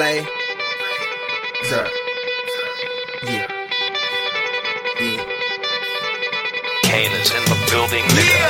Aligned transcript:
Lay. 0.00 0.24
Sir. 1.68 1.84
Yeah. 3.22 3.44
Yeah. 4.96 5.24
Kane 6.88 7.12
is 7.20 7.28
in 7.36 7.44
the 7.44 7.58
building, 7.68 8.04
nigga. 8.16 8.48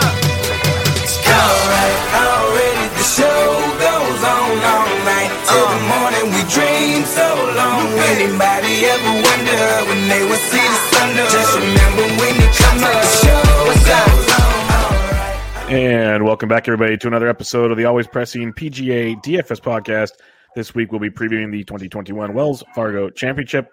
Alright, 1.27 1.99
already 2.23 2.87
the 2.95 3.03
show 3.03 3.43
goes 3.83 4.23
on 4.31 4.63
all 4.63 4.95
night. 5.03 5.33
Till 5.51 5.67
the 5.75 5.81
uh. 5.83 5.91
morning 5.91 6.27
we 6.39 6.43
dream 6.55 7.03
so 7.19 7.27
long. 7.59 7.99
Anybody 8.15 8.87
ever 8.87 9.13
wonder 9.19 9.63
when 9.91 10.01
they 10.07 10.23
would 10.31 10.45
see 10.55 10.63
the 10.63 10.81
sun? 10.95 11.09
Just 11.35 11.51
remember 11.59 12.07
when 12.23 12.35
you 12.39 12.49
come 12.63 12.79
up, 12.87 12.95
the 12.95 13.11
show 13.27 13.43
goes 13.67 13.91
on. 13.99 15.75
And 15.75 16.25
welcome 16.25 16.49
back, 16.49 16.69
everybody, 16.69 16.97
to 16.99 17.09
another 17.09 17.27
episode 17.27 17.73
of 17.73 17.77
the 17.77 17.87
Always 17.87 18.07
Pressing 18.07 18.53
PGA 18.53 19.17
DFS 19.17 19.61
podcast. 19.61 20.13
This 20.57 20.75
week, 20.75 20.91
we'll 20.91 21.01
be 21.01 21.11
previewing 21.11 21.53
the 21.53 21.63
2021 21.63 22.35
Wells 22.35 22.65
Fargo 22.75 23.09
Championship. 23.09 23.69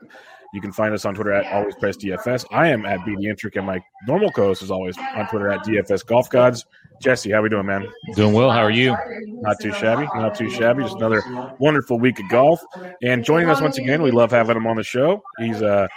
You 0.54 0.62
can 0.62 0.72
find 0.72 0.94
us 0.94 1.06
on 1.06 1.16
Twitter 1.16 1.34
at 1.34 1.52
Always 1.52 1.76
Press 1.76 1.98
DFS. 1.98 2.46
I 2.52 2.70
am 2.70 2.86
at 2.86 3.00
BD 3.00 3.24
Intric, 3.26 3.58
and 3.58 3.66
my 3.66 3.82
normal 4.08 4.32
co-host 4.32 4.62
is 4.62 4.72
always 4.72 4.98
on 4.98 5.28
Twitter 5.28 5.50
at 5.50 5.62
DFS 5.62 6.06
Golf 6.06 6.30
Gods. 6.30 6.66
Jesse, 7.02 7.32
how 7.32 7.42
we 7.42 7.50
doing, 7.50 7.66
man? 7.66 7.88
Doing 8.16 8.34
well. 8.34 8.52
How 8.52 8.62
are 8.62 8.72
you? 8.72 8.96
Not 9.28 9.60
too 9.60 9.72
shabby. 9.74 10.08
Not 10.16 10.36
too 10.36 10.50
shabby. 10.50 10.84
Just 10.84 10.96
another 10.98 11.22
wonderful 11.60 12.00
week 12.00 12.20
of 12.20 12.30
golf. 12.30 12.62
And 13.02 13.24
joining 13.24 13.50
us 13.50 13.60
once 13.60 13.78
again, 13.78 14.02
we 14.02 14.12
love 14.12 14.32
having 14.32 14.56
him 14.56 14.68
on 14.68 14.78
the 14.78 14.84
show. 14.84 15.22
He's 15.40 15.62
uh, 15.62 15.88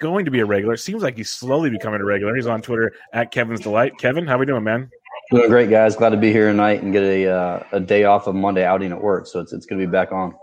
going 0.00 0.24
to 0.24 0.30
be 0.30 0.40
a 0.40 0.46
regular. 0.46 0.74
It 0.74 0.78
seems 0.78 1.02
like 1.02 1.16
he's 1.16 1.30
slowly 1.30 1.70
becoming 1.70 2.00
a 2.00 2.04
regular. 2.04 2.34
He's 2.34 2.46
on 2.46 2.60
Twitter 2.60 2.92
at 3.12 3.30
Kevin's 3.30 3.60
Delight. 3.60 3.92
Kevin, 3.98 4.26
how 4.26 4.36
are 4.36 4.38
we 4.38 4.46
doing, 4.46 4.64
man? 4.64 4.90
Doing 5.32 5.48
great, 5.48 5.70
guys. 5.70 5.96
Glad 5.96 6.10
to 6.10 6.16
be 6.18 6.30
here 6.30 6.48
tonight 6.48 6.82
and 6.82 6.92
get 6.92 7.02
a 7.02 7.26
uh, 7.26 7.62
a 7.72 7.80
day 7.80 8.04
off 8.04 8.26
of 8.26 8.34
Monday 8.34 8.64
outing 8.64 8.92
at 8.92 9.00
work. 9.02 9.26
So 9.26 9.40
it's 9.40 9.52
it's 9.52 9.66
going 9.66 9.80
to 9.80 9.86
be 9.86 9.90
back 9.90 10.12
on. 10.12 10.34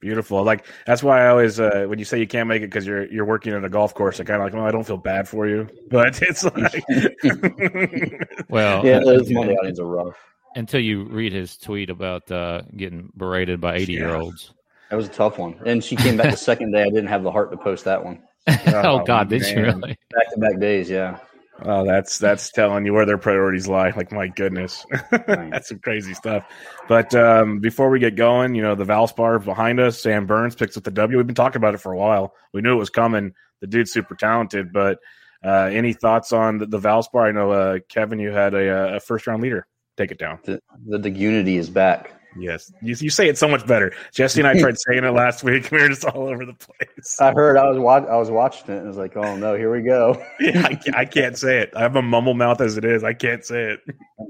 Beautiful. 0.00 0.42
Like 0.42 0.64
that's 0.86 1.02
why 1.02 1.24
I 1.24 1.28
always 1.28 1.60
uh, 1.60 1.84
when 1.86 1.98
you 1.98 2.04
say 2.04 2.18
you 2.18 2.26
can't 2.26 2.48
make 2.48 2.62
it 2.62 2.66
because 2.66 2.86
you're 2.86 3.06
you're 3.12 3.24
working 3.26 3.52
at 3.52 3.62
a 3.64 3.68
golf 3.68 3.94
course, 3.94 4.20
I 4.20 4.24
kind 4.24 4.40
of 4.40 4.46
like, 4.46 4.54
well, 4.54 4.64
I 4.64 4.70
don't 4.70 4.86
feel 4.86 4.96
bad 4.96 5.28
for 5.28 5.46
you, 5.46 5.68
but 5.90 6.22
it's 6.22 6.44
like, 6.44 6.82
Well, 8.48 8.86
Yeah, 8.86 9.00
those 9.00 9.22
until, 9.28 9.34
Monday 9.44 9.56
outings 9.60 9.80
are 9.80 9.86
rough. 9.86 10.16
until 10.54 10.80
you 10.80 11.04
read 11.04 11.32
his 11.32 11.56
tweet 11.58 11.90
about 11.90 12.30
uh, 12.30 12.62
getting 12.76 13.12
berated 13.16 13.60
by 13.60 13.76
80 13.76 13.92
year 13.92 14.14
olds. 14.14 14.54
That 14.88 14.96
was 14.96 15.06
a 15.06 15.10
tough 15.10 15.36
one. 15.38 15.60
And 15.66 15.84
she 15.84 15.96
came 15.96 16.16
back 16.16 16.30
the 16.30 16.36
second 16.50 16.72
day. 16.72 16.82
I 16.82 16.88
didn't 16.88 17.08
have 17.08 17.22
the 17.22 17.30
heart 17.32 17.50
to 17.50 17.58
post 17.58 17.84
that 17.84 18.02
one. 18.02 18.22
oh, 18.68 19.02
God, 19.04 19.28
did 19.28 19.44
you 19.46 19.62
really? 19.62 19.98
Back 20.10 20.32
to 20.32 20.38
back 20.40 20.58
days, 20.58 20.88
yeah. 20.88 21.18
Oh, 21.62 21.84
that's 21.84 22.18
that's 22.18 22.50
telling 22.50 22.86
you 22.86 22.92
where 22.92 23.06
their 23.06 23.18
priorities 23.18 23.68
lie. 23.68 23.90
Like, 23.90 24.12
my 24.12 24.28
goodness, 24.28 24.86
that's 25.10 25.68
some 25.68 25.78
crazy 25.78 26.14
stuff. 26.14 26.44
But 26.88 27.14
um, 27.14 27.60
before 27.60 27.90
we 27.90 27.98
get 27.98 28.16
going, 28.16 28.54
you 28.54 28.62
know, 28.62 28.74
the 28.74 28.84
Valspar 28.84 29.44
behind 29.44 29.80
us, 29.80 30.00
Sam 30.00 30.26
Burns 30.26 30.54
picks 30.54 30.76
up 30.76 30.84
the 30.84 30.90
W. 30.90 31.16
We've 31.16 31.26
been 31.26 31.34
talking 31.34 31.58
about 31.58 31.74
it 31.74 31.78
for 31.78 31.92
a 31.92 31.96
while. 31.96 32.34
We 32.52 32.60
knew 32.60 32.72
it 32.72 32.78
was 32.78 32.90
coming. 32.90 33.34
The 33.60 33.66
dude's 33.66 33.92
super 33.92 34.14
talented, 34.14 34.72
but 34.72 34.98
uh, 35.44 35.70
any 35.72 35.92
thoughts 35.92 36.32
on 36.32 36.58
the, 36.58 36.66
the 36.66 36.78
Valspar? 36.78 37.28
I 37.28 37.32
know, 37.32 37.50
uh, 37.50 37.78
Kevin, 37.88 38.18
you 38.18 38.30
had 38.30 38.54
a, 38.54 38.96
a 38.96 39.00
first 39.00 39.26
round 39.26 39.42
leader. 39.42 39.66
Take 39.96 40.10
it 40.12 40.18
down. 40.18 40.38
The, 40.44 40.60
the, 40.86 40.98
the 40.98 41.10
unity 41.10 41.56
is 41.56 41.68
back. 41.68 42.17
Yes, 42.36 42.72
you, 42.82 42.94
you 42.98 43.10
say 43.10 43.28
it 43.28 43.38
so 43.38 43.48
much 43.48 43.66
better. 43.66 43.92
Jesse 44.12 44.40
and 44.40 44.48
I 44.48 44.58
tried 44.58 44.78
saying 44.86 45.04
it 45.04 45.10
last 45.10 45.42
week. 45.42 45.70
We 45.70 45.80
were 45.80 45.88
just 45.88 46.04
all 46.04 46.28
over 46.28 46.44
the 46.44 46.54
place. 46.54 47.16
I 47.20 47.32
heard. 47.32 47.56
I 47.56 47.68
was 47.68 47.78
wa- 47.78 48.06
I 48.08 48.16
was 48.16 48.30
watching 48.30 48.74
it 48.74 48.78
and 48.78 48.84
I 48.84 48.88
was 48.88 48.96
like, 48.98 49.16
oh 49.16 49.36
no, 49.36 49.54
here 49.56 49.72
we 49.74 49.82
go. 49.82 50.22
Yeah, 50.40 50.62
I, 50.66 50.74
can't, 50.74 50.96
I 50.96 51.04
can't 51.04 51.36
say 51.38 51.58
it. 51.58 51.72
I 51.74 51.80
have 51.80 51.96
a 51.96 52.02
mumble 52.02 52.34
mouth 52.34 52.60
as 52.60 52.76
it 52.76 52.84
is. 52.84 53.02
I 53.02 53.12
can't 53.14 53.44
say 53.44 53.72
it. 53.72 53.80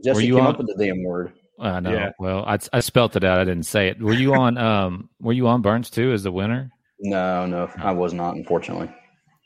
Jesse 0.04 0.26
you 0.26 0.36
came 0.36 0.44
on- 0.46 0.52
up 0.52 0.58
with 0.58 0.69
the 0.69 0.84
damn 0.86 1.02
word. 1.02 1.32
I 1.60 1.80
know. 1.80 1.92
Yeah. 1.92 2.10
Well, 2.20 2.44
I, 2.46 2.58
I 2.72 2.78
spelt 2.80 3.16
it 3.16 3.24
out. 3.24 3.41
I 3.41 3.44
didn't 3.44 3.66
say 3.66 3.88
it. 3.88 4.00
Were 4.00 4.12
you 4.12 4.32
on? 4.34 4.56
Um, 4.56 5.08
were 5.20 5.32
you 5.32 5.48
on 5.48 5.60
Burns 5.60 5.91
too 5.91 6.12
as 6.12 6.22
the 6.22 6.30
winner? 6.30 6.70
No, 7.00 7.46
no, 7.46 7.69
I 7.78 7.91
was 7.92 8.12
not. 8.14 8.36
Unfortunately, 8.36 8.88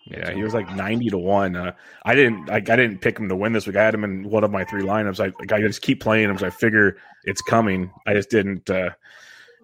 Yeah, 0.05 0.33
he 0.33 0.43
was 0.43 0.53
like 0.53 0.71
ninety 0.75 1.11
to 1.11 1.19
one. 1.19 1.55
Uh, 1.55 1.73
I 2.05 2.15
didn't. 2.15 2.51
I, 2.51 2.57
I 2.57 2.61
didn't 2.61 2.99
pick 2.99 3.19
him 3.19 3.29
to 3.29 3.37
win 3.37 3.53
this 3.53 3.67
week. 3.67 3.77
I 3.77 3.85
had 3.85 3.95
him 3.95 4.05
in 4.05 4.29
one 4.29 4.43
of 4.43 4.51
my 4.51 4.65
three 4.65 4.83
lineups. 4.83 5.21
I 5.21 5.33
like, 5.39 5.53
I 5.53 5.61
just 5.61 5.83
keep 5.83 6.01
playing 6.01 6.29
him, 6.29 6.39
so 6.39 6.47
I 6.47 6.51
figure 6.51 6.97
it's 7.25 7.41
coming. 7.41 7.91
I 8.07 8.15
just 8.15 8.29
didn't. 8.29 8.69
Uh, 8.69 8.91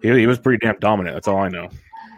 he, 0.01 0.09
he 0.17 0.27
was 0.27 0.39
pretty 0.39 0.65
damn 0.65 0.79
dominant. 0.79 1.15
That's 1.15 1.27
all 1.27 1.39
I 1.39 1.49
know. 1.49 1.69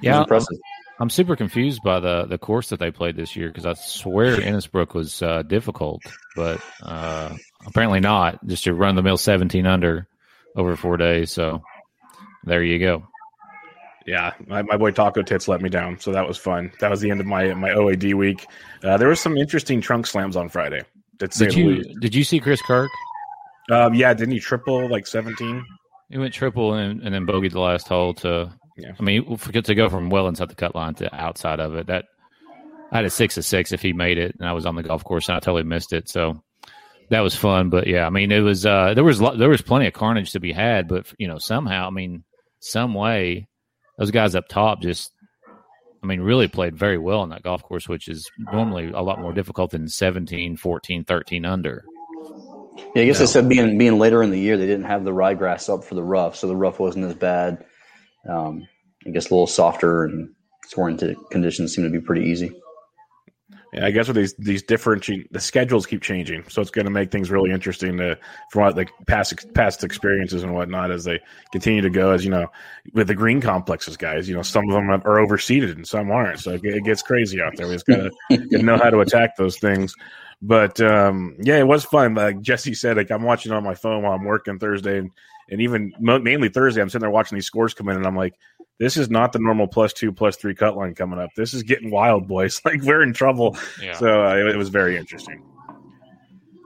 Yeah, 0.02 0.18
I'm, 0.18 0.22
impressive. 0.24 0.58
I'm 1.00 1.10
super 1.10 1.36
confused 1.36 1.82
by 1.84 2.00
the 2.00 2.26
the 2.26 2.38
course 2.38 2.70
that 2.70 2.80
they 2.80 2.92
played 2.92 3.16
this 3.16 3.36
year 3.36 3.48
because 3.48 3.66
I 3.66 3.74
swear 3.74 4.38
Innisbrook 4.38 4.94
was 4.94 5.24
uh, 5.24 5.42
difficult, 5.42 6.04
but 6.36 6.62
uh, 6.84 7.36
apparently 7.66 8.02
not. 8.02 8.46
Just 8.46 8.66
to 8.66 8.74
run 8.76 8.96
the 8.96 9.02
mill 9.02 9.18
17 9.18 9.66
under 9.66 10.08
over 10.56 10.76
four 10.76 10.98
days. 10.98 11.32
So 11.32 11.64
there 12.44 12.64
you 12.64 12.78
go. 12.78 13.08
Yeah, 14.06 14.34
my, 14.48 14.62
my 14.64 14.78
boy 14.78 14.92
Taco 14.92 15.22
Tits 15.22 15.48
let 15.48 15.62
me 15.62 15.70
down, 15.70 16.00
so 16.00 16.12
that 16.12 16.28
was 16.28 16.38
fun. 16.38 16.72
That 16.80 16.90
was 16.90 17.02
the 17.02 17.12
end 17.12 17.20
of 17.20 17.28
my 17.28 17.54
my 17.54 17.70
OAD 17.70 18.14
week. 18.16 18.48
Uh, 18.84 18.98
there 18.98 19.08
was 19.08 19.20
some 19.20 19.38
interesting 19.38 19.82
trunk 19.82 20.08
slams 20.08 20.36
on 20.36 20.50
Friday. 20.50 20.82
Did 21.20 21.54
you 21.54 21.84
did 22.00 22.16
you 22.16 22.24
see 22.24 22.40
Chris 22.40 22.62
Kirk? 22.62 22.90
Um, 23.70 23.94
yeah, 23.94 24.14
didn't 24.14 24.34
he 24.34 24.40
triple 24.40 24.90
like 24.90 25.06
seventeen? 25.06 25.64
He 26.10 26.18
went 26.18 26.34
triple 26.34 26.74
and, 26.74 27.02
and 27.02 27.14
then 27.14 27.26
bogeyed 27.26 27.52
the 27.52 27.60
last 27.60 27.88
hole 27.88 28.14
to. 28.16 28.52
Yeah. 28.78 28.94
I 29.00 29.04
mean, 29.04 29.38
forget 29.38 29.66
to 29.66 29.76
go 29.76 29.90
from 29.90 30.10
well 30.10 30.28
inside 30.28 30.50
the 30.50 30.56
cut 30.56 30.76
line 30.76 30.96
to 30.96 31.14
outside 31.16 31.60
of 31.60 31.76
it. 31.76 31.88
That 31.88 32.06
I 32.92 32.98
had 32.98 33.06
a 33.06 33.10
six 33.10 33.38
of 33.38 33.46
six 33.46 33.72
if 33.72 33.82
he 33.82 33.94
made 33.94 34.18
it, 34.18 34.36
and 34.40 34.48
I 34.48 34.54
was 34.54 34.66
on 34.66 34.76
the 34.76 34.84
golf 34.84 35.04
course 35.04 35.30
and 35.30 35.38
I 35.38 35.40
totally 35.40 35.64
missed 35.64 35.94
it. 35.94 36.10
So 36.10 36.42
that 37.10 37.22
was 37.22 37.36
fun. 37.36 37.70
But 37.70 37.88
yeah, 37.88 38.08
I 38.08 38.10
mean, 38.10 38.32
it 38.32 38.40
was 38.40 38.66
uh, 38.66 38.94
there 38.94 39.04
was 39.04 39.20
there 39.20 39.50
was 39.50 39.62
plenty 39.62 39.88
of 39.88 39.94
carnage 39.94 40.32
to 40.32 40.40
be 40.40 40.52
had, 40.52 40.88
but 40.88 41.14
you 41.20 41.28
know, 41.28 41.38
somehow, 41.38 41.88
I 41.88 41.92
mean, 41.92 42.24
some 42.60 42.94
way, 42.94 43.48
those 44.02 44.12
guys 44.12 44.34
up 44.34 44.48
top 44.48 44.82
just. 44.82 45.12
I 46.04 46.08
mean, 46.08 46.22
really 46.22 46.48
played 46.48 46.76
very 46.76 46.98
well 46.98 47.20
on 47.20 47.30
that 47.30 47.44
golf 47.44 47.62
course, 47.62 47.88
which 47.88 48.08
is 48.08 48.28
normally 48.52 48.90
a 48.90 49.04
lot 49.04 49.20
more 49.20 49.34
difficult 49.34 49.70
than 49.70 49.88
17, 49.88 50.58
14, 50.58 51.04
13 51.04 51.46
under. 51.46 51.86
Yeah, 52.96 53.04
I 53.04 53.06
guess 53.06 53.20
they 53.20 53.28
said 53.28 53.48
being 53.48 53.78
being 53.78 54.00
later 54.00 54.24
in 54.24 54.32
the 54.32 54.40
year, 54.40 54.58
they 54.58 54.66
didn't 54.66 54.86
have 54.86 55.04
the 55.04 55.12
ryegrass 55.12 55.72
up 55.72 55.84
for 55.84 55.94
the 55.94 56.04
rough, 56.04 56.36
so 56.36 56.48
the 56.48 56.56
rough 56.56 56.80
wasn't 56.80 57.06
as 57.06 57.14
bad. 57.14 57.64
Um, 58.28 58.68
I 59.06 59.12
guess 59.12 59.30
a 59.30 59.34
little 59.36 59.46
softer 59.46 60.06
and 60.06 60.30
scoring 60.66 60.98
conditions 61.30 61.76
seem 61.76 61.84
to 61.86 61.92
be 61.92 62.04
pretty 62.04 62.28
easy. 62.28 62.52
Yeah, 63.74 63.86
I 63.86 63.92
guess 63.92 64.08
with 64.08 64.18
these 64.18 64.34
these 64.34 64.64
different 64.64 65.08
the 65.32 65.40
schedules 65.40 65.86
keep 65.86 66.02
changing, 66.02 66.44
so 66.50 66.62
it's 66.62 66.72
going 66.72 66.86
to 66.86 66.92
make 66.92 67.10
things 67.10 67.32
really 67.32 67.52
interesting 67.52 67.96
to 67.98 68.18
from 68.50 68.64
what 68.64 68.76
like 68.76 68.92
past 69.08 69.54
past 69.54 69.86
experiences 69.86 70.44
and 70.44 70.54
whatnot 70.54 70.92
as 70.92 71.06
they 71.06 71.22
continue 71.54 71.82
to 71.82 71.90
go. 71.90 72.12
As 72.12 72.26
you 72.26 72.32
know, 72.32 72.48
with 72.94 73.08
the 73.08 73.16
green 73.16 73.40
complexes, 73.40 73.96
guys, 73.96 74.28
you 74.28 74.36
know 74.36 74.42
some 74.42 74.68
of 74.70 74.76
them 74.76 74.90
are 74.90 75.26
overseeded 75.26 75.72
and 75.72 75.88
some 75.88 76.12
aren't, 76.12 76.40
so 76.40 76.52
it, 76.52 76.66
it 76.66 76.84
gets 76.84 77.02
crazy 77.02 77.42
out 77.42 77.56
there. 77.56 77.68
We 77.68 77.76
just 77.76 77.86
got 77.86 78.12
to 78.30 78.62
know 78.62 78.76
how 78.76 78.90
to 78.90 79.00
attack 79.00 79.38
those 79.38 79.58
things. 79.58 79.96
But 80.42 80.82
um, 80.82 81.38
yeah, 81.40 81.58
it 81.58 81.68
was 81.68 81.86
fun. 81.86 82.16
Like 82.16 82.42
Jesse 82.42 82.74
said, 82.74 82.98
like 82.98 83.10
I'm 83.10 83.24
watching 83.24 83.54
on 83.54 83.64
my 83.64 83.76
phone 83.76 84.04
while 84.04 84.14
I'm 84.14 84.26
working 84.26 84.60
Thursday, 84.60 84.98
and, 84.98 85.12
and 85.50 85.62
even 85.62 85.94
mo- 85.98 86.20
mainly 86.20 86.50
Thursday, 86.50 86.82
I'm 86.82 86.90
sitting 86.90 87.04
there 87.04 87.10
watching 87.10 87.38
these 87.38 87.46
scores 87.46 87.74
come 87.74 87.88
in, 87.88 87.96
and 87.96 88.06
I'm 88.06 88.18
like, 88.18 88.34
this 88.82 88.98
is 88.98 89.12
not 89.12 89.32
the 89.32 89.38
normal 89.38 89.68
plus 89.68 89.94
two, 89.94 90.12
plus 90.12 90.38
three 90.38 90.56
cut 90.56 90.76
line 90.76 90.96
coming 90.96 91.20
up. 91.20 91.30
This 91.36 91.54
is 91.54 91.62
getting 91.62 91.92
wild, 91.92 92.28
boys. 92.28 92.60
Like 92.66 92.82
we're 92.82 93.04
in 93.04 93.14
trouble. 93.14 93.56
Yeah. 93.80 93.94
So 93.94 94.26
uh, 94.26 94.36
it, 94.36 94.48
it 94.48 94.58
was 94.58 94.70
very 94.70 94.98
interesting. 94.98 95.44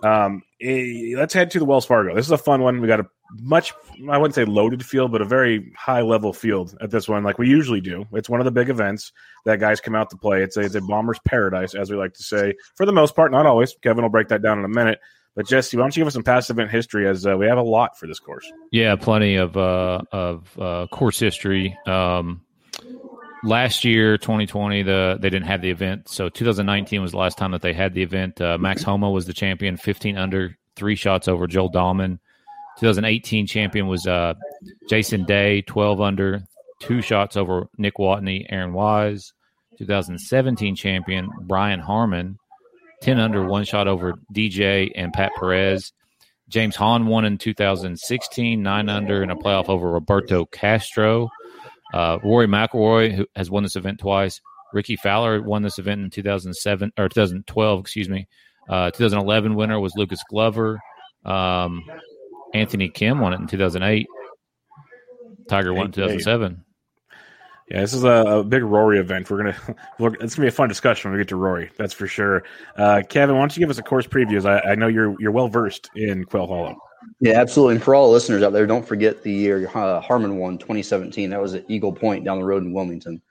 Um, 0.01 0.41
eh, 0.61 1.13
let's 1.17 1.33
head 1.33 1.51
to 1.51 1.59
the 1.59 1.65
Wells 1.65 1.85
Fargo. 1.85 2.15
This 2.15 2.25
is 2.25 2.31
a 2.31 2.37
fun 2.37 2.61
one. 2.61 2.79
We 2.79 2.87
got 2.87 3.01
a 3.01 3.07
much, 3.39 3.73
I 4.09 4.17
wouldn't 4.17 4.35
say 4.35 4.45
loaded 4.45 4.85
field, 4.85 5.11
but 5.11 5.21
a 5.21 5.25
very 5.25 5.73
high 5.75 6.01
level 6.01 6.31
field 6.31 6.77
at 6.79 6.89
this 6.89 7.09
one, 7.09 7.23
like 7.23 7.37
we 7.37 7.49
usually 7.49 7.81
do. 7.81 8.05
It's 8.13 8.29
one 8.29 8.39
of 8.39 8.45
the 8.45 8.51
big 8.51 8.69
events 8.69 9.11
that 9.43 9.59
guys 9.59 9.81
come 9.81 9.95
out 9.95 10.09
to 10.11 10.17
play. 10.17 10.41
It's 10.41 10.55
a, 10.55 10.61
it's 10.61 10.75
a 10.75 10.81
bomber's 10.81 11.19
paradise, 11.25 11.75
as 11.75 11.91
we 11.91 11.97
like 11.97 12.13
to 12.13 12.23
say, 12.23 12.53
for 12.75 12.85
the 12.85 12.93
most 12.93 13.13
part, 13.15 13.31
not 13.31 13.45
always. 13.45 13.75
Kevin 13.81 14.03
will 14.03 14.09
break 14.09 14.29
that 14.29 14.41
down 14.41 14.59
in 14.59 14.63
a 14.65 14.69
minute. 14.69 14.99
But 15.35 15.47
Jesse, 15.47 15.75
why 15.75 15.83
don't 15.83 15.95
you 15.95 16.01
give 16.01 16.07
us 16.07 16.13
some 16.13 16.23
past 16.23 16.49
event 16.49 16.71
history 16.71 17.07
as 17.07 17.25
uh, 17.27 17.37
we 17.37 17.45
have 17.45 17.57
a 17.57 17.63
lot 17.63 17.97
for 17.97 18.07
this 18.07 18.19
course? 18.19 18.49
Yeah, 18.71 18.95
plenty 18.95 19.35
of 19.35 19.57
uh, 19.57 20.01
of 20.11 20.59
uh, 20.59 20.87
course 20.87 21.19
history. 21.19 21.77
Um, 21.85 22.41
last 23.43 23.83
year, 23.83 24.17
2020, 24.17 24.83
the 24.83 25.17
they 25.19 25.29
didn't 25.29 25.47
have 25.47 25.61
the 25.61 25.69
event, 25.69 26.07
so 26.07 26.29
2019 26.29 27.01
was 27.01 27.11
the 27.11 27.17
last 27.17 27.37
time 27.37 27.51
that 27.51 27.61
they 27.61 27.73
had 27.73 27.93
the 27.93 28.01
event. 28.01 28.39
Uh, 28.39 28.57
Max 28.57 28.81
Homa 28.81 29.11
was 29.11 29.25
the 29.25 29.33
champion, 29.33 29.75
15 29.75 30.17
under, 30.17 30.57
three 30.77 30.95
shots 30.95 31.27
over 31.27 31.47
Joel 31.47 31.71
Dahmen. 31.71 32.19
2018 32.79 33.47
champion 33.47 33.87
was 33.87 34.07
uh, 34.07 34.33
Jason 34.89 35.25
Day, 35.25 35.61
12 35.63 36.01
under, 36.01 36.43
two 36.79 37.01
shots 37.01 37.35
over 37.35 37.67
Nick 37.77 37.95
Watney, 37.95 38.45
Aaron 38.49 38.73
Wise. 38.73 39.33
2017 39.77 40.75
champion 40.75 41.29
Brian 41.41 41.79
Harman, 41.79 42.37
10 43.01 43.19
under, 43.19 43.45
one 43.45 43.65
shot 43.65 43.87
over 43.87 44.13
DJ 44.33 44.91
and 44.95 45.13
Pat 45.13 45.31
Perez. 45.37 45.93
James 46.47 46.75
Hahn 46.75 47.07
won 47.07 47.25
in 47.25 47.37
2016, 47.37 48.61
nine 48.61 48.89
under 48.89 49.23
in 49.23 49.31
a 49.31 49.35
playoff 49.35 49.69
over 49.69 49.89
Roberto 49.91 50.45
Castro. 50.45 51.29
Uh, 51.93 52.19
Rory 52.23 52.47
McIlroy 52.47 53.13
who 53.13 53.25
has 53.35 53.49
won 53.49 53.63
this 53.63 53.75
event 53.75 53.99
twice. 53.99 54.41
Rickie 54.73 54.95
Fowler 54.97 55.41
won 55.41 55.61
this 55.61 55.79
event 55.79 56.01
in 56.01 56.09
2007 56.09 56.91
or 56.97 57.09
2012, 57.09 57.79
excuse 57.79 58.09
me. 58.09 58.27
Uh, 58.67 58.91
2011 58.91 59.55
winner 59.55 59.79
was 59.79 59.93
Lucas 59.95 60.21
Glover. 60.29 60.79
Um, 61.23 61.83
Anthony 62.53 62.89
Kim 62.89 63.19
won 63.19 63.33
it 63.33 63.39
in 63.39 63.47
2008. 63.47 64.07
Tiger 65.47 65.73
won 65.73 65.87
in 65.87 65.93
Hey, 65.93 66.01
hey. 66.01 66.17
2007. 66.17 66.64
Yeah, 67.69 67.81
this 67.81 67.93
is 67.93 68.03
a, 68.03 68.09
a 68.09 68.43
big 68.43 68.63
Rory 68.63 68.99
event. 68.99 69.29
We're 69.29 69.37
gonna, 69.37 69.75
we're, 69.99 70.13
it's 70.15 70.35
gonna 70.35 70.45
be 70.45 70.49
a 70.49 70.51
fun 70.51 70.69
discussion 70.69 71.09
when 71.09 71.17
we 71.17 71.23
get 71.23 71.29
to 71.29 71.35
Rory. 71.35 71.71
That's 71.77 71.93
for 71.93 72.07
sure. 72.07 72.43
Uh, 72.77 73.01
Kevin, 73.07 73.35
why 73.35 73.41
don't 73.41 73.55
you 73.55 73.61
give 73.61 73.69
us 73.69 73.77
a 73.77 73.83
course 73.83 74.05
previews? 74.05 74.45
I, 74.45 74.71
I 74.71 74.75
know 74.75 74.87
you're 74.87 75.15
you're 75.19 75.31
well 75.31 75.47
versed 75.47 75.89
in 75.95 76.25
Quail 76.25 76.47
Hollow. 76.47 76.77
Yeah, 77.19 77.39
absolutely. 77.39 77.75
And 77.75 77.83
for 77.83 77.95
all 77.95 78.07
the 78.07 78.13
listeners 78.13 78.43
out 78.43 78.53
there, 78.53 78.65
don't 78.65 78.85
forget 78.85 79.23
the 79.23 79.31
year 79.31 79.69
uh, 79.73 79.99
Harman 80.01 80.37
won 80.37 80.57
2017. 80.57 81.29
That 81.29 81.41
was 81.41 81.53
at 81.53 81.65
Eagle 81.69 81.93
Point 81.93 82.25
down 82.25 82.39
the 82.39 82.45
road 82.45 82.63
in 82.63 82.73
Wilmington. 82.73 83.21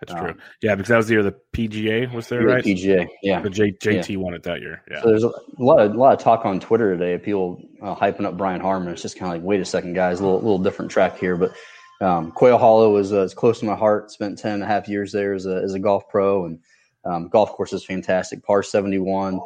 That's 0.00 0.12
true. 0.12 0.30
Um, 0.30 0.38
yeah, 0.62 0.76
because 0.76 0.88
that 0.88 0.96
was 0.96 1.08
the 1.08 1.14
year 1.14 1.22
the 1.24 1.34
PGA 1.52 2.12
was 2.12 2.28
there, 2.28 2.46
right? 2.46 2.64
PGA, 2.64 3.08
yeah. 3.22 3.40
The 3.40 3.50
J, 3.50 3.72
JT 3.72 4.10
yeah. 4.10 4.16
won 4.16 4.32
it 4.32 4.44
that 4.44 4.60
year. 4.60 4.82
Yeah. 4.88 5.02
So 5.02 5.08
there's 5.08 5.24
a 5.24 5.32
lot 5.58 5.80
of 5.80 5.92
a 5.92 5.98
lot 5.98 6.12
of 6.12 6.20
talk 6.20 6.46
on 6.46 6.60
Twitter 6.60 6.96
today. 6.96 7.18
People 7.18 7.60
uh, 7.82 7.96
hyping 7.96 8.24
up 8.24 8.36
Brian 8.36 8.60
Harman. 8.60 8.92
It's 8.92 9.02
just 9.02 9.18
kind 9.18 9.32
of 9.32 9.38
like, 9.38 9.46
wait 9.46 9.60
a 9.60 9.64
second, 9.64 9.94
guys, 9.94 10.20
a 10.20 10.22
little 10.22 10.38
little 10.38 10.58
different 10.58 10.92
track 10.92 11.18
here. 11.18 11.36
But 11.36 11.52
um, 12.00 12.30
Quail 12.30 12.58
Hollow 12.58 12.96
is 12.96 13.12
uh, 13.12 13.28
close 13.34 13.60
to 13.60 13.66
my 13.66 13.74
heart. 13.74 14.10
Spent 14.10 14.38
10 14.38 14.54
and 14.54 14.62
a 14.62 14.66
half 14.66 14.88
years 14.88 15.12
there 15.12 15.34
as 15.34 15.46
a, 15.46 15.56
as 15.56 15.74
a 15.74 15.78
golf 15.78 16.08
pro, 16.08 16.46
and 16.46 16.58
um, 17.04 17.28
golf 17.28 17.52
course 17.52 17.72
is 17.72 17.84
fantastic. 17.84 18.44
Par 18.44 18.62
71, 18.62 19.40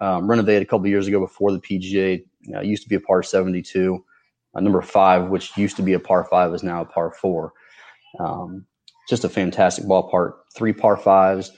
um, 0.00 0.30
renovated 0.30 0.62
a 0.62 0.66
couple 0.66 0.86
years 0.86 1.06
ago 1.06 1.20
before 1.20 1.52
the 1.52 1.60
PGA. 1.60 2.24
Uh, 2.54 2.60
used 2.60 2.82
to 2.82 2.88
be 2.88 2.94
a 2.94 3.00
par 3.00 3.22
72. 3.22 4.02
Uh, 4.54 4.60
number 4.60 4.82
five, 4.82 5.28
which 5.28 5.56
used 5.56 5.76
to 5.76 5.82
be 5.82 5.92
a 5.92 6.00
par 6.00 6.24
five, 6.24 6.52
is 6.54 6.62
now 6.62 6.80
a 6.80 6.86
par 6.86 7.12
four. 7.12 7.52
Um, 8.18 8.66
just 9.08 9.24
a 9.24 9.28
fantastic 9.28 9.84
ballpark. 9.84 10.32
Three 10.54 10.72
par 10.72 10.96
fives, 10.96 11.52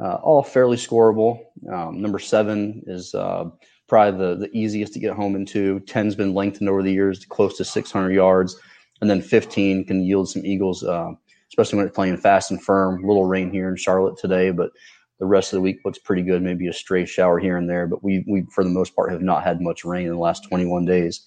uh, 0.00 0.14
all 0.14 0.42
fairly 0.42 0.76
scoreable. 0.76 1.40
Um, 1.70 2.00
number 2.00 2.18
seven 2.18 2.82
is 2.86 3.14
uh, 3.14 3.44
probably 3.88 4.18
the, 4.18 4.36
the 4.36 4.56
easiest 4.56 4.94
to 4.94 5.00
get 5.00 5.12
home 5.12 5.36
into. 5.36 5.80
10's 5.80 6.14
been 6.14 6.34
lengthened 6.34 6.68
over 6.68 6.82
the 6.82 6.92
years 6.92 7.18
to 7.20 7.28
close 7.28 7.56
to 7.58 7.64
600 7.64 8.10
yards. 8.10 8.58
And 9.02 9.10
then 9.10 9.20
15 9.20 9.84
can 9.84 10.04
yield 10.04 10.30
some 10.30 10.46
eagles, 10.46 10.84
uh, 10.84 11.10
especially 11.48 11.76
when 11.76 11.86
it's 11.86 11.94
playing 11.94 12.16
fast 12.18 12.52
and 12.52 12.62
firm. 12.62 13.02
Little 13.02 13.24
rain 13.24 13.50
here 13.50 13.68
in 13.68 13.74
Charlotte 13.74 14.16
today, 14.16 14.52
but 14.52 14.70
the 15.18 15.26
rest 15.26 15.52
of 15.52 15.56
the 15.56 15.60
week 15.60 15.80
looks 15.84 15.98
pretty 15.98 16.22
good. 16.22 16.40
Maybe 16.40 16.68
a 16.68 16.72
stray 16.72 17.04
shower 17.04 17.40
here 17.40 17.56
and 17.56 17.68
there, 17.68 17.88
but 17.88 18.04
we, 18.04 18.24
we 18.28 18.44
for 18.54 18.62
the 18.62 18.70
most 18.70 18.94
part, 18.94 19.10
have 19.10 19.20
not 19.20 19.42
had 19.42 19.60
much 19.60 19.84
rain 19.84 20.06
in 20.06 20.12
the 20.12 20.20
last 20.20 20.48
21 20.48 20.84
days. 20.84 21.26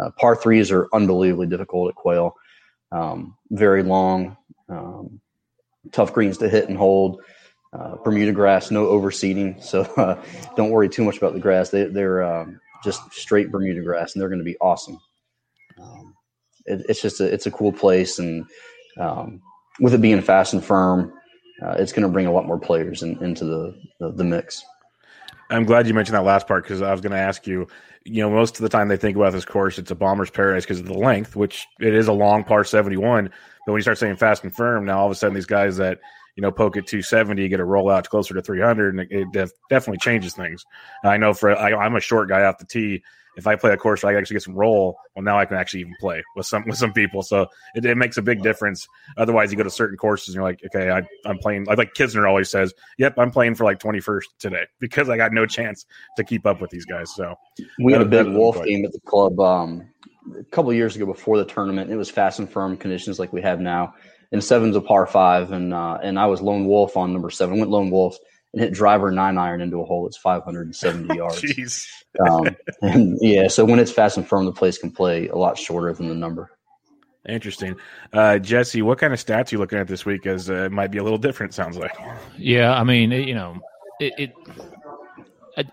Uh, 0.00 0.10
par 0.12 0.36
threes 0.36 0.70
are 0.70 0.88
unbelievably 0.94 1.48
difficult 1.48 1.90
at 1.90 1.96
Quail. 1.96 2.34
Um, 2.92 3.36
very 3.50 3.82
long, 3.82 4.34
um, 4.70 5.20
tough 5.92 6.14
greens 6.14 6.38
to 6.38 6.48
hit 6.48 6.70
and 6.70 6.78
hold. 6.78 7.20
Uh, 7.74 7.96
Bermuda 8.02 8.32
grass, 8.32 8.70
no 8.70 8.86
overseeding, 8.86 9.62
so 9.62 9.82
uh, 9.98 10.18
don't 10.56 10.70
worry 10.70 10.88
too 10.88 11.04
much 11.04 11.18
about 11.18 11.34
the 11.34 11.40
grass. 11.40 11.68
They, 11.68 11.82
are 11.82 12.22
um, 12.22 12.58
just 12.82 13.12
straight 13.12 13.50
Bermuda 13.50 13.82
grass, 13.82 14.14
and 14.14 14.22
they're 14.22 14.30
going 14.30 14.38
to 14.38 14.44
be 14.44 14.56
awesome. 14.62 14.98
It, 16.66 16.84
it's 16.88 17.02
just 17.02 17.20
a 17.20 17.24
it's 17.24 17.46
a 17.46 17.50
cool 17.50 17.72
place, 17.72 18.18
and 18.18 18.46
um, 18.98 19.40
with 19.80 19.94
it 19.94 20.00
being 20.00 20.20
fast 20.22 20.52
and 20.52 20.64
firm, 20.64 21.12
uh, 21.62 21.76
it's 21.78 21.92
going 21.92 22.02
to 22.02 22.12
bring 22.12 22.26
a 22.26 22.32
lot 22.32 22.46
more 22.46 22.58
players 22.58 23.02
in, 23.02 23.22
into 23.22 23.44
the, 23.44 23.74
the, 24.00 24.12
the 24.12 24.24
mix. 24.24 24.64
I'm 25.50 25.64
glad 25.64 25.86
you 25.86 25.94
mentioned 25.94 26.16
that 26.16 26.24
last 26.24 26.48
part 26.48 26.64
because 26.64 26.82
I 26.82 26.90
was 26.92 27.00
going 27.00 27.12
to 27.12 27.18
ask 27.18 27.46
you. 27.46 27.68
You 28.04 28.22
know, 28.22 28.30
most 28.30 28.56
of 28.56 28.62
the 28.62 28.68
time 28.68 28.86
they 28.86 28.96
think 28.96 29.16
about 29.16 29.32
this 29.32 29.44
course, 29.44 29.78
it's 29.78 29.90
a 29.90 29.94
bomber's 29.96 30.30
paradise 30.30 30.64
because 30.64 30.78
of 30.78 30.86
the 30.86 30.98
length, 30.98 31.34
which 31.34 31.66
it 31.80 31.92
is 31.92 32.06
a 32.06 32.12
long 32.12 32.44
par 32.44 32.62
71. 32.62 33.24
But 33.24 33.72
when 33.72 33.78
you 33.78 33.82
start 33.82 33.98
saying 33.98 34.16
fast 34.16 34.44
and 34.44 34.54
firm, 34.54 34.84
now 34.84 35.00
all 35.00 35.06
of 35.06 35.12
a 35.12 35.16
sudden 35.16 35.34
these 35.34 35.46
guys 35.46 35.76
that 35.78 35.98
you 36.36 36.42
know 36.42 36.52
poke 36.52 36.76
at 36.76 36.86
270 36.86 37.48
get 37.48 37.60
a 37.60 37.64
roll 37.64 37.90
out 37.90 38.08
closer 38.08 38.34
to 38.34 38.42
300, 38.42 38.94
and 38.94 39.00
it, 39.00 39.08
it 39.10 39.32
def- 39.32 39.52
definitely 39.68 39.98
changes 39.98 40.34
things. 40.34 40.64
I 41.02 41.16
know 41.16 41.32
for 41.34 41.56
I, 41.56 41.74
I'm 41.74 41.96
a 41.96 42.00
short 42.00 42.28
guy 42.28 42.44
off 42.44 42.58
the 42.58 42.66
tee. 42.66 43.02
If 43.36 43.46
I 43.46 43.54
play 43.54 43.70
a 43.70 43.76
course 43.76 44.02
where 44.02 44.16
I 44.16 44.18
actually 44.18 44.36
get 44.36 44.44
some 44.44 44.54
roll, 44.54 44.96
well, 45.14 45.22
now 45.22 45.38
I 45.38 45.44
can 45.44 45.58
actually 45.58 45.80
even 45.80 45.94
play 46.00 46.22
with 46.36 46.46
some 46.46 46.64
with 46.66 46.78
some 46.78 46.92
people. 46.92 47.22
So 47.22 47.48
it, 47.74 47.84
it 47.84 47.96
makes 47.96 48.16
a 48.16 48.22
big 48.22 48.42
difference. 48.42 48.88
Otherwise, 49.18 49.50
you 49.50 49.58
go 49.58 49.62
to 49.62 49.70
certain 49.70 49.98
courses 49.98 50.28
and 50.28 50.36
you're 50.36 50.44
like, 50.44 50.62
okay, 50.64 50.90
I, 50.90 51.02
I'm 51.28 51.36
playing. 51.38 51.64
Like 51.64 51.92
Kisner 51.92 52.26
always 52.26 52.50
says, 52.50 52.72
"Yep, 52.96 53.18
I'm 53.18 53.30
playing 53.30 53.54
for 53.54 53.64
like 53.64 53.78
21st 53.78 54.22
today 54.38 54.64
because 54.80 55.10
I 55.10 55.18
got 55.18 55.32
no 55.32 55.44
chance 55.44 55.84
to 56.16 56.24
keep 56.24 56.46
up 56.46 56.62
with 56.62 56.70
these 56.70 56.86
guys." 56.86 57.14
So 57.14 57.34
we 57.78 57.92
had 57.92 58.00
a 58.00 58.06
big 58.06 58.26
wolf 58.26 58.62
game 58.64 58.86
at 58.86 58.92
the 58.92 59.00
club 59.00 59.38
um, 59.38 59.86
a 60.38 60.44
couple 60.44 60.72
years 60.72 60.96
ago 60.96 61.04
before 61.04 61.36
the 61.36 61.44
tournament. 61.44 61.90
It 61.90 61.96
was 61.96 62.10
fast 62.10 62.38
and 62.38 62.50
firm 62.50 62.76
conditions 62.76 63.18
like 63.18 63.32
we 63.32 63.42
have 63.42 63.60
now. 63.60 63.94
And 64.32 64.42
seven's 64.42 64.76
a 64.76 64.80
par 64.80 65.06
five, 65.06 65.52
and 65.52 65.72
uh, 65.72 65.98
and 66.02 66.18
I 66.18 66.26
was 66.26 66.40
lone 66.40 66.66
wolf 66.66 66.96
on 66.96 67.12
number 67.12 67.30
seven. 67.30 67.58
Went 67.58 67.70
lone 67.70 67.90
wolf 67.90 68.18
and 68.52 68.62
hit 68.62 68.72
driver 68.72 69.10
nine 69.10 69.38
iron 69.38 69.60
into 69.60 69.80
a 69.80 69.84
hole. 69.84 70.06
It's 70.06 70.16
570 70.16 71.14
yards. 71.16 71.42
Jeez. 71.42 71.86
um, 72.28 72.56
and 72.82 73.18
yeah, 73.20 73.48
so 73.48 73.64
when 73.64 73.78
it's 73.78 73.92
fast 73.92 74.16
and 74.16 74.26
firm, 74.26 74.46
the 74.46 74.52
place 74.52 74.78
can 74.78 74.90
play 74.90 75.28
a 75.28 75.36
lot 75.36 75.58
shorter 75.58 75.92
than 75.92 76.08
the 76.08 76.14
number. 76.14 76.50
Interesting, 77.28 77.76
uh, 78.12 78.38
Jesse. 78.38 78.82
What 78.82 78.98
kind 78.98 79.12
of 79.12 79.24
stats 79.24 79.50
you 79.50 79.58
looking 79.58 79.78
at 79.78 79.88
this 79.88 80.06
week? 80.06 80.26
As 80.26 80.48
uh, 80.48 80.64
it 80.64 80.72
might 80.72 80.90
be 80.90 80.98
a 80.98 81.02
little 81.02 81.18
different. 81.18 81.54
Sounds 81.54 81.76
like. 81.76 81.92
Yeah, 82.38 82.72
I 82.72 82.84
mean, 82.84 83.12
it, 83.12 83.26
you 83.28 83.34
know, 83.34 83.60
it, 83.98 84.32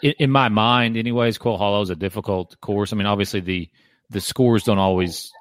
it, 0.01 0.15
in 0.19 0.31
my 0.31 0.49
mind, 0.49 0.97
anyways. 0.97 1.37
Quail 1.37 1.57
Hollow 1.57 1.81
is 1.81 1.89
a 1.89 1.95
difficult 1.95 2.59
course. 2.59 2.91
I 2.91 2.95
mean, 2.95 3.05
obviously 3.05 3.39
the 3.39 3.69
the 4.09 4.21
scores 4.21 4.63
don't 4.63 4.79
always 4.79 5.31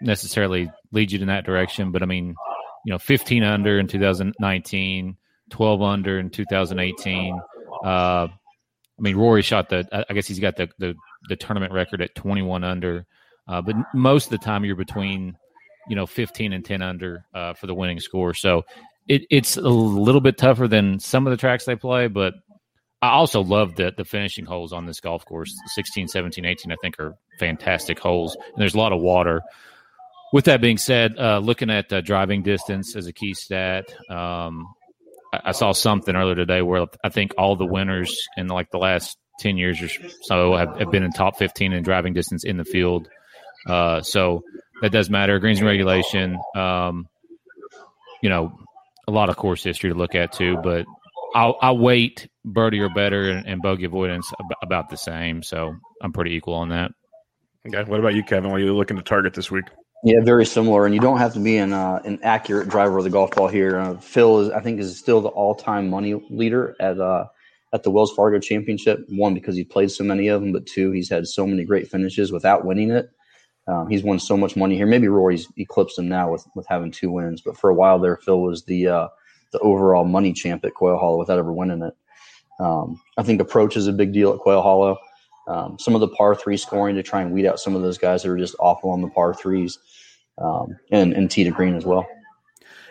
necessarily 0.00 0.70
lead 0.92 1.12
you 1.12 1.20
in 1.20 1.28
that 1.28 1.44
direction, 1.44 1.92
but 1.92 2.02
I 2.02 2.06
mean, 2.06 2.34
you 2.84 2.92
know, 2.92 2.98
15 2.98 3.42
under 3.42 3.78
in 3.78 3.86
2019, 3.88 5.16
12 5.50 5.82
under 5.82 6.18
in 6.18 6.30
2018. 6.30 7.40
Uh, 7.84 7.88
I 7.88 8.28
mean, 8.98 9.16
Rory 9.16 9.42
shot 9.42 9.68
the. 9.68 10.06
I 10.08 10.12
guess 10.12 10.26
he's 10.26 10.38
got 10.38 10.56
the 10.56 10.68
the, 10.78 10.94
the 11.28 11.36
tournament 11.36 11.72
record 11.72 12.00
at 12.00 12.14
21 12.14 12.64
under. 12.64 13.06
Uh, 13.48 13.60
but 13.60 13.74
most 13.94 14.26
of 14.26 14.30
the 14.30 14.38
time, 14.38 14.64
you're 14.64 14.76
between, 14.76 15.36
you 15.88 15.96
know, 15.96 16.06
15 16.06 16.52
and 16.52 16.64
10 16.64 16.82
under 16.82 17.24
uh, 17.34 17.54
for 17.54 17.66
the 17.66 17.74
winning 17.74 17.98
score. 17.98 18.34
So 18.34 18.64
it, 19.08 19.22
it's 19.30 19.56
a 19.56 19.62
little 19.62 20.20
bit 20.20 20.38
tougher 20.38 20.68
than 20.68 21.00
some 21.00 21.26
of 21.26 21.32
the 21.32 21.36
tracks 21.36 21.64
they 21.64 21.74
play, 21.74 22.06
but 22.06 22.34
I 23.00 23.10
also 23.10 23.42
love 23.42 23.74
the 23.74 23.92
the 23.96 24.04
finishing 24.04 24.44
holes 24.44 24.72
on 24.72 24.86
this 24.86 25.00
golf 25.00 25.24
course. 25.24 25.52
16, 25.74 26.08
17, 26.08 26.44
18, 26.44 26.70
I 26.70 26.76
think 26.80 27.00
are 27.00 27.16
fantastic 27.38 27.98
holes, 27.98 28.36
and 28.36 28.56
there's 28.56 28.74
a 28.74 28.78
lot 28.78 28.92
of 28.92 29.00
water. 29.00 29.42
With 30.32 30.46
that 30.46 30.60
being 30.60 30.78
said, 30.78 31.18
uh, 31.18 31.38
looking 31.38 31.70
at 31.70 31.92
uh, 31.92 32.00
driving 32.00 32.42
distance 32.42 32.96
as 32.96 33.06
a 33.06 33.12
key 33.12 33.34
stat, 33.34 33.92
um, 34.10 34.66
I, 35.32 35.40
I, 35.46 35.52
saw 35.52 35.72
something 35.72 36.16
earlier 36.16 36.34
today 36.34 36.62
where 36.62 36.86
I 37.04 37.10
think 37.10 37.34
all 37.36 37.54
the 37.54 37.66
winners 37.66 38.16
in 38.38 38.46
like 38.46 38.70
the 38.70 38.78
last 38.78 39.18
ten 39.40 39.58
years 39.58 39.82
or 39.82 39.88
so 40.22 40.56
have, 40.56 40.78
have 40.78 40.90
been 40.90 41.02
in 41.02 41.12
top 41.12 41.36
fifteen 41.36 41.74
in 41.74 41.82
driving 41.82 42.14
distance 42.14 42.44
in 42.44 42.56
the 42.56 42.64
field. 42.64 43.08
Uh, 43.66 44.00
so 44.00 44.42
that 44.80 44.90
does 44.90 45.10
matter. 45.10 45.38
Greens 45.38 45.58
and 45.58 45.68
regulation, 45.68 46.38
um, 46.56 47.06
you 48.22 48.30
know, 48.30 48.58
a 49.06 49.10
lot 49.10 49.28
of 49.28 49.36
course 49.36 49.62
history 49.62 49.90
to 49.90 49.96
look 49.96 50.14
at 50.14 50.32
too, 50.32 50.56
but 50.62 50.86
I'll, 51.34 51.56
I'll 51.60 51.78
wait 51.78 52.28
birdie 52.44 52.80
or 52.80 52.88
better 52.88 53.30
and, 53.30 53.46
and 53.46 53.62
bogey 53.62 53.84
avoidance 53.84 54.30
about 54.62 54.90
the 54.90 54.96
same. 54.96 55.42
So 55.42 55.74
I'm 56.02 56.12
pretty 56.12 56.34
equal 56.34 56.54
on 56.54 56.70
that. 56.70 56.92
Okay. 57.66 57.88
What 57.88 58.00
about 58.00 58.14
you, 58.14 58.24
Kevin? 58.24 58.50
What 58.50 58.60
are 58.60 58.64
you 58.64 58.74
looking 58.74 58.96
to 58.96 59.02
target 59.02 59.34
this 59.34 59.50
week? 59.50 59.64
Yeah, 60.04 60.20
very 60.24 60.44
similar. 60.44 60.84
And 60.84 60.94
you 60.94 61.00
don't 61.00 61.18
have 61.18 61.32
to 61.34 61.40
be 61.40 61.58
an 61.58 61.72
uh, 61.72 62.00
an 62.04 62.18
accurate 62.22 62.68
driver 62.68 62.98
of 62.98 63.04
the 63.04 63.10
golf 63.10 63.30
ball 63.32 63.46
here. 63.48 63.78
Uh, 63.78 63.96
Phil 63.98 64.40
is, 64.40 64.50
I 64.50 64.60
think, 64.60 64.80
is 64.80 64.98
still 64.98 65.20
the 65.20 65.28
all 65.28 65.54
time 65.54 65.88
money 65.88 66.14
leader 66.28 66.74
at 66.80 66.98
uh, 66.98 67.26
at 67.72 67.84
the 67.84 67.90
Wells 67.90 68.12
Fargo 68.12 68.40
Championship. 68.40 69.04
One 69.08 69.32
because 69.32 69.54
he 69.54 69.62
played 69.62 69.92
so 69.92 70.02
many 70.02 70.26
of 70.26 70.40
them, 70.40 70.52
but 70.52 70.66
two, 70.66 70.90
he's 70.90 71.08
had 71.08 71.28
so 71.28 71.46
many 71.46 71.64
great 71.64 71.88
finishes 71.88 72.32
without 72.32 72.64
winning 72.64 72.90
it. 72.90 73.10
Um, 73.68 73.88
he's 73.88 74.02
won 74.02 74.18
so 74.18 74.36
much 74.36 74.56
money 74.56 74.74
here. 74.74 74.86
Maybe 74.86 75.06
Rory's 75.06 75.46
eclipsed 75.56 75.98
him 75.98 76.08
now 76.08 76.32
with 76.32 76.44
with 76.56 76.66
having 76.66 76.90
two 76.90 77.12
wins, 77.12 77.40
but 77.40 77.56
for 77.56 77.70
a 77.70 77.74
while 77.74 78.00
there, 78.00 78.16
Phil 78.16 78.40
was 78.40 78.64
the 78.64 78.88
uh, 78.88 79.08
the 79.52 79.60
overall 79.60 80.04
money 80.04 80.32
champ 80.32 80.64
at 80.64 80.74
Quail 80.74 80.98
Hollow 80.98 81.18
without 81.18 81.38
ever 81.38 81.52
winning 81.52 81.82
it. 81.82 81.94
Um, 82.58 83.00
I 83.18 83.22
think 83.22 83.40
approach 83.40 83.76
is 83.76 83.86
a 83.86 83.92
big 83.92 84.12
deal 84.12 84.32
at 84.32 84.40
Quail 84.40 84.62
Hollow. 84.62 84.98
Um, 85.48 85.78
some 85.78 85.94
of 85.94 86.00
the 86.00 86.08
par 86.08 86.34
three 86.34 86.56
scoring 86.56 86.96
to 86.96 87.02
try 87.02 87.22
and 87.22 87.32
weed 87.32 87.46
out 87.46 87.60
some 87.60 87.74
of 87.74 87.82
those 87.82 87.98
guys 87.98 88.22
that 88.22 88.30
are 88.30 88.36
just 88.36 88.54
awful 88.60 88.90
on 88.90 89.02
the 89.02 89.08
par 89.08 89.34
threes, 89.34 89.78
um, 90.38 90.76
and 90.90 91.12
and 91.12 91.30
tee 91.30 91.44
to 91.44 91.50
green 91.50 91.74
as 91.74 91.84
well. 91.84 92.06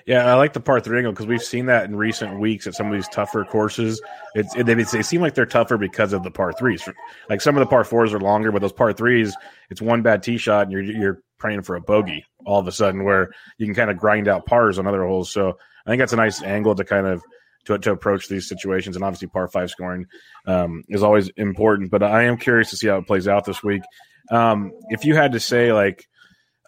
Yeah, 0.06 0.26
I 0.26 0.36
like 0.36 0.54
the 0.54 0.60
par 0.60 0.80
three 0.80 0.98
angle 0.98 1.14
because 1.14 1.28
we've 1.28 1.44
seen 1.44 1.68
that 1.68 1.86
in 1.86 1.96
recent 1.96 2.40
weeks 2.40 2.66
at 2.68 2.74
some 2.74 2.88
of 2.88 2.94
these 2.94 3.08
tougher 3.10 3.46
courses. 3.46 4.02
It's 4.36 4.56
it, 4.56 4.66
they, 4.66 4.74
they 4.74 5.02
seem 5.02 5.22
like 5.22 5.36
they're 5.36 5.46
tougher 5.46 5.78
because 5.78 6.14
of 6.14 6.24
the 6.24 6.32
par 6.32 6.54
threes. 6.54 6.88
Like 7.30 7.42
some 7.42 7.56
of 7.56 7.60
the 7.60 7.68
par 7.68 7.84
fours 7.84 8.14
are 8.14 8.20
longer, 8.20 8.52
but 8.52 8.62
those 8.62 8.74
par 8.74 8.94
threes, 8.94 9.36
it's 9.70 9.82
one 9.82 10.02
bad 10.02 10.24
tee 10.24 10.38
shot 10.38 10.64
and 10.64 10.72
you're 10.72 10.82
you're 10.82 11.22
praying 11.38 11.62
for 11.62 11.76
a 11.76 11.82
bogey 11.82 12.26
all 12.46 12.60
of 12.60 12.68
a 12.68 12.72
sudden, 12.72 13.04
where 13.04 13.32
you 13.58 13.66
can 13.66 13.76
kind 13.76 13.92
of 13.92 13.98
grind 13.98 14.28
out 14.28 14.46
pars 14.46 14.80
on 14.80 14.88
other 14.88 15.06
holes. 15.06 15.32
So 15.32 15.58
I 15.86 15.90
think 15.90 16.00
that's 16.00 16.14
a 16.14 16.18
nice 16.18 16.42
angle 16.42 16.76
to 16.76 16.84
kind 16.84 17.08
of 17.08 17.24
to, 17.66 17.78
to 17.78 17.92
approach 17.92 18.28
these 18.28 18.48
situations. 18.48 18.96
And 18.96 19.06
obviously, 19.06 19.28
par 19.28 19.48
five 19.48 19.70
scoring 19.70 20.06
um, 20.46 20.84
is 20.90 21.04
always 21.04 21.30
important. 21.38 21.92
But 21.92 22.04
I 22.04 22.24
am 22.24 22.38
curious 22.38 22.70
to 22.72 22.78
see 22.78 22.88
how 22.88 22.98
it 22.98 23.08
plays 23.08 23.28
out 23.28 23.46
this 23.46 23.64
week. 23.64 23.82
Um, 24.30 24.72
if 24.90 25.06
you 25.06 25.16
had 25.16 25.34
to 25.34 25.40
say, 25.40 25.74
like, 25.74 26.08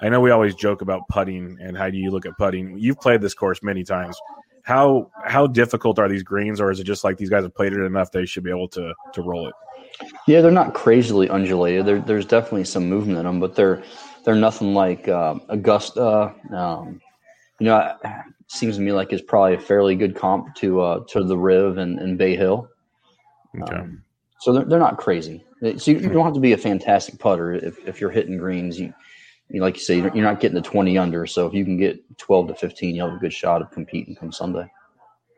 I 0.02 0.10
know 0.10 0.20
we 0.20 0.32
always 0.32 0.56
joke 0.56 0.82
about 0.82 1.08
putting 1.10 1.58
and 1.62 1.78
how 1.78 1.90
do 1.90 1.98
you 1.98 2.12
look 2.12 2.26
at 2.26 2.38
putting. 2.38 2.78
You've 2.78 3.00
played 3.00 3.22
this 3.22 3.34
course 3.34 3.60
many 3.64 3.84
times. 3.84 4.18
How 4.64 5.12
how 5.26 5.48
difficult 5.48 6.00
are 6.00 6.08
these 6.08 6.24
greens, 6.24 6.62
or 6.62 6.72
is 6.72 6.80
it 6.80 6.86
just 6.86 7.04
like 7.04 7.18
these 7.18 7.30
guys 7.30 7.44
have 7.44 7.54
played 7.54 7.74
it 7.74 7.82
enough 7.82 8.12
they 8.12 8.26
should 8.26 8.44
be 8.44 8.50
able 8.50 8.70
to 8.70 8.94
to 9.14 9.22
roll 9.22 9.48
it? 9.48 9.54
Yeah, 10.28 10.42
they're 10.42 10.52
not 10.52 10.74
crazily 10.74 11.30
undulated. 11.30 11.86
There, 11.86 12.00
there's 12.00 12.26
definitely 12.26 12.64
some 12.64 12.90
movement 12.90 13.20
in 13.20 13.26
them, 13.26 13.40
but 13.40 13.56
they're 13.56 13.84
they're 14.24 14.36
nothing 14.36 14.74
like 14.74 15.08
uh, 15.08 15.36
Augusta, 15.50 16.34
um, 16.52 17.02
you 17.60 17.68
know, 17.68 17.94
seems 18.54 18.78
to 18.78 18.82
me 18.82 18.92
like 18.92 19.12
it's 19.12 19.24
probably 19.24 19.56
a 19.56 19.60
fairly 19.60 19.96
good 19.96 20.16
comp 20.16 20.56
to 20.56 20.82
uh, 20.82 21.04
to 21.10 21.24
the 21.24 21.38
Riv 21.38 21.78
and, 21.78 22.00
and 22.00 22.18
Bay 22.18 22.36
Hill. 22.36 22.70
Okay. 23.60 23.76
Um, 23.76 24.04
so 24.40 24.54
they're, 24.54 24.66
they're 24.66 24.80
not 24.80 24.98
crazy. 24.98 25.44
So 25.78 25.92
you, 25.92 26.00
you 26.00 26.10
don't 26.10 26.26
have 26.26 26.34
to 26.34 26.40
be 26.40 26.52
a 26.52 26.58
fantastic 26.58 27.18
putter 27.18 27.54
if, 27.54 27.80
if 27.88 28.02
you're 28.02 28.12
hitting 28.12 28.38
greens. 28.38 28.78
You, 28.78 28.94
you 29.50 29.62
like 29.62 29.76
you 29.76 29.82
say, 29.82 29.98
you're 29.98 30.16
not 30.16 30.42
getting 30.42 30.56
the 30.56 30.62
20 30.62 30.98
under. 30.98 31.26
So 31.26 31.48
if 31.48 31.54
you 31.54 31.64
can 31.64 31.78
get 31.78 31.98
12 32.18 32.50
to 32.50 32.56
15, 32.56 32.96
you'll 32.96 33.08
have 33.08 33.18
a 33.18 33.20
good 33.20 33.32
shot 33.32 33.62
of 33.62 33.72
competing 33.72 34.16
come 34.16 34.34
Sunday. 34.34 34.70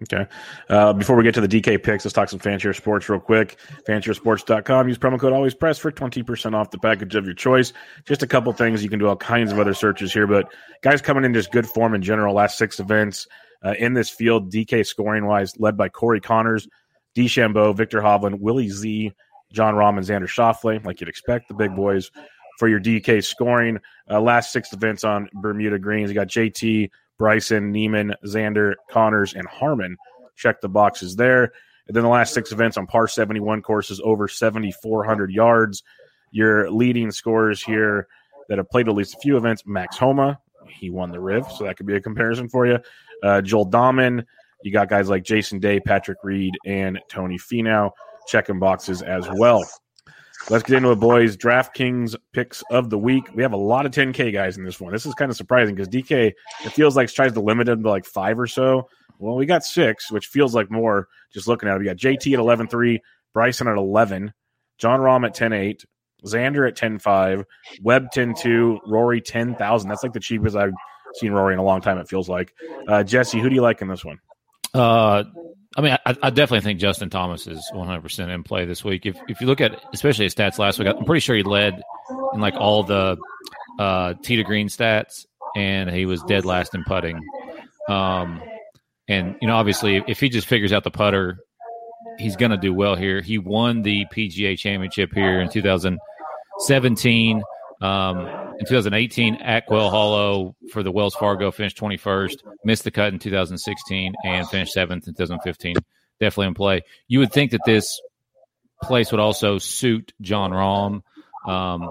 Okay. 0.04 0.28
Uh, 0.70 0.92
before 0.92 1.16
we 1.16 1.24
get 1.24 1.34
to 1.36 1.42
the 1.42 1.48
DK 1.48 1.82
picks, 1.82 2.04
let's 2.04 2.14
talk 2.14 2.28
some 2.28 2.40
Fancier 2.40 2.74
Sports 2.74 3.08
real 3.08 3.20
quick. 3.20 3.58
FancierSports.com. 3.88 4.88
Use 4.90 4.98
promo 4.98 5.18
code 5.18 5.32
AlwaysPress 5.32 5.80
for 5.80 5.92
20% 5.92 6.54
off 6.54 6.70
the 6.72 6.78
package 6.78 7.16
of 7.16 7.26
your 7.26 7.34
choice. 7.34 7.72
Just 8.06 8.22
a 8.22 8.28
couple 8.28 8.52
things. 8.52 8.84
You 8.84 8.90
can 8.90 9.00
do 9.00 9.08
all 9.08 9.16
kinds 9.16 9.52
of 9.54 9.60
other 9.60 9.74
searches 9.74 10.12
here, 10.12 10.28
but 10.28 10.54
guys 10.82 11.02
coming 11.02 11.24
in 11.24 11.34
just 11.34 11.52
good 11.52 11.66
form 11.66 11.94
in 11.94 12.02
general. 12.02 12.36
Last 12.36 12.58
six 12.58 12.80
events 12.80 13.26
uh, 13.64 13.74
in 13.80 13.94
this 13.94 14.10
field, 14.10 14.52
DK 14.52 14.86
scoring 14.86 15.26
wise, 15.28 15.58
led 15.60 15.78
by 15.78 15.88
Corey 15.88 16.20
Conners, 16.20 16.68
DeChambeau, 17.16 17.76
Viktor 17.76 18.02
Hovland, 18.02 18.40
Willie 18.40 18.70
Z, 18.70 19.14
Jon 19.54 19.76
Rahm, 19.76 19.98
and 19.98 20.06
Xander 20.06 20.28
Schauffele, 20.28 20.84
like 20.86 21.00
you'd 21.00 21.10
expect, 21.10 21.48
the 21.48 21.54
big 21.54 21.74
boys 21.74 22.12
for 22.60 22.68
your 22.68 22.80
DK 22.80 23.24
scoring. 23.24 23.80
Uh, 24.10 24.20
last 24.20 24.52
six 24.52 24.74
events 24.74 25.04
on 25.04 25.30
Bermuda 25.34 25.80
Greens, 25.80 26.10
you 26.10 26.16
got 26.16 26.28
JT, 26.28 26.90
Bryson, 27.18 27.72
Niemann, 27.72 28.14
Xander, 28.26 28.74
Conners, 28.90 29.34
and 29.34 29.48
Harman. 29.48 29.98
Check 30.36 30.62
the 30.62 30.70
boxes 30.70 31.16
there. 31.16 31.54
And 31.88 31.96
then 31.96 32.04
the 32.04 32.10
last 32.10 32.34
six 32.34 32.52
events 32.52 32.78
on 32.78 32.88
par 32.88 33.08
71 33.08 33.62
courses 33.62 34.02
over 34.04 34.28
7,400 34.28 35.32
yards. 35.32 35.84
Your 36.32 36.70
leading 36.70 37.12
scorers 37.12 37.62
here 37.62 38.08
that 38.50 38.58
have 38.58 38.70
played 38.70 38.88
at 38.88 38.96
least 38.96 39.16
a 39.16 39.20
few 39.20 39.38
events 39.38 39.64
Max 39.66 39.98
Homa, 39.98 40.40
he 40.68 40.90
won 40.90 41.12
the 41.12 41.20
Riv, 41.20 41.50
so 41.52 41.64
that 41.64 41.78
could 41.78 41.86
be 41.86 41.96
a 41.96 42.02
comparison 42.02 42.50
for 42.50 42.66
you. 42.66 42.80
Uh, 43.24 43.42
Joel 43.42 43.70
Dahmen, 43.70 44.26
you 44.64 44.72
got 44.72 44.90
guys 44.90 45.10
like 45.10 45.24
Jason 45.24 45.60
Day, 45.60 45.80
Patrick 45.80 46.18
Reed, 46.24 46.54
and 46.66 47.00
Tony 47.10 47.38
Finau 47.38 47.92
checking 48.28 48.60
boxes 48.60 49.02
as 49.02 49.28
well. 49.36 49.64
Let's 50.48 50.64
get 50.64 50.78
into 50.78 50.92
it, 50.92 51.00
boys. 51.00 51.38
DraftKings 51.38 52.16
picks 52.32 52.64
of 52.70 52.92
the 52.92 53.00
week. 53.00 53.34
We 53.34 53.42
have 53.42 53.54
a 53.54 53.58
lot 53.58 53.88
of 53.88 53.92
10K 53.92 54.32
guys 54.32 54.58
in 54.58 54.64
this 54.64 54.80
one. 54.80 54.94
This 54.94 55.08
is 55.08 55.16
kind 55.16 55.32
of 55.32 55.38
surprising 55.38 55.74
because 55.74 55.90
DK, 55.90 56.34
it 56.64 56.70
feels 56.70 56.96
like 56.96 57.12
tries 57.12 57.34
to 57.34 57.40
limit 57.40 57.66
them 57.66 57.82
to 57.82 57.90
like 57.90 58.06
five 58.06 58.40
or 58.40 58.46
so. 58.46 58.88
Well, 59.18 59.36
we 59.36 59.48
got 59.48 59.64
six, 59.64 60.12
which 60.12 60.28
feels 60.28 60.54
like 60.54 60.70
more 60.70 61.08
just 61.34 61.48
looking 61.48 61.68
at 61.68 61.76
it. 61.76 61.80
We 61.80 61.86
got 61.86 61.98
JT 61.98 62.34
at 62.34 62.40
11 62.40 62.68
3, 62.68 63.02
Bryson 63.34 63.68
at 63.68 63.78
11, 63.78 64.34
Jon 64.78 65.00
Rahm 65.00 65.26
at 65.26 65.34
10 65.34 65.52
8, 65.52 65.84
Xander 66.26 66.68
at 66.68 66.76
10 66.76 67.00
5, 67.00 67.44
Webb 67.82 68.12
10 68.12 68.36
2, 68.36 68.80
Rory 68.86 69.22
10,000. 69.22 69.90
That's 69.90 70.04
like 70.04 70.14
the 70.14 70.20
cheapest 70.20 70.56
I've 70.56 70.74
seen 71.16 71.32
Rory 71.32 71.54
in 71.54 71.60
a 71.60 71.64
long 71.64 71.82
time, 71.82 71.98
it 71.98 72.08
feels 72.08 72.30
like. 72.30 72.54
Uh, 72.88 73.04
Jesse, 73.04 73.40
who 73.40 73.50
do 73.50 73.56
you 73.56 73.62
like 73.62 73.82
in 73.82 73.88
this 73.88 74.06
one? 74.06 74.20
Uh, 74.76 75.24
I 75.76 75.82
mean, 75.82 75.98
I, 76.06 76.16
I, 76.24 76.30
definitely 76.30 76.62
think 76.62 76.80
Justin 76.80 77.10
Thomas 77.10 77.48
is 77.48 77.70
100% 77.74 78.34
in 78.34 78.44
play 78.44 78.66
this 78.66 78.84
week. 78.84 79.06
If 79.06 79.18
if 79.28 79.42
you 79.42 79.48
look 79.48 79.60
at 79.60 79.78
especially 79.94 80.26
his 80.26 80.34
stats 80.34 80.58
last 80.58 80.80
week, 80.80 80.88
I'm 80.88 81.04
pretty 81.04 81.20
sure 81.20 81.36
he 81.36 81.44
led 81.44 81.82
in 82.34 82.40
like 82.40 82.56
all 82.56 82.84
the 82.84 83.18
uh, 83.78 84.14
green 84.14 84.70
stats, 84.70 85.26
and 85.56 85.90
he 85.90 86.06
was 86.06 86.24
dead 86.24 86.46
last 86.46 86.74
in 86.76 86.84
putting. 86.86 87.20
Um, 87.90 88.42
and 89.08 89.36
you 89.42 89.48
know, 89.48 89.56
obviously, 89.56 90.02
if 90.08 90.20
he 90.20 90.30
just 90.30 90.48
figures 90.48 90.72
out 90.72 90.84
the 90.86 90.92
putter, 90.92 91.40
he's 92.18 92.36
going 92.36 92.52
to 92.52 92.58
do 92.58 92.74
well 92.74 92.96
here. 92.96 93.22
He 93.22 93.38
won 93.38 93.82
the 93.82 94.06
PGA 94.14 94.58
Championship 94.58 95.14
here 95.14 95.42
in 95.42 95.50
2017. 95.50 97.44
Um, 97.86 98.56
in 98.60 98.66
2018, 98.66 99.36
at 99.36 99.66
Quail 99.68 99.90
Hollow 99.90 100.56
for 100.72 100.82
the 100.82 100.92
Wells 100.92 101.16
Fargo 101.16 101.52
finished 101.52 101.78
21st, 101.78 102.38
missed 102.64 102.84
the 102.84 102.92
cut 102.92 103.14
in 103.14 103.20
2016, 103.20 104.16
and 104.24 104.50
finished 104.50 104.74
seventh 104.74 105.08
in 105.08 105.14
2015. 105.14 105.76
Definitely 106.20 106.48
in 106.48 106.54
play. 106.54 106.82
You 107.08 107.20
would 107.20 107.34
think 107.34 107.52
that 107.52 107.62
this 107.66 108.00
place 108.82 109.12
would 109.12 109.20
also 109.20 109.58
suit 109.58 110.14
Jon 110.22 110.52
Rahm. 110.52 111.02
Um, 111.50 111.90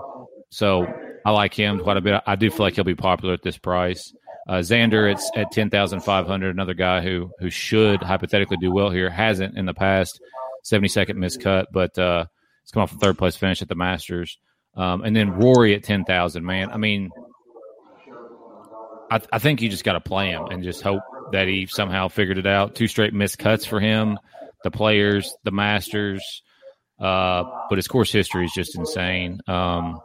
so 0.50 0.86
I 1.24 1.30
like 1.30 1.54
him 1.54 1.80
quite 1.80 1.96
a 1.96 2.00
bit. 2.00 2.22
I 2.26 2.36
do 2.36 2.50
feel 2.50 2.66
like 2.66 2.74
he'll 2.74 2.84
be 2.84 2.94
popular 2.94 3.34
at 3.34 3.42
this 3.42 3.58
price. 3.58 4.12
Uh, 4.48 4.54
Xander, 4.54 5.10
it's 5.10 5.30
at 5.36 5.52
ten 5.52 5.70
thousand 5.70 6.00
five 6.00 6.26
hundred. 6.26 6.54
Another 6.54 6.74
guy 6.74 7.00
who 7.02 7.30
who 7.38 7.50
should 7.50 8.02
hypothetically 8.02 8.58
do 8.58 8.72
well 8.72 8.90
here 8.90 9.10
hasn't 9.10 9.56
in 9.56 9.66
the 9.66 9.74
past. 9.74 10.20
Seventy 10.62 10.88
second 10.88 11.18
miscut, 11.18 11.66
but 11.72 11.98
uh, 11.98 12.26
it's 12.62 12.72
come 12.72 12.82
off 12.82 12.94
a 12.94 12.98
third 12.98 13.18
place 13.18 13.36
finish 13.36 13.62
at 13.62 13.68
the 13.68 13.74
Masters. 13.74 14.38
Um, 14.76 15.02
and 15.02 15.14
then 15.14 15.32
Rory 15.32 15.74
at 15.74 15.84
ten 15.84 16.04
thousand. 16.04 16.44
Man, 16.44 16.70
I 16.70 16.76
mean, 16.76 17.10
I, 19.10 19.20
I 19.32 19.38
think 19.38 19.62
you 19.62 19.68
just 19.68 19.84
got 19.84 19.92
to 19.92 20.00
play 20.00 20.30
him 20.30 20.46
and 20.46 20.62
just 20.64 20.82
hope 20.82 21.02
that 21.32 21.46
he 21.46 21.66
somehow 21.66 22.08
figured 22.08 22.38
it 22.38 22.46
out. 22.46 22.74
Two 22.74 22.88
straight 22.88 23.14
missed 23.14 23.38
cuts 23.38 23.64
for 23.64 23.80
him. 23.80 24.18
The 24.64 24.70
players, 24.70 25.34
the 25.44 25.50
Masters, 25.50 26.42
uh, 26.98 27.44
but 27.68 27.76
his 27.76 27.86
course 27.86 28.10
history 28.10 28.46
is 28.46 28.52
just 28.52 28.76
insane. 28.76 29.40
Um, 29.46 30.00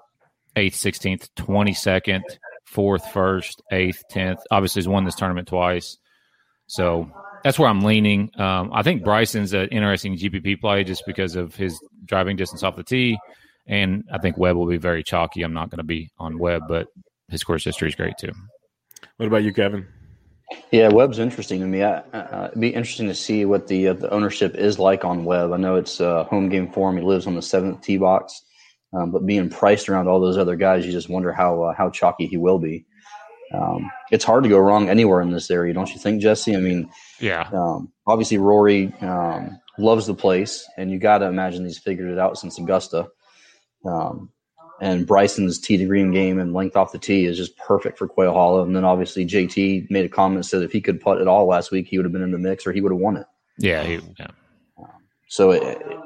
eighth, 0.56 0.76
sixteenth, 0.76 1.34
twenty 1.36 1.74
second, 1.74 2.24
fourth, 2.66 3.12
first, 3.12 3.62
eighth, 3.72 4.04
tenth. 4.10 4.40
Obviously, 4.52 4.82
he's 4.82 4.88
won 4.88 5.06
this 5.06 5.16
tournament 5.16 5.48
twice, 5.48 5.98
so 6.68 7.10
that's 7.44 7.58
where 7.58 7.70
I'm 7.70 7.82
leaning. 7.82 8.32
Um, 8.38 8.72
I 8.74 8.84
think 8.84 9.04
Bryson's 9.04 9.54
an 9.54 9.70
interesting 9.70 10.18
GPP 10.18 10.60
play 10.60 10.84
just 10.84 11.04
because 11.08 11.36
of 11.36 11.56
his 11.56 11.80
driving 12.06 12.36
distance 12.36 12.64
off 12.64 12.76
the 12.76 12.84
tee. 12.84 13.18
And 13.70 14.04
I 14.12 14.18
think 14.18 14.38
Webb 14.38 14.58
will 14.58 14.68
be 14.68 14.78
very 14.78 15.04
chalky. 15.04 15.44
I'm 15.44 15.54
not 15.54 15.70
going 15.70 15.78
to 15.78 15.84
be 15.84 16.10
on 16.18 16.40
Webb, 16.40 16.64
but 16.68 16.88
his 17.30 17.44
course 17.44 17.64
history 17.64 17.88
is 17.88 17.96
great 17.96 18.18
too. 18.20 18.32
What 19.18 19.28
about 19.28 19.44
you, 19.44 19.54
Kevin? 19.54 19.88
Yeah, 20.72 20.90
Webb's 20.90 21.20
interesting 21.20 21.60
to 21.60 21.68
me. 21.68 21.84
I, 21.84 21.98
uh, 21.98 22.48
it'd 22.48 22.60
be 22.60 22.70
interesting 22.70 23.08
to 23.08 23.14
see 23.14 23.46
what 23.46 23.68
the 23.68 23.90
uh, 23.90 23.94
the 23.94 24.10
ownership 24.10 24.56
is 24.56 24.80
like 24.80 25.06
on 25.06 25.24
Webb. 25.24 25.54
I 25.54 25.58
know 25.58 25.76
it's 25.76 26.02
uh, 26.02 26.24
home 26.24 26.50
game 26.50 26.72
for 26.72 26.90
him. 26.90 26.98
He 26.98 27.04
lives 27.04 27.28
on 27.28 27.36
the 27.36 27.42
seventh 27.44 27.82
tee 27.82 27.98
box, 27.98 28.42
um, 28.94 29.12
but 29.12 29.28
being 29.28 29.50
priced 29.50 29.88
around 29.88 30.08
all 30.08 30.20
those 30.20 30.40
other 30.40 30.56
guys, 30.56 30.88
you 30.88 30.92
just 30.92 31.08
wonder 31.08 31.32
how 31.32 31.62
uh, 31.62 31.76
how 31.76 31.92
chalky 31.92 32.26
he 32.26 32.38
will 32.38 32.58
be. 32.58 32.86
Um, 33.54 33.92
it's 34.12 34.26
hard 34.26 34.44
to 34.44 34.50
go 34.50 34.58
wrong 34.58 34.90
anywhere 34.90 35.22
in 35.22 35.32
this 35.32 35.52
area, 35.52 35.74
don't 35.74 35.92
you 35.92 36.00
think, 36.00 36.22
Jesse? 36.22 36.56
I 36.56 36.60
mean, 36.60 36.90
yeah. 37.20 37.50
Um, 37.54 37.92
obviously, 38.08 38.40
Rory 38.40 38.92
um, 39.02 39.60
loves 39.78 40.08
the 40.08 40.16
place, 40.16 40.68
and 40.78 40.90
you 40.90 40.98
got 40.98 41.20
to 41.20 41.26
imagine 41.26 41.66
he's 41.66 41.78
figured 41.78 42.12
it 42.12 42.18
out 42.18 42.40
since 42.40 42.58
Augusta. 42.58 43.08
Um, 43.86 44.32
and 44.82 45.06
Bryson's 45.06 45.60
tee 45.60 45.78
to 45.78 45.86
green 45.86 46.12
game 46.12 46.40
and 46.40 46.54
length 46.54 46.78
off 46.78 46.92
the 46.92 47.00
tee 47.00 47.26
is 47.26 47.38
just 47.38 47.58
perfect 47.58 47.98
for 47.98 48.08
Quail 48.08 48.34
Hollow. 48.34 48.64
And 48.64 48.76
then 48.76 48.86
obviously 48.86 49.26
JT 49.26 49.90
made 49.90 50.06
a 50.06 50.10
comment 50.10 50.46
said 50.46 50.64
if 50.64 50.72
he 50.72 50.80
could 50.82 51.02
putt 51.02 51.20
at 51.20 51.28
all 51.28 51.46
last 51.46 51.72
week, 51.72 51.88
he 51.88 51.98
would 51.98 52.06
have 52.06 52.14
been 52.14 52.24
in 52.24 52.32
the 52.32 52.38
mix 52.38 52.66
or 52.66 52.72
he 52.72 52.82
would 52.82 52.92
have 52.92 53.02
won 53.02 53.18
it. 53.18 53.28
Yeah, 53.58 53.84
he, 53.84 54.00
yeah. 54.18 54.28
So 55.28 55.52
it, 55.52 55.64
it, 55.64 55.98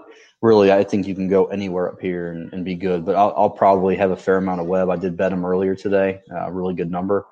really, 0.42 0.72
I 0.72 0.84
think 0.84 1.08
you 1.08 1.16
can 1.16 1.28
go 1.28 1.46
anywhere 1.46 1.90
up 1.92 2.02
here 2.02 2.32
and, 2.32 2.52
and 2.52 2.66
be 2.66 2.76
good. 2.76 3.06
But 3.06 3.16
I'll, 3.16 3.34
I'll, 3.38 3.50
probably 3.50 3.96
have 3.96 4.12
a 4.12 4.18
fair 4.18 4.38
amount 4.38 4.62
of 4.62 4.68
Webb. 4.68 4.90
I 4.90 4.96
did 4.96 5.16
bet 5.16 5.32
him 5.32 5.46
earlier 5.46 5.76
today, 5.76 6.22
a 6.32 6.44
uh, 6.44 6.50
really 6.50 6.74
good 6.74 6.92
number, 6.92 7.26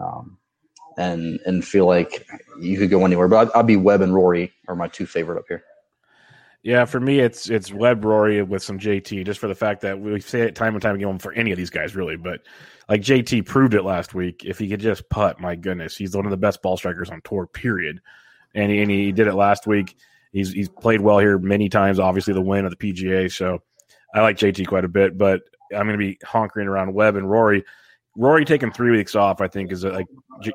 um, 0.00 0.36
and 0.98 1.40
and 1.46 1.64
feel 1.64 1.86
like 1.86 2.26
you 2.60 2.76
could 2.76 2.90
go 2.90 3.04
anywhere. 3.04 3.28
But 3.28 3.48
I'd, 3.48 3.60
I'd 3.60 3.66
be 3.66 3.76
Webb 3.76 4.02
and 4.02 4.14
Rory 4.14 4.52
are 4.68 4.76
my 4.76 4.88
two 4.88 5.06
favorite 5.06 5.38
up 5.38 5.46
here. 5.48 5.64
Yeah, 6.62 6.84
for 6.84 7.00
me, 7.00 7.18
it's 7.18 7.50
it's 7.50 7.72
Webb 7.72 8.04
Rory 8.04 8.40
with 8.42 8.62
some 8.62 8.78
JT, 8.78 9.26
just 9.26 9.40
for 9.40 9.48
the 9.48 9.54
fact 9.54 9.80
that 9.80 9.98
we 9.98 10.20
say 10.20 10.42
it 10.42 10.54
time 10.54 10.74
and 10.74 10.82
time 10.82 10.94
again 10.94 11.18
for 11.18 11.32
any 11.32 11.50
of 11.50 11.58
these 11.58 11.70
guys, 11.70 11.96
really. 11.96 12.16
But 12.16 12.42
like 12.88 13.00
JT 13.00 13.46
proved 13.46 13.74
it 13.74 13.82
last 13.82 14.14
week. 14.14 14.44
If 14.44 14.58
he 14.58 14.68
could 14.68 14.78
just 14.78 15.08
putt, 15.08 15.40
my 15.40 15.56
goodness, 15.56 15.96
he's 15.96 16.14
one 16.14 16.24
of 16.24 16.30
the 16.30 16.36
best 16.36 16.62
ball 16.62 16.76
strikers 16.76 17.10
on 17.10 17.20
tour. 17.24 17.48
Period. 17.48 18.00
And 18.54 18.70
he, 18.70 18.80
and 18.80 18.90
he 18.90 19.10
did 19.10 19.26
it 19.26 19.34
last 19.34 19.66
week. 19.66 19.96
He's 20.32 20.52
he's 20.52 20.68
played 20.68 21.00
well 21.00 21.18
here 21.18 21.36
many 21.36 21.68
times. 21.68 21.98
Obviously, 21.98 22.32
the 22.32 22.40
win 22.40 22.64
of 22.64 22.70
the 22.70 22.76
PGA. 22.76 23.32
So 23.32 23.58
I 24.14 24.20
like 24.20 24.36
JT 24.36 24.68
quite 24.68 24.84
a 24.84 24.88
bit. 24.88 25.18
But 25.18 25.42
I'm 25.74 25.86
going 25.86 25.98
to 25.98 25.98
be 25.98 26.18
honkering 26.24 26.66
around 26.66 26.94
Webb 26.94 27.16
and 27.16 27.28
Rory. 27.28 27.64
Rory 28.16 28.44
taking 28.44 28.70
three 28.70 28.90
weeks 28.90 29.16
off, 29.16 29.40
I 29.40 29.48
think, 29.48 29.72
is 29.72 29.84
like 29.84 30.06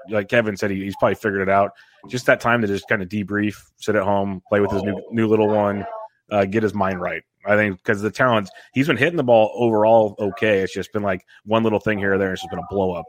like 0.09 0.29
Kevin 0.29 0.55
said, 0.55 0.71
he, 0.71 0.83
he's 0.83 0.95
probably 0.95 1.15
figured 1.15 1.41
it 1.41 1.49
out. 1.49 1.71
Just 2.07 2.25
that 2.25 2.39
time 2.39 2.61
to 2.61 2.67
just 2.67 2.87
kind 2.87 3.01
of 3.01 3.09
debrief, 3.09 3.55
sit 3.77 3.95
at 3.95 4.03
home, 4.03 4.41
play 4.49 4.59
with 4.59 4.71
his 4.71 4.83
new 4.83 5.01
new 5.11 5.27
little 5.27 5.47
one 5.47 5.85
uh, 6.31 6.45
get 6.45 6.63
his 6.63 6.73
mind 6.73 7.01
right. 7.01 7.23
I 7.45 7.55
think 7.55 7.77
because 7.77 8.01
the 8.01 8.11
talent, 8.11 8.49
he's 8.73 8.87
been 8.87 8.97
hitting 8.97 9.15
the 9.15 9.23
ball 9.23 9.51
overall 9.55 10.15
okay. 10.19 10.59
It's 10.59 10.73
just 10.73 10.91
been 10.91 11.03
like 11.03 11.25
one 11.45 11.63
little 11.63 11.79
thing 11.79 11.97
here 11.97 12.15
or 12.15 12.17
there. 12.17 12.33
It's 12.33 12.41
just 12.41 12.49
been 12.49 12.59
a 12.59 12.67
blow 12.69 12.91
up. 12.91 13.05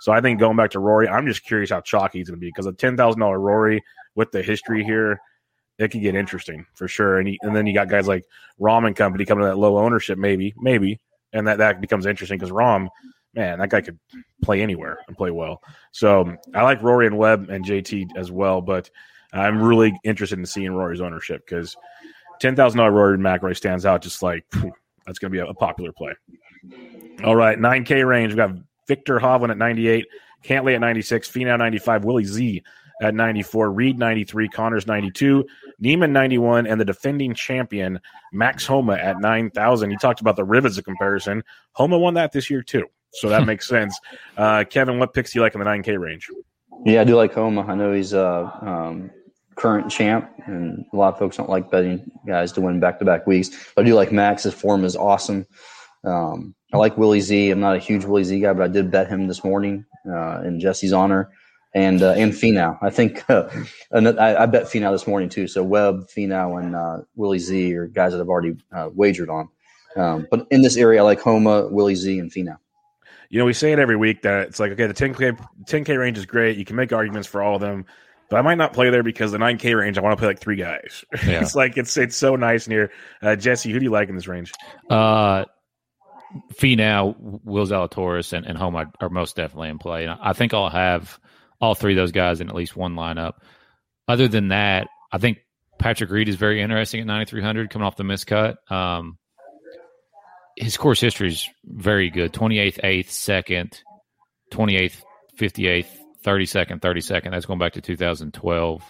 So 0.00 0.12
I 0.12 0.20
think 0.20 0.40
going 0.40 0.56
back 0.56 0.70
to 0.70 0.78
Rory, 0.78 1.08
I'm 1.08 1.26
just 1.26 1.44
curious 1.44 1.70
how 1.70 1.82
chalky 1.82 2.18
he's 2.18 2.28
going 2.28 2.38
to 2.38 2.40
be 2.40 2.48
because 2.48 2.66
a 2.66 2.72
ten 2.72 2.96
thousand 2.96 3.20
dollar 3.20 3.38
Rory 3.38 3.82
with 4.14 4.30
the 4.32 4.42
history 4.42 4.82
here, 4.82 5.20
it 5.78 5.88
could 5.88 6.00
get 6.00 6.14
interesting 6.14 6.64
for 6.74 6.88
sure. 6.88 7.18
And 7.18 7.28
he, 7.28 7.38
and 7.42 7.54
then 7.54 7.66
you 7.66 7.74
got 7.74 7.88
guys 7.88 8.08
like 8.08 8.24
Rahm 8.58 8.86
and 8.86 8.96
company 8.96 9.26
coming 9.26 9.42
to 9.42 9.48
that 9.48 9.58
low 9.58 9.76
ownership, 9.76 10.16
maybe, 10.16 10.54
maybe, 10.56 10.98
and 11.34 11.46
that 11.46 11.58
that 11.58 11.82
becomes 11.82 12.06
interesting 12.06 12.38
because 12.38 12.52
Rahm, 12.52 12.88
man, 13.34 13.58
that 13.58 13.70
guy 13.70 13.80
could 13.80 13.98
play 14.42 14.62
anywhere 14.62 14.98
and 15.08 15.16
play 15.16 15.30
well. 15.30 15.62
So 15.90 16.22
um, 16.22 16.38
I 16.54 16.62
like 16.62 16.82
Rory 16.82 17.06
and 17.06 17.18
Webb 17.18 17.50
and 17.50 17.64
JT 17.64 18.16
as 18.16 18.30
well, 18.30 18.60
but 18.60 18.90
I'm 19.32 19.62
really 19.62 19.98
interested 20.04 20.38
in 20.38 20.46
seeing 20.46 20.72
Rory's 20.72 21.00
ownership 21.00 21.44
because 21.46 21.76
ten 22.40 22.54
thousand 22.56 22.78
dollar 22.78 22.92
Rory 22.92 23.18
McIlroy 23.18 23.56
stands 23.56 23.86
out. 23.86 24.02
Just 24.02 24.22
like 24.22 24.44
that's 25.06 25.18
going 25.18 25.30
to 25.30 25.36
be 25.36 25.38
a, 25.38 25.46
a, 25.46 25.54
popular 25.54 25.92
play. 25.92 26.12
All 27.24 27.36
right, 27.36 27.58
nine 27.58 27.84
K 27.84 28.04
range. 28.04 28.30
We've 28.30 28.36
got 28.36 28.56
Viktor 28.86 29.18
Hovland 29.18 29.50
at 29.50 29.58
ninety 29.58 29.88
eight, 29.88 30.06
Cantlay 30.42 30.74
at 30.74 30.80
96, 30.80 31.30
Finau 31.30 31.58
95, 31.58 32.04
Willie 32.04 32.24
Z 32.24 32.62
at 33.00 33.14
94, 33.14 33.72
Reed 33.72 33.98
93, 33.98 34.48
Conners 34.48 34.86
92, 34.86 35.44
Niemann 35.80 36.12
91, 36.12 36.66
and 36.66 36.80
the 36.80 36.84
defending 36.84 37.34
champion 37.34 38.00
Max 38.32 38.66
Homa 38.66 38.94
at 38.94 39.20
9,000. 39.20 39.90
You 39.90 39.98
talked 39.98 40.20
about 40.20 40.36
the 40.36 40.44
rivets 40.44 40.78
of 40.78 40.84
comparison. 40.84 41.42
Homa 41.72 41.98
won 41.98 42.14
that 42.14 42.32
this 42.32 42.50
year 42.50 42.62
too, 42.62 42.86
so 43.12 43.28
that 43.28 43.46
makes 43.46 43.68
sense. 43.68 43.98
Uh, 44.36 44.64
Kevin, 44.68 44.98
what 44.98 45.14
picks 45.14 45.32
do 45.32 45.38
you 45.38 45.42
like 45.42 45.54
in 45.54 45.60
the 45.60 45.66
9K 45.66 45.98
range? 45.98 46.28
Yeah, 46.84 47.00
I 47.00 47.04
do 47.04 47.14
like 47.14 47.32
Homa. 47.32 47.62
I 47.62 47.74
know 47.74 47.92
he's 47.92 48.12
a 48.12 48.52
um, 48.60 49.10
current 49.54 49.90
champ, 49.90 50.30
and 50.46 50.84
a 50.92 50.96
lot 50.96 51.12
of 51.12 51.18
folks 51.18 51.36
don't 51.36 51.50
like 51.50 51.70
betting 51.70 52.10
guys 52.26 52.52
to 52.52 52.60
win 52.60 52.80
back 52.80 52.98
to 52.98 53.04
back 53.04 53.26
weeks. 53.26 53.50
But 53.74 53.84
I 53.84 53.88
do 53.88 53.94
like 53.94 54.12
Max. 54.12 54.42
His 54.42 54.54
form 54.54 54.84
is 54.84 54.96
awesome. 54.96 55.46
Um, 56.04 56.54
I 56.72 56.78
like 56.78 56.96
Willie 56.96 57.20
Z. 57.20 57.50
I'm 57.50 57.60
not 57.60 57.76
a 57.76 57.78
huge 57.78 58.04
Willie 58.04 58.24
Z 58.24 58.40
guy, 58.40 58.52
but 58.52 58.64
I 58.64 58.68
did 58.68 58.90
bet 58.90 59.08
him 59.08 59.28
this 59.28 59.44
morning 59.44 59.84
uh, 60.10 60.42
in 60.42 60.58
Jesse's 60.58 60.92
honor. 60.92 61.30
And 61.74 62.02
uh, 62.02 62.12
and 62.12 62.32
Finau, 62.32 62.76
I 62.82 62.90
think 62.90 63.24
uh, 63.30 63.48
I, 63.92 64.36
I, 64.36 64.46
bet 64.46 64.64
Finau 64.64 64.92
this 64.92 65.06
morning 65.06 65.30
too. 65.30 65.46
So 65.46 65.62
Webb, 65.62 66.08
Finau, 66.08 66.62
and 66.62 66.76
uh, 66.76 66.98
Willie 67.16 67.38
Z 67.38 67.74
are 67.74 67.86
guys 67.86 68.12
that 68.12 68.20
I've 68.20 68.28
already 68.28 68.56
uh, 68.72 68.90
wagered 68.92 69.30
on. 69.30 69.48
Um, 69.96 70.26
but 70.30 70.46
in 70.50 70.62
this 70.62 70.76
area, 70.76 71.00
I 71.00 71.04
like 71.04 71.20
Homa, 71.20 71.68
Willie 71.68 71.94
Z, 71.94 72.18
and 72.18 72.30
Finau. 72.30 72.56
You 73.32 73.38
know, 73.38 73.46
we 73.46 73.54
say 73.54 73.72
it 73.72 73.78
every 73.78 73.96
week 73.96 74.22
that 74.22 74.48
it's 74.48 74.60
like 74.60 74.72
okay, 74.72 74.86
the 74.86 74.92
10k 74.92 75.38
10k 75.64 75.98
range 75.98 76.18
is 76.18 76.26
great. 76.26 76.58
You 76.58 76.66
can 76.66 76.76
make 76.76 76.92
arguments 76.92 77.26
for 77.26 77.42
all 77.42 77.54
of 77.54 77.62
them, 77.62 77.86
but 78.28 78.36
I 78.36 78.42
might 78.42 78.58
not 78.58 78.74
play 78.74 78.90
there 78.90 79.02
because 79.02 79.32
the 79.32 79.38
9k 79.38 79.74
range, 79.74 79.96
I 79.96 80.02
want 80.02 80.12
to 80.12 80.18
play 80.20 80.28
like 80.28 80.38
three 80.38 80.56
guys. 80.56 81.02
Yeah. 81.26 81.40
it's 81.40 81.54
like 81.54 81.78
it's 81.78 81.96
it's 81.96 82.14
so 82.14 82.36
nice 82.36 82.66
in 82.66 82.72
here. 82.72 82.92
Uh, 83.22 83.34
Jesse, 83.34 83.72
who 83.72 83.78
do 83.78 83.84
you 83.86 83.90
like 83.90 84.10
in 84.10 84.16
this 84.16 84.28
range? 84.28 84.52
Uh, 84.90 85.46
Finau, 86.54 87.14
Will 87.18 87.66
Zalatoris, 87.66 88.34
and, 88.34 88.44
and 88.44 88.58
Homa 88.58 88.92
are 89.00 89.08
most 89.08 89.34
definitely 89.34 89.70
in 89.70 89.78
play. 89.78 90.04
And 90.04 90.18
I 90.20 90.34
think 90.34 90.52
I'll 90.52 90.68
have 90.68 91.18
all 91.58 91.74
three 91.74 91.92
of 91.92 91.96
those 91.96 92.12
guys 92.12 92.42
in 92.42 92.50
at 92.50 92.54
least 92.54 92.76
one 92.76 92.96
lineup. 92.96 93.34
Other 94.08 94.28
than 94.28 94.48
that, 94.48 94.88
I 95.10 95.16
think 95.16 95.38
Patrick 95.78 96.10
Reed 96.10 96.28
is 96.28 96.36
very 96.36 96.60
interesting 96.60 97.00
at 97.00 97.06
9,300 97.06 97.70
coming 97.70 97.86
off 97.86 97.96
the 97.96 98.02
miscut. 98.02 98.56
Um, 98.70 99.16
his 100.62 100.76
course 100.76 101.00
history 101.00 101.28
is 101.28 101.48
very 101.64 102.08
good 102.10 102.32
28th, 102.32 102.80
8th, 102.80 103.08
2nd, 103.08 103.82
28th, 104.52 105.02
58th, 105.38 105.86
32nd, 106.24 106.80
32nd. 106.80 107.30
That's 107.30 107.46
going 107.46 107.58
back 107.58 107.72
to 107.72 107.80
2012. 107.80 108.82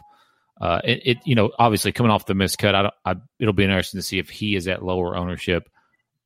Uh, 0.60 0.80
it, 0.84 1.00
it, 1.04 1.18
you 1.24 1.34
know, 1.34 1.50
obviously 1.58 1.92
coming 1.92 2.12
off 2.12 2.26
the 2.26 2.34
miscut, 2.34 2.74
I, 2.74 2.82
don't 2.82 2.94
I, 3.04 3.14
it'll 3.40 3.54
be 3.54 3.64
interesting 3.64 3.98
to 3.98 4.02
see 4.02 4.18
if 4.18 4.28
he 4.28 4.54
is 4.54 4.68
at 4.68 4.84
lower 4.84 5.16
ownership. 5.16 5.68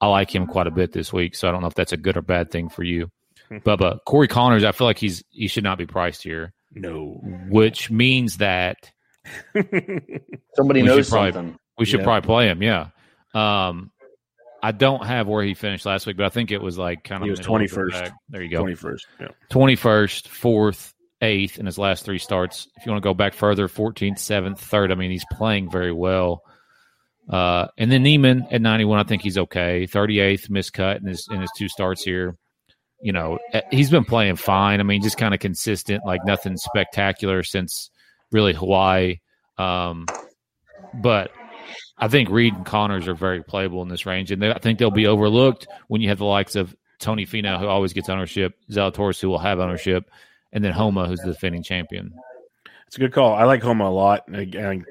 I 0.00 0.08
like 0.08 0.34
him 0.34 0.46
quite 0.46 0.66
a 0.66 0.72
bit 0.72 0.92
this 0.92 1.12
week, 1.12 1.34
so 1.34 1.48
I 1.48 1.52
don't 1.52 1.62
know 1.62 1.68
if 1.68 1.74
that's 1.74 1.92
a 1.92 1.96
good 1.96 2.16
or 2.16 2.22
bad 2.22 2.50
thing 2.50 2.68
for 2.68 2.82
you. 2.82 3.10
Bubba 3.50 3.98
Corey 4.06 4.28
Conners, 4.28 4.64
I 4.64 4.72
feel 4.72 4.86
like 4.86 4.98
he's 4.98 5.22
he 5.30 5.46
should 5.46 5.64
not 5.64 5.78
be 5.78 5.86
priced 5.86 6.22
here. 6.22 6.52
No, 6.72 7.20
which 7.48 7.90
means 7.90 8.38
that 8.38 8.76
somebody 10.54 10.82
knows 10.82 11.08
probably, 11.08 11.32
something. 11.32 11.58
We 11.78 11.86
should 11.86 12.00
yeah. 12.00 12.04
probably 12.04 12.26
play 12.26 12.48
him. 12.48 12.62
Yeah. 12.62 12.88
Um, 13.34 13.90
I 14.62 14.72
don't 14.72 15.04
have 15.04 15.28
where 15.28 15.44
he 15.44 15.54
finished 15.54 15.86
last 15.86 16.06
week, 16.06 16.16
but 16.16 16.26
I 16.26 16.30
think 16.30 16.50
it 16.50 16.60
was 16.60 16.78
like 16.78 17.04
kind 17.04 17.22
of 17.22 17.26
he 17.26 17.30
was 17.30 17.40
twenty 17.40 17.66
first. 17.66 18.02
There 18.28 18.42
you 18.42 18.50
go, 18.50 18.60
twenty 18.60 18.74
first, 18.74 19.06
twenty 19.50 19.76
first, 19.76 20.28
fourth, 20.28 20.94
eighth 21.20 21.58
in 21.58 21.66
his 21.66 21.78
last 21.78 22.04
three 22.04 22.18
starts. 22.18 22.68
If 22.76 22.86
you 22.86 22.92
want 22.92 23.02
to 23.02 23.08
go 23.08 23.14
back 23.14 23.34
further, 23.34 23.68
fourteenth, 23.68 24.18
seventh, 24.18 24.60
third. 24.60 24.92
I 24.92 24.94
mean, 24.94 25.10
he's 25.10 25.26
playing 25.32 25.70
very 25.70 25.92
well. 25.92 26.42
Uh, 27.28 27.66
and 27.76 27.90
then 27.90 28.02
Niemann 28.02 28.46
at 28.50 28.60
ninety 28.60 28.84
one, 28.84 28.98
I 28.98 29.04
think 29.04 29.22
he's 29.22 29.38
okay. 29.38 29.86
Thirty 29.86 30.20
eighth 30.20 30.48
miscut 30.48 31.00
in 31.00 31.06
his 31.06 31.28
in 31.30 31.40
his 31.40 31.50
two 31.56 31.68
starts 31.68 32.02
here 32.02 32.36
you 33.00 33.12
know, 33.12 33.38
eh, 33.52 33.62
he's 33.70 33.90
been 33.90 34.04
playing 34.04 34.36
fine. 34.36 34.80
I 34.80 34.82
mean, 34.82 35.02
just 35.02 35.18
kind 35.18 35.34
of 35.34 35.40
consistent, 35.40 36.04
like 36.04 36.24
nothing 36.24 36.56
spectacular 36.56 37.42
since 37.42 37.90
really 38.32 38.54
Hawaii. 38.54 39.18
Um, 39.58 40.06
but 40.94 41.30
I 41.98 42.08
think 42.08 42.28
Reed 42.28 42.54
and 42.54 42.66
Connors 42.66 43.08
are 43.08 43.14
very 43.14 43.42
playable 43.42 43.82
in 43.82 43.88
this 43.88 44.04
range, 44.04 44.30
and 44.30 44.42
they, 44.42 44.50
I 44.50 44.58
think 44.58 44.78
they'll 44.78 44.90
be 44.90 45.06
overlooked 45.06 45.66
when 45.88 46.00
you 46.00 46.08
have 46.10 46.18
the 46.18 46.26
likes 46.26 46.54
of 46.54 46.76
Tony 46.98 47.26
Finau, 47.26 47.58
who 47.58 47.66
always 47.66 47.92
gets 47.92 48.08
ownership, 48.08 48.54
Zalatoris, 48.70 49.20
who 49.20 49.28
will 49.28 49.38
have 49.38 49.60
ownership, 49.60 50.10
and 50.52 50.62
then 50.62 50.72
Homa, 50.72 51.06
who's 51.06 51.20
the 51.20 51.32
defending 51.32 51.62
champion. 51.62 52.12
It's 52.86 52.96
a 52.96 53.00
good 53.00 53.12
call. 53.12 53.34
I 53.34 53.44
like 53.44 53.62
Homa 53.62 53.88
a 53.88 53.90
lot. 53.90 54.28
And 54.28 54.86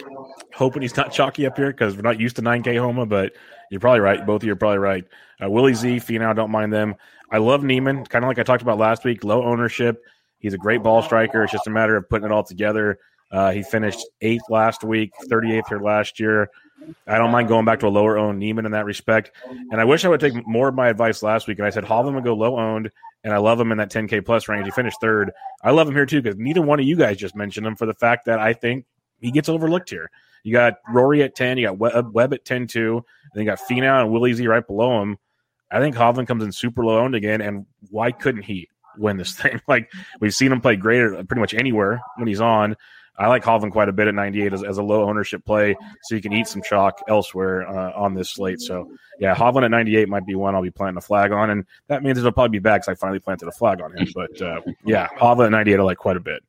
hoping 0.54 0.82
he's 0.82 0.98
not 0.98 1.13
chalky 1.13 1.46
up 1.46 1.58
here 1.58 1.72
because 1.72 1.96
we're 1.96 2.02
not 2.02 2.20
used 2.20 2.36
to 2.36 2.41
9K 2.41 2.78
Homa, 2.78 3.06
but 3.06 3.34
you're 3.72 3.80
probably 3.80 4.02
right. 4.02 4.26
Both 4.26 4.41
of 4.41 4.48
you 4.48 4.52
are 4.52 4.58
probably 4.58 4.80
right. 4.80 5.06
Uh, 5.41 5.50
Willie 5.50 5.74
Z, 5.74 5.98
Finau, 5.98 6.36
don't 6.36 6.52
mind 6.52 6.74
them. 6.74 6.96
I 7.32 7.38
love 7.38 7.63
Niemann, 7.63 8.06
kind 8.06 8.24
of 8.24 8.28
like 8.28 8.38
I 8.38 8.44
talked 8.44 8.62
about 8.62 8.78
last 8.78 9.06
week. 9.06 9.24
Low 9.24 9.44
ownership. 9.44 10.04
He's 10.39 10.54
a 10.54 10.58
great 10.58 10.84
ball 10.84 11.02
striker. 11.02 11.44
It's 11.44 11.52
just 11.52 11.68
a 11.68 11.72
matter 11.72 11.96
of 11.96 12.10
putting 12.10 12.26
it 12.26 12.32
all 12.32 12.44
together. 12.44 13.00
Uh, 13.32 13.52
he 13.52 13.63
finished 13.63 14.06
eighth 14.22 14.44
last 14.50 14.84
week, 14.84 15.12
38th 15.30 15.70
here 15.70 15.80
last 15.80 16.20
year. 16.20 16.50
I 17.08 17.17
don't 17.17 17.32
mind 17.32 17.48
going 17.48 17.65
back 17.65 17.80
to 17.82 17.88
a 17.88 17.89
lower 17.89 18.17
owned 18.17 18.39
Niemann 18.39 18.65
in 18.65 18.71
that 18.74 18.86
respect. 18.86 19.32
And 19.45 19.80
I 19.80 19.86
wish 19.86 20.06
I 20.06 20.10
would 20.10 20.19
take 20.19 20.34
more 20.48 20.67
of 20.67 20.76
my 20.76 20.88
advice 20.88 21.24
last 21.24 21.48
week. 21.48 21.60
And 21.60 21.65
I 21.67 21.69
said, 21.69 21.84
Hovland 21.84 22.15
would 22.15 22.24
go 22.24 22.34
low 22.36 22.58
owned, 22.58 22.91
and 23.24 23.34
I 23.34 23.38
love 23.38 23.60
him 23.60 23.71
in 23.71 23.78
that 23.80 23.91
10K 23.91 24.26
plus 24.26 24.48
range. 24.48 24.65
He 24.65 24.71
finished 24.71 24.98
third. 25.02 25.32
I 25.63 25.71
love 25.71 25.88
him 25.88 25.95
here 25.95 26.06
too 26.06 26.21
because 26.21 26.38
neither 26.38 26.62
one 26.62 26.80
of 26.80 26.86
you 26.86 26.95
guys 26.95 27.17
just 27.17 27.36
mentioned 27.36 27.65
him 27.65 27.76
for 27.76 27.86
the 27.86 27.93
fact 27.93 28.26
that 28.26 28.39
I 28.39 28.54
think 28.54 28.86
he 29.19 29.32
gets 29.32 29.50
overlooked 29.50 29.89
here. 29.89 30.10
You 30.43 30.54
got 30.54 30.76
Rory 30.88 31.24
at 31.24 31.36
10, 31.36 31.58
you 31.58 31.65
got 31.65 31.80
Webb, 31.80 31.95
uh, 31.95 32.10
Webb 32.12 32.34
at 32.34 32.45
10 32.45 32.67
too, 32.67 33.04
and 33.34 33.43
you 33.43 33.50
got 33.50 33.60
Finau 33.60 34.02
and 34.02 34.12
Willie 34.12 34.34
Z 34.34 34.45
right 34.45 34.65
below 34.65 35.02
him. 35.02 35.17
I 35.71 35.80
think 35.80 35.95
Hovland 35.95 36.28
comes 36.28 36.43
in 36.43 36.52
super 36.52 36.86
low 36.86 37.00
owned 37.00 37.15
again, 37.15 37.41
and 37.41 37.65
why 37.89 38.12
couldn't 38.12 38.43
he 38.43 38.69
win 38.98 39.17
this 39.17 39.34
thing? 39.34 39.60
Like 39.67 39.91
we've 40.19 40.34
seen 40.34 40.52
him 40.52 40.62
play 40.62 40.76
great 40.76 41.02
pretty 41.28 41.41
much 41.41 41.56
anywhere 41.56 42.02
when 42.17 42.28
he's 42.28 42.41
on. 42.41 42.76
I 43.17 43.28
like 43.28 43.43
Hovland 43.43 43.71
quite 43.71 43.88
a 43.88 43.93
bit 43.93 44.08
at 44.08 44.15
98 44.15 44.54
as, 44.54 44.63
as, 44.63 44.78
a 44.78 44.84
low 44.84 45.08
ownership 45.08 45.45
play, 45.45 45.75
so 46.04 46.15
you 46.15 46.21
can 46.21 46.34
eat 46.34 46.47
some 46.47 46.62
chalk 46.62 47.01
elsewhere 47.08 47.67
uh, 47.67 47.93
on 47.93 48.13
this 48.13 48.32
slate. 48.32 48.60
So 48.60 48.91
yeah, 49.19 49.34
Hovland 49.34 49.63
at 49.63 49.71
98 49.71 50.10
might 50.10 50.25
be 50.25 50.36
one 50.36 50.56
I'll 50.56 50.62
be 50.62 50.71
planting 50.71 50.97
a 50.97 51.01
flag 51.01 51.32
on, 51.32 51.49
and 51.49 51.65
that 51.88 52.04
means 52.04 52.17
it'll 52.17 52.32
probably 52.32 52.60
be 52.60 52.62
back 52.62 52.82
because 52.82 52.89
I 52.89 52.95
finally 52.95 53.19
planted 53.19 53.47
a 53.47 53.51
flag 53.51 53.82
on 53.82 53.97
him. 53.97 54.08
But 54.13 54.41
uh, 54.41 54.62
yeah, 54.86 55.08
Hovland 55.17 55.45
at 55.45 55.51
98 55.51 55.80
I 55.80 55.84
like 55.84 55.97
quite 55.97 56.17
a 56.17 56.21
bit. 56.21 56.43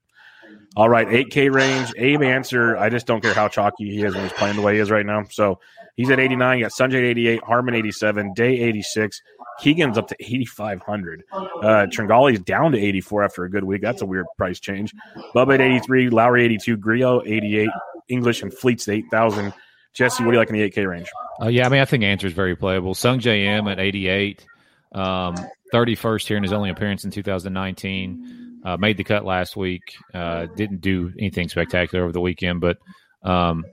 All 0.76 0.90
right, 0.90 1.08
8K 1.08 1.50
range. 1.52 1.92
Abe 1.96 2.22
Ancer. 2.22 2.76
I 2.76 2.90
just 2.90 3.06
don't 3.06 3.22
care 3.22 3.32
how 3.32 3.48
chalky 3.48 3.90
he 3.90 4.02
is 4.02 4.14
when 4.14 4.24
he's 4.24 4.32
playing 4.34 4.56
the 4.56 4.62
way 4.62 4.74
he 4.74 4.80
is 4.80 4.90
right 4.90 5.06
now. 5.06 5.24
So 5.30 5.58
he's 5.96 6.10
at 6.10 6.20
89. 6.20 6.58
You 6.58 6.64
got 6.64 6.72
Sungjae 6.72 6.98
at 6.98 7.04
88, 7.04 7.42
Harman 7.44 7.74
87, 7.74 8.34
Day 8.34 8.60
86. 8.60 9.22
Keegan's 9.60 9.98
up 9.98 10.08
to 10.08 10.16
8,500. 10.20 11.24
Uh, 11.32 11.86
Tringale's 11.86 12.40
down 12.40 12.72
to 12.72 12.78
84 12.78 13.24
after 13.24 13.44
a 13.44 13.50
good 13.50 13.64
week. 13.64 13.82
That's 13.82 14.02
a 14.02 14.06
weird 14.06 14.26
price 14.36 14.60
change. 14.60 14.94
Bubba 15.34 15.54
at 15.54 15.60
83, 15.60 16.10
Lowry 16.10 16.44
82, 16.44 16.76
Grillo 16.76 17.22
88, 17.24 17.68
English 18.08 18.42
and 18.42 18.52
Fleets 18.52 18.88
8,000. 18.88 19.52
Jesse, 19.94 20.22
what 20.22 20.30
do 20.30 20.34
you 20.34 20.38
like 20.38 20.50
in 20.50 20.56
the 20.56 20.70
8K 20.70 20.88
range? 20.88 21.08
Uh, 21.40 21.48
yeah, 21.48 21.66
I 21.66 21.68
mean, 21.70 21.80
I 21.80 21.86
think 21.86 22.04
Ancer 22.04 22.26
is 22.26 22.32
very 22.32 22.54
playable. 22.54 22.94
Sungjae 22.94 23.44
Im 23.44 23.66
at 23.68 23.78
88, 23.78 24.44
um, 24.92 25.36
31st 25.72 26.26
here 26.26 26.36
in 26.36 26.42
his 26.42 26.52
only 26.52 26.70
appearance 26.70 27.04
in 27.04 27.10
2019. 27.10 28.60
Uh, 28.64 28.76
made 28.76 28.96
the 28.96 29.04
cut 29.04 29.24
last 29.24 29.56
week. 29.56 29.94
Uh, 30.12 30.46
didn't 30.56 30.80
do 30.80 31.12
anything 31.18 31.48
spectacular 31.48 32.04
over 32.04 32.12
the 32.12 32.20
weekend, 32.20 32.60
but 32.60 32.78
um, 33.22 33.64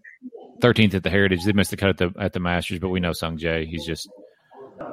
13th 0.61 0.93
at 0.93 1.03
the 1.03 1.09
Heritage. 1.09 1.43
They 1.43 1.51
missed 1.51 1.71
the 1.71 1.77
cut 1.77 1.89
at 1.89 1.97
the 1.97 2.13
at 2.19 2.33
the 2.33 2.39
Masters, 2.39 2.79
but 2.79 2.89
we 2.89 2.99
know 2.99 3.11
Sungjae. 3.11 3.67
He's 3.67 3.85
just 3.85 4.07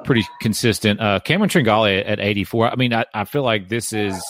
pretty 0.03 0.25
consistent. 0.41 0.99
Uh, 0.99 1.19
Cameron 1.19 1.49
Tringale 1.49 2.03
at 2.05 2.19
84. 2.19 2.71
I 2.71 2.75
mean, 2.75 2.93
I, 2.93 3.05
I 3.13 3.25
feel 3.25 3.43
like 3.43 3.69
this 3.69 3.93
is 3.93 4.21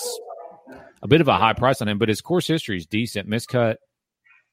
a 1.02 1.08
bit 1.08 1.22
of 1.22 1.28
a 1.28 1.38
high 1.38 1.54
price 1.54 1.82
on 1.82 1.88
him, 1.88 1.98
but 1.98 2.10
his 2.10 2.22
course 2.22 2.48
history 2.48 2.78
is 2.78 2.86
decent. 2.86 3.30
Miscut, 3.30 3.78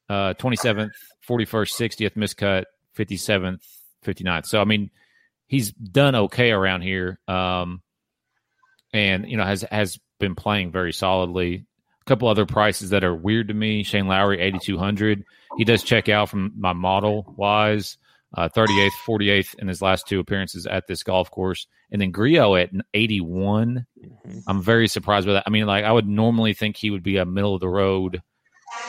uh, 0.08 0.34
27th, 0.34 0.90
41st, 1.28 2.10
60th, 2.10 2.14
miscut, 2.14 2.64
57th, 2.96 3.60
59th. 4.04 4.46
So, 4.46 4.60
I 4.60 4.64
mean, 4.64 4.90
he's 5.46 5.72
done 5.72 6.14
okay 6.14 6.50
around 6.50 6.82
here. 6.82 7.18
Um, 7.28 7.82
and, 8.92 9.28
you 9.28 9.36
know, 9.36 9.44
has, 9.44 9.62
has 9.70 9.98
been 10.18 10.34
playing 10.34 10.72
very 10.72 10.92
solidly. 10.92 11.66
A 12.00 12.04
couple 12.04 12.28
other 12.28 12.46
prices 12.46 12.90
that 12.90 13.04
are 13.04 13.14
weird 13.14 13.48
to 13.48 13.54
me. 13.54 13.82
Shane 13.82 14.08
Lowry, 14.08 14.40
8,200. 14.40 15.24
He 15.58 15.64
does 15.64 15.82
check 15.82 16.08
out 16.08 16.30
from 16.30 16.52
my 16.56 16.72
model 16.72 17.34
wise. 17.36 17.98
Uh, 18.36 18.48
38th, 18.48 18.90
48th 19.06 19.54
in 19.58 19.68
his 19.68 19.80
last 19.80 20.06
two 20.06 20.20
appearances 20.20 20.66
at 20.66 20.86
this 20.86 21.02
golf 21.02 21.30
course. 21.30 21.66
And 21.90 22.00
then 22.00 22.10
Grillo 22.10 22.56
at 22.56 22.70
81. 22.92 23.86
Mm-hmm. 23.98 24.38
I'm 24.46 24.62
very 24.62 24.86
surprised 24.86 25.26
by 25.26 25.32
that. 25.34 25.44
I 25.46 25.50
mean, 25.50 25.66
like, 25.66 25.84
I 25.84 25.92
would 25.92 26.06
normally 26.06 26.52
think 26.52 26.76
he 26.76 26.90
would 26.90 27.02
be 27.02 27.16
a 27.16 27.24
middle 27.24 27.54
of 27.54 27.60
the 27.60 27.68
road. 27.68 28.22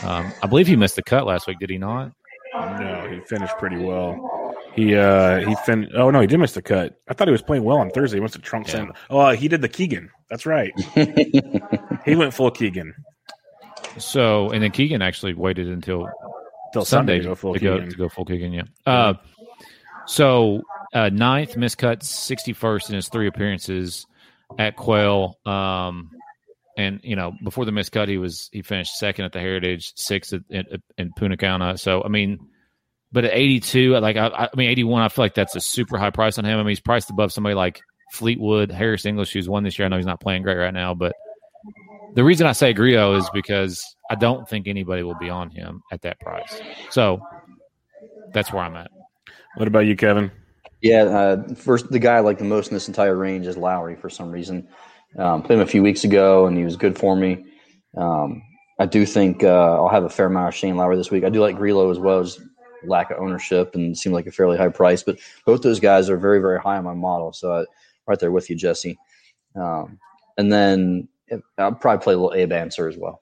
Um, 0.04 0.32
I 0.43 0.47
believe 0.47 0.67
he 0.67 0.75
missed 0.75 0.97
the 0.97 1.04
cut 1.04 1.25
last 1.25 1.47
week, 1.47 1.60
did 1.60 1.69
he 1.69 1.78
not? 1.78 2.12
No, 2.54 3.08
he 3.10 3.19
finished 3.21 3.58
pretty 3.58 3.78
well. 3.78 4.39
He 4.75 4.95
uh 4.95 5.39
he 5.47 5.56
fin. 5.65 5.89
Oh 5.95 6.10
no, 6.10 6.21
he 6.21 6.28
did 6.28 6.39
miss 6.39 6.54
the 6.54 6.62
cut. 6.62 6.99
I 7.08 7.13
thought 7.13 7.28
he 7.28 7.32
was 7.32 7.41
playing 7.41 7.63
well 7.63 7.78
on 7.78 7.89
Thursday. 7.89 8.17
He 8.17 8.21
must 8.21 8.34
have 8.36 8.43
trunk 8.43 8.71
yeah. 8.71 8.88
Oh, 9.10 9.19
uh, 9.19 9.36
he 9.36 9.47
did 9.47 9.62
the 9.62 9.69
Keegan. 9.69 10.10
That's 10.30 10.45
right. 10.45 10.71
he 12.06 12.15
went 12.15 12.34
full 12.34 12.52
Keegan. 12.52 12.93
So 13.97 14.52
and 14.52 14.63
then 14.63 14.71
Keegan 14.71 15.02
actually 15.02 15.34
waited 15.34 15.67
until 15.67 16.08
until 16.70 16.86
Sunday, 16.86 17.18
Sunday 17.18 17.24
to, 17.24 17.30
go 17.30 17.36
full 17.36 17.54
to, 17.54 17.60
go, 17.60 17.80
to 17.80 17.96
go 17.96 18.10
full 18.10 18.26
Keegan. 18.26 18.54
Yeah. 18.54 18.64
Uh, 18.86 19.14
so 20.06 20.62
uh, 20.94 21.10
ninth 21.10 21.56
miscut, 21.56 22.04
sixty 22.04 22.54
first 22.54 22.90
in 22.90 22.96
his 22.96 23.10
three 23.10 23.28
appearances 23.28 24.06
at 24.58 24.76
Quail. 24.76 25.38
Um, 25.46 26.12
and 26.78 27.02
you 27.04 27.16
know 27.16 27.34
before 27.44 27.66
the 27.66 27.72
miscut, 27.72 28.08
he 28.08 28.18
was 28.18 28.50
he 28.52 28.62
finished 28.62 28.98
second 28.98 29.26
at 29.26 29.34
the 29.34 29.40
Heritage, 29.40 29.94
sixth 29.96 30.34
at, 30.34 30.44
at, 30.52 30.82
in 30.98 31.12
Punta 31.14 31.78
So 31.78 32.04
I 32.04 32.08
mean, 32.08 32.40
but 33.12 33.26
at 33.26 33.34
82, 33.34 33.98
like 33.98 34.18
I, 34.18 34.28
I 34.28 34.50
mean 34.56 34.70
81, 34.70 35.02
I 35.02 35.10
feel 35.10 35.26
like 35.26 35.36
that's 35.36 35.56
a 35.56 35.62
super 35.62 35.98
high 35.98 36.12
price 36.12 36.38
on 36.38 36.46
him. 36.46 36.58
I 36.58 36.64
mean, 36.64 36.70
he's 36.70 36.80
priced 36.80 37.10
above 37.10 37.32
somebody 37.32 37.56
like 37.56 37.82
Fleetwood, 38.14 38.72
Harris 38.72 39.06
English, 39.06 39.34
who's 39.34 39.50
won 39.50 39.64
this 39.64 39.78
year. 39.78 39.86
I 39.86 39.90
know 39.90 39.98
he's 39.98 40.06
not 40.06 40.22
playing 40.22 40.44
great 40.44 40.58
right 40.58 40.74
now, 40.74 40.94
but 40.94 41.14
the 42.15 42.24
reason 42.24 42.48
I 42.48 42.52
say 42.52 42.74
Grillo 42.74 43.15
is 43.15 43.30
because 43.34 43.84
I 44.10 44.15
don't 44.15 44.48
think 44.48 44.67
anybody 44.67 45.04
will 45.04 45.17
be 45.19 45.30
on 45.30 45.50
him 45.50 45.82
at 45.91 46.02
that 46.02 46.19
price. 46.19 46.60
So 46.89 47.22
that's 48.34 48.52
where 48.52 48.63
I'm 48.63 48.76
at. 48.76 48.91
What 49.56 49.67
about 49.67 49.86
you, 49.86 49.95
Kevin? 49.95 50.32
Yeah, 50.82 51.04
uh, 51.04 51.54
first 51.56 51.89
the 51.91 52.00
guy 52.00 52.15
I 52.15 52.19
like 52.22 52.38
the 52.38 52.45
most 52.45 52.69
in 52.69 52.74
this 52.74 52.88
entire 52.88 53.15
range 53.15 53.48
is 53.48 53.58
Lowry 53.58 53.95
for 53.95 54.10
some 54.10 54.32
reason. 54.32 54.67
Um, 55.17 55.41
played 55.41 55.56
him 55.58 55.62
a 55.62 55.67
few 55.67 55.84
weeks 55.84 56.04
ago, 56.04 56.45
and 56.45 56.58
he 56.58 56.63
was 56.63 56.76
good 56.76 56.98
for 56.98 57.15
me. 57.15 57.45
Um, 57.98 58.41
I 58.80 58.86
do 58.86 59.06
think 59.06 59.43
uh, 59.43 59.76
I'll 59.76 59.89
have 59.89 60.04
a 60.04 60.10
fair 60.10 60.28
amount 60.28 60.50
of 60.50 60.56
Shane 60.56 60.78
Lowry 60.78 60.95
this 60.95 61.12
week. 61.12 61.24
I 61.24 61.30
do 61.30 61.41
like 61.41 61.58
Grillo 61.58 61.89
as 61.91 62.00
well, 62.00 62.24
just 62.24 62.39
lack 62.86 63.12
of 63.12 63.17
ownership 63.17 63.76
and 63.76 63.98
seem 63.98 64.13
like 64.13 64.26
a 64.28 64.32
fairly 64.32 64.58
high 64.58 64.69
price. 64.69 65.04
But 65.04 65.19
both 65.45 65.62
those 65.62 65.82
guys 65.82 66.10
are 66.10 66.17
very, 66.17 66.39
very 66.39 66.60
high 66.60 66.78
on 66.78 66.86
my 66.86 66.93
model. 66.93 67.34
So 67.34 67.54
I, 67.54 67.65
right 68.08 68.19
there 68.19 68.32
with 68.32 68.50
you, 68.50 68.56
Jesse. 68.56 68.98
Um, 69.56 70.00
and 70.38 70.52
then 70.52 71.10
I'll 71.58 71.74
probably 71.74 72.04
play 72.04 72.13
a 72.13 72.18
little 72.18 72.34
Abe 72.34 72.52
Ancer 72.52 72.88
as 72.88 72.98
well. 72.98 73.22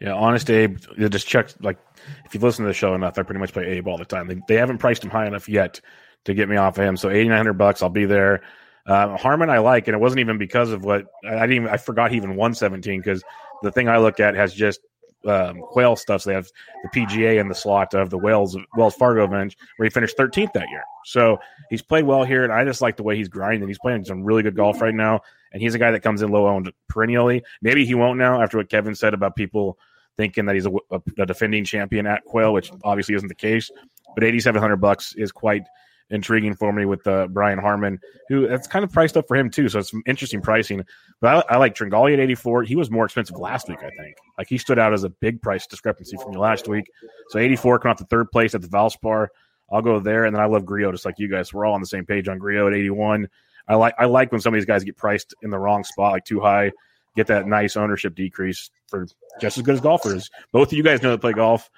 Yeah, 0.00 0.14
honest 0.14 0.50
Abe, 0.50 0.78
you 0.96 1.08
just 1.08 1.26
check 1.26 1.50
like 1.60 1.78
if 2.24 2.34
you've 2.34 2.42
listened 2.42 2.64
to 2.64 2.68
the 2.68 2.74
show 2.74 2.94
enough, 2.94 3.18
I 3.18 3.22
pretty 3.22 3.40
much 3.40 3.52
play 3.52 3.66
Abe 3.66 3.88
all 3.88 3.98
the 3.98 4.04
time. 4.04 4.26
They, 4.26 4.40
they 4.48 4.56
haven't 4.56 4.78
priced 4.78 5.04
him 5.04 5.10
high 5.10 5.26
enough 5.26 5.48
yet 5.48 5.80
to 6.24 6.34
get 6.34 6.48
me 6.48 6.56
off 6.56 6.78
of 6.78 6.84
him. 6.84 6.96
So 6.96 7.10
eighty 7.10 7.28
nine 7.28 7.38
hundred 7.38 7.54
bucks, 7.54 7.82
I'll 7.82 7.90
be 7.90 8.06
there. 8.06 8.42
Uh, 8.86 9.16
Harman, 9.16 9.50
I 9.50 9.58
like, 9.58 9.88
and 9.88 9.94
it 9.94 10.00
wasn't 10.00 10.20
even 10.20 10.38
because 10.38 10.70
of 10.70 10.84
what 10.84 11.06
I 11.28 11.46
didn't. 11.46 11.52
Even, 11.52 11.68
I 11.68 11.76
forgot 11.76 12.10
he 12.10 12.16
even 12.16 12.36
won 12.36 12.54
seventeen 12.54 13.00
because 13.00 13.22
the 13.62 13.72
thing 13.72 13.88
I 13.88 13.98
look 13.98 14.20
at 14.20 14.34
has 14.34 14.54
just 14.54 14.80
um, 15.26 15.58
whale 15.74 15.96
stuff. 15.96 16.22
So 16.22 16.30
they 16.30 16.34
have 16.34 16.48
the 16.82 17.00
PGA 17.00 17.40
in 17.40 17.48
the 17.48 17.54
slot 17.54 17.94
of 17.94 18.10
the 18.10 18.18
Wells 18.18 18.56
Wells 18.76 18.94
Fargo 18.94 19.24
event 19.24 19.56
where 19.76 19.84
he 19.84 19.90
finished 19.90 20.16
13th 20.16 20.52
that 20.54 20.68
year. 20.70 20.82
So 21.04 21.38
he's 21.70 21.82
played 21.82 22.04
well 22.04 22.24
here, 22.24 22.44
and 22.44 22.52
I 22.52 22.64
just 22.64 22.82
like 22.82 22.96
the 22.96 23.02
way 23.02 23.16
he's 23.16 23.28
grinding. 23.28 23.68
He's 23.68 23.78
playing 23.78 24.04
some 24.04 24.24
really 24.24 24.42
good 24.42 24.56
golf 24.56 24.80
right 24.80 24.94
now, 24.94 25.20
and 25.52 25.62
he's 25.62 25.74
a 25.74 25.78
guy 25.78 25.90
that 25.90 26.00
comes 26.00 26.22
in 26.22 26.30
low 26.30 26.46
owned 26.46 26.72
perennially. 26.88 27.42
Maybe 27.62 27.84
he 27.84 27.94
won't 27.94 28.18
now 28.18 28.42
after 28.42 28.58
what 28.58 28.68
Kevin 28.68 28.94
said 28.94 29.14
about 29.14 29.36
people 29.36 29.78
thinking 30.16 30.46
that 30.46 30.54
he's 30.54 30.66
a, 30.66 30.72
a, 30.90 31.00
a 31.18 31.26
defending 31.26 31.64
champion 31.64 32.06
at 32.06 32.24
Quail, 32.24 32.52
which 32.52 32.70
obviously 32.84 33.14
isn't 33.14 33.28
the 33.28 33.34
case. 33.34 33.70
But 34.14 34.24
8,700 34.24 34.76
bucks 34.76 35.14
is 35.14 35.30
quite 35.30 35.64
intriguing 36.10 36.54
for 36.54 36.72
me 36.72 36.84
with 36.84 37.06
uh, 37.06 37.26
Brian 37.28 37.58
Harman, 37.58 37.98
who 38.28 38.46
that's 38.46 38.66
kind 38.66 38.84
of 38.84 38.92
priced 38.92 39.16
up 39.16 39.26
for 39.26 39.36
him 39.36 39.50
too. 39.50 39.68
So 39.68 39.78
it's 39.78 39.92
interesting 40.06 40.40
pricing. 40.40 40.84
But 41.20 41.46
I, 41.50 41.54
I 41.54 41.56
like 41.58 41.74
Tringale 41.74 42.12
at 42.12 42.20
84. 42.20 42.64
He 42.64 42.76
was 42.76 42.90
more 42.90 43.04
expensive 43.04 43.38
last 43.38 43.68
week, 43.68 43.78
I 43.78 43.90
think. 43.90 44.16
Like 44.38 44.48
he 44.48 44.58
stood 44.58 44.78
out 44.78 44.92
as 44.92 45.04
a 45.04 45.08
big 45.08 45.42
price 45.42 45.66
discrepancy 45.66 46.16
from 46.16 46.32
me 46.32 46.38
last 46.38 46.68
week. 46.68 46.90
So 47.30 47.38
84 47.38 47.80
coming 47.80 47.92
off 47.92 47.98
the 47.98 48.04
third 48.04 48.30
place 48.30 48.54
at 48.54 48.62
the 48.62 48.68
Valspar. 48.68 49.28
I'll 49.70 49.82
go 49.82 49.98
there, 49.98 50.26
and 50.26 50.34
then 50.34 50.40
I 50.40 50.46
love 50.46 50.64
Grillo 50.64 50.92
just 50.92 51.04
like 51.04 51.18
you 51.18 51.28
guys. 51.28 51.52
We're 51.52 51.64
all 51.64 51.74
on 51.74 51.80
the 51.80 51.88
same 51.88 52.06
page 52.06 52.28
on 52.28 52.38
Grillo 52.38 52.68
at 52.68 52.74
81. 52.74 53.28
I 53.68 53.74
like 53.74 53.94
I 53.98 54.04
like 54.04 54.30
when 54.30 54.40
some 54.40 54.54
of 54.54 54.58
these 54.58 54.66
guys 54.66 54.84
get 54.84 54.96
priced 54.96 55.34
in 55.42 55.50
the 55.50 55.58
wrong 55.58 55.82
spot, 55.82 56.12
like 56.12 56.24
too 56.24 56.40
high, 56.40 56.70
get 57.16 57.26
that 57.26 57.48
nice 57.48 57.76
ownership 57.76 58.14
decrease 58.14 58.70
for 58.86 59.06
just 59.40 59.58
as 59.58 59.64
good 59.64 59.74
as 59.74 59.80
golfers. 59.80 60.30
Both 60.52 60.68
of 60.68 60.74
you 60.74 60.84
guys 60.84 61.02
know 61.02 61.10
that 61.10 61.20
play 61.20 61.32
golf 61.32 61.68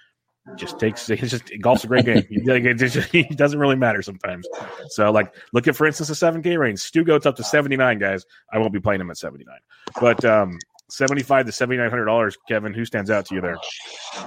just 0.57 0.79
takes 0.79 1.09
it's 1.11 1.31
just 1.31 1.51
golf's 1.61 1.85
a 1.85 1.87
great 1.87 2.05
game. 2.05 2.25
it, 2.29 2.75
just, 2.75 3.13
doesn't 3.37 3.59
really 3.59 3.77
matter 3.77 4.03
sometimes. 4.03 4.47
So 4.89 5.11
like 5.11 5.35
look 5.53 5.69
at 5.69 5.77
for 5.77 5.87
instance 5.87 6.09
the 6.09 6.15
seven 6.15 6.43
K 6.43 6.57
range. 6.57 6.79
Stu 6.81 7.05
goes 7.05 7.27
up 7.27 7.37
to 7.37 7.45
seventy 7.45 7.77
nine 7.77 7.99
guys. 7.99 8.25
I 8.53 8.59
won't 8.59 8.73
be 8.73 8.81
playing 8.81 9.01
him 9.01 9.11
at 9.11 9.17
seventy 9.17 9.45
nine. 9.45 9.61
But 10.01 10.25
um 10.25 10.59
seventy 10.89 11.23
five 11.23 11.47
to 11.47 11.53
seventy 11.53 11.79
nine 11.79 11.91
hundred 11.91 12.07
dollars, 12.07 12.37
Kevin, 12.49 12.73
who 12.73 12.85
stands 12.85 13.11
out 13.11 13.27
to 13.27 13.35
you 13.35 13.41
there? 13.41 13.57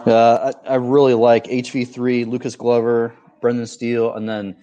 Uh, 0.05 0.53
I, 0.65 0.73
I 0.73 0.75
really 0.75 1.13
like 1.13 1.45
HV 1.45 1.87
three, 1.87 2.25
Lucas 2.25 2.55
Glover, 2.55 3.13
Brendan 3.41 3.67
Steele, 3.67 4.13
and 4.13 4.27
then 4.27 4.55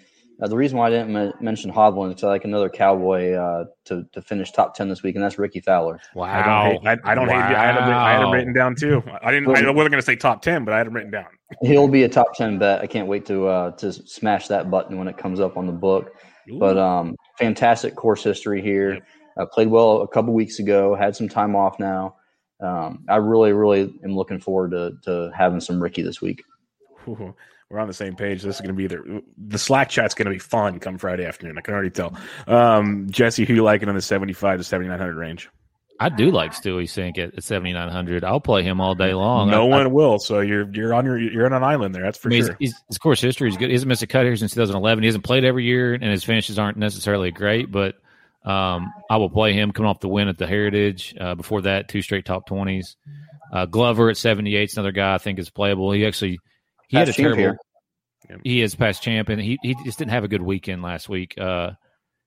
the 0.46 0.56
reason 0.56 0.78
why 0.78 0.86
I 0.86 0.90
didn't 0.90 1.16
m- 1.16 1.32
mention 1.40 1.72
Hovland 1.72 2.14
is 2.14 2.22
I 2.22 2.28
like 2.28 2.44
another 2.44 2.68
Cowboy 2.68 3.32
uh, 3.32 3.64
to 3.86 4.04
to 4.12 4.22
finish 4.22 4.52
top 4.52 4.74
ten 4.74 4.88
this 4.88 5.02
week, 5.02 5.16
and 5.16 5.24
that's 5.24 5.36
Rickie 5.36 5.60
Fowler. 5.60 5.98
Wow, 6.14 6.26
I 6.26 6.42
don't 6.42 6.86
hate. 6.86 6.98
I, 7.04 7.10
I 7.10 7.14
don't 7.16 7.26
wow. 7.26 7.48
hate. 7.48 7.56
I 7.56 7.66
had, 7.66 7.76
him, 7.76 7.82
I 7.82 8.12
had 8.12 8.22
him 8.22 8.30
written 8.30 8.52
down 8.52 8.76
too. 8.76 9.02
I 9.20 9.32
didn't. 9.32 9.48
I 9.48 9.70
wasn't 9.70 9.74
going 9.74 9.92
to 9.92 10.02
say 10.02 10.14
top 10.14 10.42
ten, 10.42 10.64
but 10.64 10.74
I 10.74 10.78
had 10.78 10.86
him 10.86 10.94
written 10.94 11.10
down. 11.10 11.26
He'll 11.62 11.88
be 11.88 12.04
a 12.04 12.08
top 12.08 12.34
ten 12.34 12.56
bet. 12.56 12.80
I 12.80 12.86
can't 12.86 13.08
wait 13.08 13.26
to 13.26 13.48
uh, 13.48 13.70
to 13.72 13.92
smash 13.92 14.46
that 14.46 14.70
button 14.70 14.96
when 14.96 15.08
it 15.08 15.16
comes 15.16 15.40
up 15.40 15.56
on 15.56 15.66
the 15.66 15.72
book. 15.72 16.12
Ooh. 16.50 16.58
But 16.60 16.78
um, 16.78 17.16
fantastic 17.36 17.96
course 17.96 18.22
history 18.22 18.62
here. 18.62 18.94
Yep. 18.94 19.02
I 19.38 19.44
played 19.52 19.68
well 19.68 20.02
a 20.02 20.08
couple 20.08 20.34
weeks 20.34 20.60
ago. 20.60 20.94
Had 20.94 21.16
some 21.16 21.28
time 21.28 21.56
off 21.56 21.80
now. 21.80 22.14
Um, 22.60 23.04
I 23.08 23.16
really, 23.16 23.52
really 23.52 23.92
am 24.04 24.14
looking 24.14 24.38
forward 24.38 24.70
to 24.70 24.92
to 25.02 25.32
having 25.36 25.60
some 25.60 25.82
Ricky 25.82 26.02
this 26.02 26.20
week. 26.20 26.44
Ooh 27.08 27.34
we're 27.70 27.80
on 27.80 27.88
the 27.88 27.94
same 27.94 28.16
page. 28.16 28.42
This 28.42 28.56
is 28.56 28.60
going 28.60 28.74
to 28.74 28.74
be 28.74 28.86
the 28.86 29.22
the 29.36 29.58
Slack 29.58 29.90
chat's 29.90 30.14
going 30.14 30.26
to 30.26 30.32
be 30.32 30.38
fun 30.38 30.80
come 30.80 30.98
Friday 30.98 31.26
afternoon. 31.26 31.58
I 31.58 31.60
can 31.60 31.74
already 31.74 31.90
tell. 31.90 32.16
Um, 32.46 33.08
Jesse, 33.10 33.44
who 33.44 33.54
you 33.54 33.62
liking 33.62 33.88
in 33.88 33.94
the 33.94 34.02
seventy 34.02 34.32
five 34.32 34.58
to 34.58 34.64
seventy 34.64 34.88
nine 34.88 34.98
hundred 34.98 35.16
range? 35.16 35.50
I 36.00 36.10
do 36.10 36.30
like 36.30 36.52
Stewie 36.52 36.84
Cink 36.84 37.18
at, 37.18 37.34
at 37.34 37.44
seventy 37.44 37.72
nine 37.72 37.90
hundred. 37.90 38.24
I'll 38.24 38.40
play 38.40 38.62
him 38.62 38.80
all 38.80 38.94
day 38.94 39.12
long. 39.12 39.50
No 39.50 39.66
I, 39.66 39.68
one 39.68 39.82
I, 39.82 39.86
will. 39.88 40.18
So 40.18 40.40
you're 40.40 40.70
you're 40.72 40.94
on 40.94 41.04
your 41.04 41.18
you're 41.18 41.44
on 41.44 41.52
an 41.52 41.62
island 41.62 41.94
there. 41.94 42.04
That's 42.04 42.18
for 42.18 42.28
I 42.28 42.30
mean, 42.30 42.44
sure. 42.44 42.56
His, 42.58 42.74
his 42.88 42.98
course 42.98 43.20
history 43.20 43.50
is 43.50 43.56
good. 43.56 43.66
He 43.66 43.72
hasn't 43.72 43.88
missed 43.88 44.02
a 44.02 44.06
cut 44.06 44.24
here 44.24 44.36
since 44.36 44.52
2011. 44.52 45.02
He 45.02 45.06
hasn't 45.06 45.24
played 45.24 45.44
every 45.44 45.64
year, 45.64 45.94
and 45.94 46.04
his 46.04 46.24
finishes 46.24 46.58
aren't 46.58 46.78
necessarily 46.78 47.32
great. 47.32 47.70
But 47.70 47.96
um, 48.44 48.92
I 49.10 49.18
will 49.18 49.30
play 49.30 49.52
him 49.52 49.72
coming 49.72 49.90
off 49.90 50.00
the 50.00 50.08
win 50.08 50.28
at 50.28 50.38
the 50.38 50.46
Heritage. 50.46 51.14
Uh, 51.20 51.34
before 51.34 51.62
that, 51.62 51.88
two 51.88 52.00
straight 52.00 52.24
top 52.24 52.46
twenties. 52.46 52.96
Uh, 53.52 53.66
Glover 53.66 54.08
at 54.08 54.16
seventy 54.16 54.56
eight 54.56 54.70
is 54.70 54.76
another 54.76 54.92
guy 54.92 55.14
I 55.14 55.18
think 55.18 55.38
is 55.38 55.50
playable. 55.50 55.92
He 55.92 56.06
actually 56.06 56.38
he 56.88 56.96
had 56.96 57.08
a 57.08 57.12
terrible. 57.12 57.36
Here. 57.36 57.58
He 58.42 58.62
is 58.62 58.74
past 58.74 59.02
champion. 59.02 59.38
He 59.38 59.58
he 59.62 59.74
just 59.84 59.98
didn't 59.98 60.10
have 60.10 60.24
a 60.24 60.28
good 60.28 60.42
weekend 60.42 60.82
last 60.82 61.08
week. 61.08 61.34
Uh, 61.38 61.70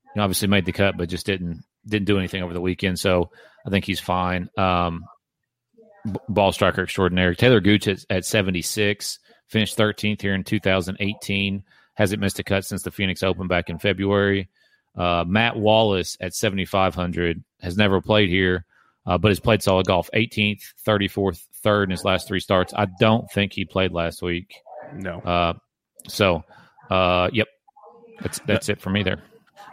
you 0.05 0.11
know, 0.15 0.23
obviously 0.23 0.47
made 0.47 0.65
the 0.65 0.71
cut, 0.71 0.97
but 0.97 1.09
just 1.09 1.25
didn't 1.25 1.63
didn't 1.85 2.05
do 2.05 2.17
anything 2.17 2.43
over 2.43 2.53
the 2.53 2.61
weekend. 2.61 2.99
So 2.99 3.29
I 3.65 3.69
think 3.69 3.85
he's 3.85 3.99
fine. 3.99 4.49
Um, 4.57 5.05
ball 6.29 6.51
striker 6.51 6.83
extraordinary. 6.83 7.35
Taylor 7.35 7.59
Gooch 7.59 7.87
at, 7.87 8.05
at 8.09 8.25
76, 8.25 9.19
finished 9.47 9.77
13th 9.77 10.21
here 10.21 10.33
in 10.33 10.43
2018. 10.43 11.63
Hasn't 11.93 12.21
missed 12.21 12.39
a 12.39 12.43
cut 12.43 12.65
since 12.65 12.83
the 12.83 12.91
Phoenix 12.91 13.23
Open 13.23 13.47
back 13.47 13.69
in 13.69 13.77
February. 13.77 14.49
Uh, 14.95 15.23
Matt 15.27 15.55
Wallace 15.55 16.17
at 16.19 16.33
7,500 16.33 17.43
has 17.61 17.77
never 17.77 18.01
played 18.01 18.29
here, 18.29 18.65
uh, 19.05 19.17
but 19.17 19.29
has 19.29 19.39
played 19.39 19.61
solid 19.61 19.87
golf. 19.87 20.09
18th, 20.13 20.63
34th, 20.85 21.45
third 21.63 21.83
in 21.83 21.91
his 21.91 22.03
last 22.03 22.27
three 22.27 22.39
starts. 22.39 22.73
I 22.75 22.87
don't 22.99 23.29
think 23.31 23.53
he 23.53 23.65
played 23.65 23.91
last 23.91 24.21
week. 24.21 24.53
No. 24.93 25.19
Uh, 25.19 25.53
so, 26.07 26.43
uh, 26.89 27.29
yep, 27.31 27.47
that's 28.21 28.39
that's 28.47 28.69
it 28.69 28.81
for 28.81 28.89
me 28.89 29.03
there. 29.03 29.23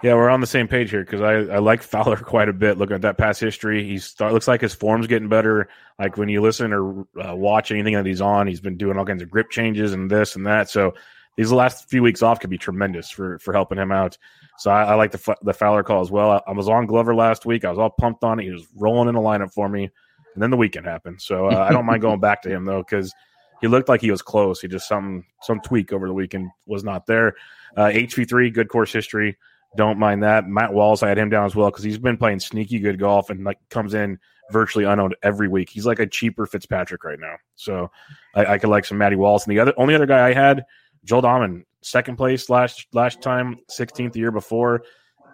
Yeah, 0.02 0.14
we're 0.14 0.28
on 0.28 0.40
the 0.40 0.46
same 0.46 0.68
page 0.68 0.90
here 0.90 1.04
because 1.04 1.20
I, 1.20 1.54
I 1.54 1.58
like 1.58 1.82
Fowler 1.82 2.16
quite 2.22 2.48
a 2.48 2.52
bit. 2.52 2.78
Looking 2.78 2.94
at 2.94 3.02
that 3.02 3.18
past 3.18 3.40
history, 3.40 3.84
he 3.84 3.98
start, 3.98 4.32
looks 4.32 4.46
like 4.46 4.60
his 4.60 4.74
form's 4.74 5.08
getting 5.08 5.28
better. 5.28 5.68
Like 5.98 6.16
when 6.16 6.28
you 6.28 6.40
listen 6.40 6.72
or 6.72 7.00
uh, 7.20 7.34
watch 7.34 7.72
anything 7.72 7.94
that 7.94 8.06
he's 8.06 8.20
on, 8.20 8.46
he's 8.46 8.60
been 8.60 8.76
doing 8.76 8.96
all 8.96 9.04
kinds 9.04 9.22
of 9.22 9.30
grip 9.30 9.50
changes 9.50 9.92
and 9.92 10.08
this 10.08 10.36
and 10.36 10.46
that. 10.46 10.70
So 10.70 10.94
these 11.36 11.50
last 11.50 11.88
few 11.88 12.02
weeks 12.02 12.22
off 12.22 12.38
could 12.38 12.50
be 12.50 12.58
tremendous 12.58 13.10
for 13.10 13.38
for 13.40 13.52
helping 13.52 13.78
him 13.78 13.90
out. 13.90 14.16
So 14.58 14.70
I, 14.70 14.84
I 14.84 14.94
like 14.94 15.10
the 15.10 15.36
the 15.42 15.52
Fowler 15.52 15.82
call 15.82 16.00
as 16.00 16.10
well. 16.10 16.30
I, 16.30 16.42
I, 16.46 16.52
was 16.52 16.68
on 16.68 16.86
Glover 16.86 17.14
last 17.14 17.44
week. 17.44 17.64
I 17.64 17.70
was 17.70 17.78
all 17.78 17.90
pumped 17.90 18.22
on 18.22 18.38
it. 18.38 18.44
He 18.44 18.50
was 18.50 18.66
rolling 18.76 19.08
in 19.08 19.14
the 19.14 19.20
lineup 19.20 19.52
for 19.52 19.68
me, 19.68 19.90
and 20.38 20.42
then 20.44 20.50
the 20.50 20.56
weekend 20.56 20.86
happened. 20.86 21.20
So 21.20 21.46
uh, 21.46 21.66
I 21.68 21.72
don't 21.72 21.84
mind 21.84 22.00
going 22.00 22.20
back 22.20 22.42
to 22.42 22.48
him 22.48 22.64
though 22.64 22.84
because 22.84 23.12
he 23.60 23.66
looked 23.66 23.88
like 23.88 24.00
he 24.00 24.12
was 24.12 24.22
close. 24.22 24.60
He 24.60 24.68
just 24.68 24.86
some 24.86 25.24
some 25.42 25.60
tweak 25.60 25.92
over 25.92 26.06
the 26.06 26.14
weekend 26.14 26.50
was 26.64 26.84
not 26.84 27.06
there. 27.06 27.34
Uh, 27.76 27.86
HV3, 27.86 28.54
good 28.54 28.68
course 28.68 28.92
history. 28.92 29.36
Don't 29.76 29.98
mind 29.98 30.22
that. 30.22 30.46
Matt 30.46 30.72
Wallace, 30.72 31.02
I 31.02 31.08
had 31.08 31.18
him 31.18 31.28
down 31.28 31.44
as 31.44 31.56
well 31.56 31.72
because 31.72 31.82
he's 31.82 31.98
been 31.98 32.16
playing 32.16 32.38
sneaky 32.38 32.78
good 32.78 33.00
golf 33.00 33.30
and 33.30 33.42
like 33.42 33.58
comes 33.68 33.94
in 33.94 34.20
virtually 34.52 34.84
unowned 34.84 35.16
every 35.24 35.48
week. 35.48 35.70
He's 35.70 35.86
like 35.86 35.98
a 35.98 36.06
cheaper 36.06 36.46
Fitzpatrick 36.46 37.02
right 37.02 37.18
now. 37.18 37.34
So 37.56 37.90
I, 38.36 38.46
I 38.46 38.58
could 38.58 38.70
like 38.70 38.84
some 38.84 38.96
Matty 38.96 39.16
Wallace. 39.16 39.44
And 39.44 39.50
the 39.50 39.58
other 39.58 39.74
only 39.76 39.96
other 39.96 40.06
guy 40.06 40.28
I 40.28 40.32
had, 40.32 40.64
Joel 41.04 41.22
Dahmen, 41.22 41.64
second 41.82 42.16
place 42.16 42.48
last 42.48 42.86
last 42.92 43.20
time, 43.22 43.58
16th 43.76 44.12
the 44.12 44.20
year 44.20 44.30
before. 44.30 44.84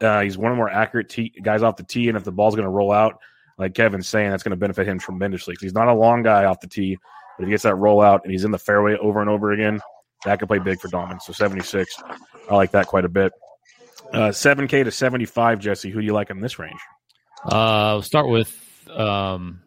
Uh, 0.01 0.23
he's 0.23 0.39
one 0.39 0.51
of 0.51 0.57
the 0.57 0.59
more 0.59 0.71
accurate 0.71 1.11
tee, 1.11 1.31
guys 1.43 1.63
off 1.63 1.77
the 1.77 1.83
tee, 1.83 2.09
and 2.09 2.17
if 2.17 2.25
the 2.25 2.33
ball's 2.33 2.55
going 2.55 2.65
to 2.65 2.71
roll 2.71 2.91
out, 2.91 3.21
like 3.59 3.75
Kevin's 3.75 4.09
saying, 4.09 4.31
that's 4.31 4.43
going 4.43 4.51
to 4.51 4.57
benefit 4.57 4.87
him 4.87 4.99
tremendously. 4.99 5.53
Because 5.53 5.63
he's 5.63 5.75
not 5.75 5.89
a 5.89 5.95
long 5.95 6.23
guy 6.23 6.45
off 6.45 6.61
the 6.61 6.67
tee, 6.67 6.99
but 7.37 7.45
if 7.45 7.47
he 7.47 7.53
gets 7.53 7.63
that 7.65 7.75
rollout 7.75 8.21
and 8.23 8.33
he's 8.33 8.45
in 8.45 8.51
the 8.51 8.59
fairway 8.59 8.97
over 8.97 9.21
and 9.21 9.31
over 9.31 9.53
again, 9.53 9.81
that 10.25 10.39
could 10.39 10.49
play 10.49 10.59
big 10.59 10.81
for 10.81 10.89
Dahmen. 10.89 11.21
So 11.21 11.33
76, 11.33 12.03
I 12.51 12.55
like 12.55 12.73
that 12.73 12.87
quite 12.87 13.05
a 13.05 13.09
bit. 13.09 13.33
Uh, 14.13 14.29
7K 14.29 14.85
to 14.85 14.91
75, 14.91 15.59
Jesse. 15.59 15.91
Who 15.91 16.01
do 16.01 16.07
you 16.07 16.13
like 16.13 16.31
in 16.31 16.41
this 16.41 16.59
range? 16.59 16.81
Uh, 17.45 18.01
start 18.01 18.29
with 18.29 18.57
um, 18.91 19.61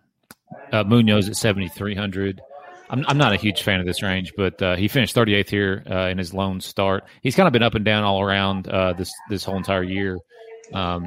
uh, 0.72 0.84
Munoz 0.84 1.28
at 1.28 1.36
7,300. 1.36 2.42
I'm, 2.90 3.06
I'm 3.08 3.18
not 3.18 3.34
a 3.34 3.38
huge 3.38 3.64
fan 3.64 3.80
of 3.80 3.86
this 3.86 4.02
range, 4.02 4.34
but 4.38 4.62
uh, 4.62 4.76
he 4.76 4.88
finished 4.88 5.16
38th 5.16 5.50
here 5.50 5.84
uh, 5.90 6.08
in 6.08 6.18
his 6.18 6.34
lone 6.34 6.62
start. 6.62 7.04
He's 7.22 7.36
kind 7.36 7.48
of 7.48 7.54
been 7.54 7.64
up 7.64 7.76
and 7.76 7.84
down 7.84 8.04
all 8.04 8.22
around 8.22 8.68
uh, 8.68 8.94
this 8.94 9.12
this 9.30 9.44
whole 9.44 9.58
entire 9.58 9.84
year. 9.84 10.18
Um, 10.74 11.06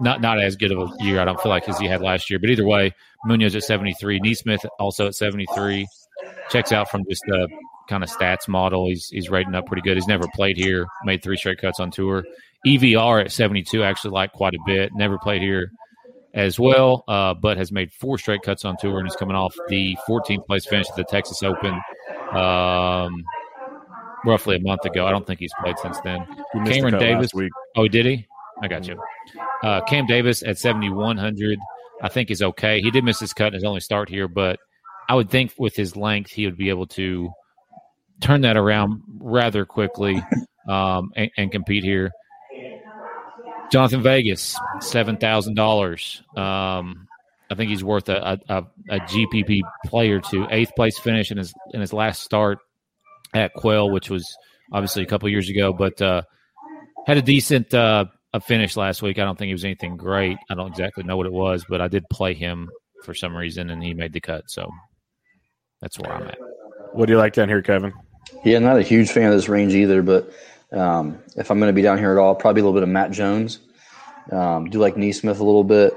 not 0.00 0.20
not 0.20 0.40
as 0.40 0.56
good 0.56 0.72
of 0.72 0.78
a 0.78 1.04
year. 1.04 1.20
I 1.20 1.24
don't 1.24 1.40
feel 1.40 1.50
like 1.50 1.68
as 1.68 1.78
he 1.78 1.86
had 1.86 2.00
last 2.00 2.30
year. 2.30 2.38
But 2.38 2.50
either 2.50 2.66
way, 2.66 2.94
Munoz 3.24 3.54
at 3.54 3.64
seventy 3.64 3.94
three, 3.94 4.20
NeSmith 4.20 4.64
also 4.78 5.06
at 5.06 5.14
seventy 5.14 5.46
three. 5.54 5.86
Checks 6.50 6.72
out 6.72 6.90
from 6.90 7.04
just 7.08 7.22
the 7.26 7.48
kind 7.88 8.02
of 8.02 8.10
stats 8.10 8.48
model. 8.48 8.88
He's 8.88 9.08
he's 9.08 9.30
rating 9.30 9.54
up 9.54 9.66
pretty 9.66 9.82
good. 9.82 9.96
He's 9.96 10.06
never 10.06 10.24
played 10.34 10.56
here. 10.56 10.86
Made 11.04 11.22
three 11.22 11.36
straight 11.36 11.58
cuts 11.60 11.80
on 11.80 11.90
tour. 11.90 12.24
EVR 12.66 13.24
at 13.24 13.32
seventy 13.32 13.62
two 13.62 13.82
actually 13.82 14.12
like 14.12 14.32
quite 14.32 14.54
a 14.54 14.60
bit. 14.66 14.90
Never 14.94 15.18
played 15.18 15.42
here 15.42 15.70
as 16.34 16.58
well, 16.58 17.04
uh, 17.06 17.34
but 17.34 17.56
has 17.56 17.70
made 17.70 17.92
four 17.92 18.18
straight 18.18 18.42
cuts 18.42 18.64
on 18.64 18.76
tour 18.80 18.98
and 18.98 19.06
is 19.06 19.14
coming 19.14 19.36
off 19.36 19.54
the 19.68 19.96
14th 20.08 20.44
place 20.46 20.66
finish 20.66 20.90
at 20.90 20.96
the 20.96 21.04
Texas 21.04 21.44
Open. 21.44 21.80
Um, 22.36 23.24
roughly 24.24 24.56
a 24.56 24.60
month 24.60 24.84
ago. 24.84 25.06
I 25.06 25.10
don't 25.10 25.26
think 25.26 25.40
he's 25.40 25.52
played 25.62 25.78
since 25.78 26.00
then. 26.00 26.26
He 26.52 26.58
missed 26.58 26.72
the 26.72 26.74
Cameron 26.74 26.98
Davis. 26.98 27.30
Oh, 27.76 27.86
did 27.86 28.06
he? 28.06 28.26
I 28.62 28.68
got 28.68 28.86
you. 28.86 29.00
Uh, 29.62 29.80
Cam 29.82 30.06
Davis 30.06 30.42
at 30.42 30.58
7,100, 30.58 31.58
I 32.02 32.08
think 32.08 32.30
is 32.30 32.42
okay. 32.42 32.80
He 32.80 32.90
did 32.90 33.04
miss 33.04 33.20
his 33.20 33.32
cut 33.32 33.48
in 33.48 33.54
his 33.54 33.64
only 33.64 33.80
start 33.80 34.08
here, 34.08 34.28
but 34.28 34.58
I 35.08 35.14
would 35.14 35.30
think 35.30 35.52
with 35.58 35.76
his 35.76 35.96
length, 35.96 36.30
he 36.30 36.46
would 36.46 36.56
be 36.56 36.68
able 36.68 36.86
to 36.88 37.30
turn 38.20 38.42
that 38.42 38.56
around 38.56 39.02
rather 39.18 39.64
quickly 39.64 40.22
um, 40.68 41.10
and, 41.16 41.30
and 41.36 41.52
compete 41.52 41.84
here. 41.84 42.10
Jhonattan 43.72 44.02
Vegas, 44.02 44.56
seven 44.80 45.16
thousand 45.16 45.54
dollars. 45.54 46.22
Um, 46.36 47.06
I 47.50 47.54
think 47.56 47.70
he's 47.70 47.82
worth 47.82 48.08
a, 48.08 48.38
a, 48.48 48.64
a 48.90 49.00
GPP 49.00 49.62
player 49.86 50.20
to 50.30 50.46
eighth 50.50 50.72
place 50.76 50.98
finish 50.98 51.30
in 51.30 51.38
his 51.38 51.52
in 51.72 51.80
his 51.80 51.92
last 51.92 52.22
start 52.22 52.58
at 53.32 53.52
Quail, 53.54 53.90
which 53.90 54.10
was 54.10 54.36
obviously 54.72 55.02
a 55.02 55.06
couple 55.06 55.28
years 55.28 55.48
ago, 55.48 55.72
but 55.72 56.00
uh, 56.00 56.22
had 57.06 57.16
a 57.16 57.22
decent 57.22 57.72
uh, 57.74 58.04
a 58.34 58.40
finish 58.40 58.76
last 58.76 59.00
week. 59.00 59.18
I 59.18 59.24
don't 59.24 59.38
think 59.38 59.50
it 59.50 59.54
was 59.54 59.64
anything 59.64 59.96
great. 59.96 60.36
I 60.50 60.54
don't 60.54 60.68
exactly 60.68 61.04
know 61.04 61.16
what 61.16 61.26
it 61.26 61.32
was, 61.32 61.64
but 61.66 61.80
I 61.80 61.86
did 61.86 62.04
play 62.10 62.34
him 62.34 62.68
for 63.04 63.14
some 63.14 63.34
reason, 63.34 63.70
and 63.70 63.82
he 63.82 63.94
made 63.94 64.12
the 64.12 64.20
cut. 64.20 64.42
So 64.48 64.68
that's 65.80 65.98
where 65.98 66.12
I'm 66.12 66.26
at. 66.26 66.38
What 66.92 67.06
do 67.06 67.12
you 67.12 67.18
like 67.18 67.32
down 67.32 67.48
here, 67.48 67.62
Kevin? 67.62 67.92
Yeah, 68.44 68.58
not 68.58 68.76
a 68.76 68.82
huge 68.82 69.10
fan 69.10 69.30
of 69.30 69.36
this 69.36 69.48
range 69.48 69.72
either, 69.74 70.02
but 70.02 70.32
um, 70.72 71.22
if 71.36 71.50
I'm 71.50 71.60
going 71.60 71.68
to 71.68 71.74
be 71.74 71.82
down 71.82 71.98
here 71.98 72.10
at 72.10 72.18
all, 72.18 72.34
probably 72.34 72.60
a 72.60 72.64
little 72.64 72.78
bit 72.78 72.82
of 72.82 72.88
Matt 72.88 73.12
Jones. 73.12 73.60
Um, 74.32 74.68
do 74.68 74.80
like 74.80 74.96
NeSmith 74.96 75.38
a 75.38 75.44
little 75.44 75.64
bit, 75.64 75.96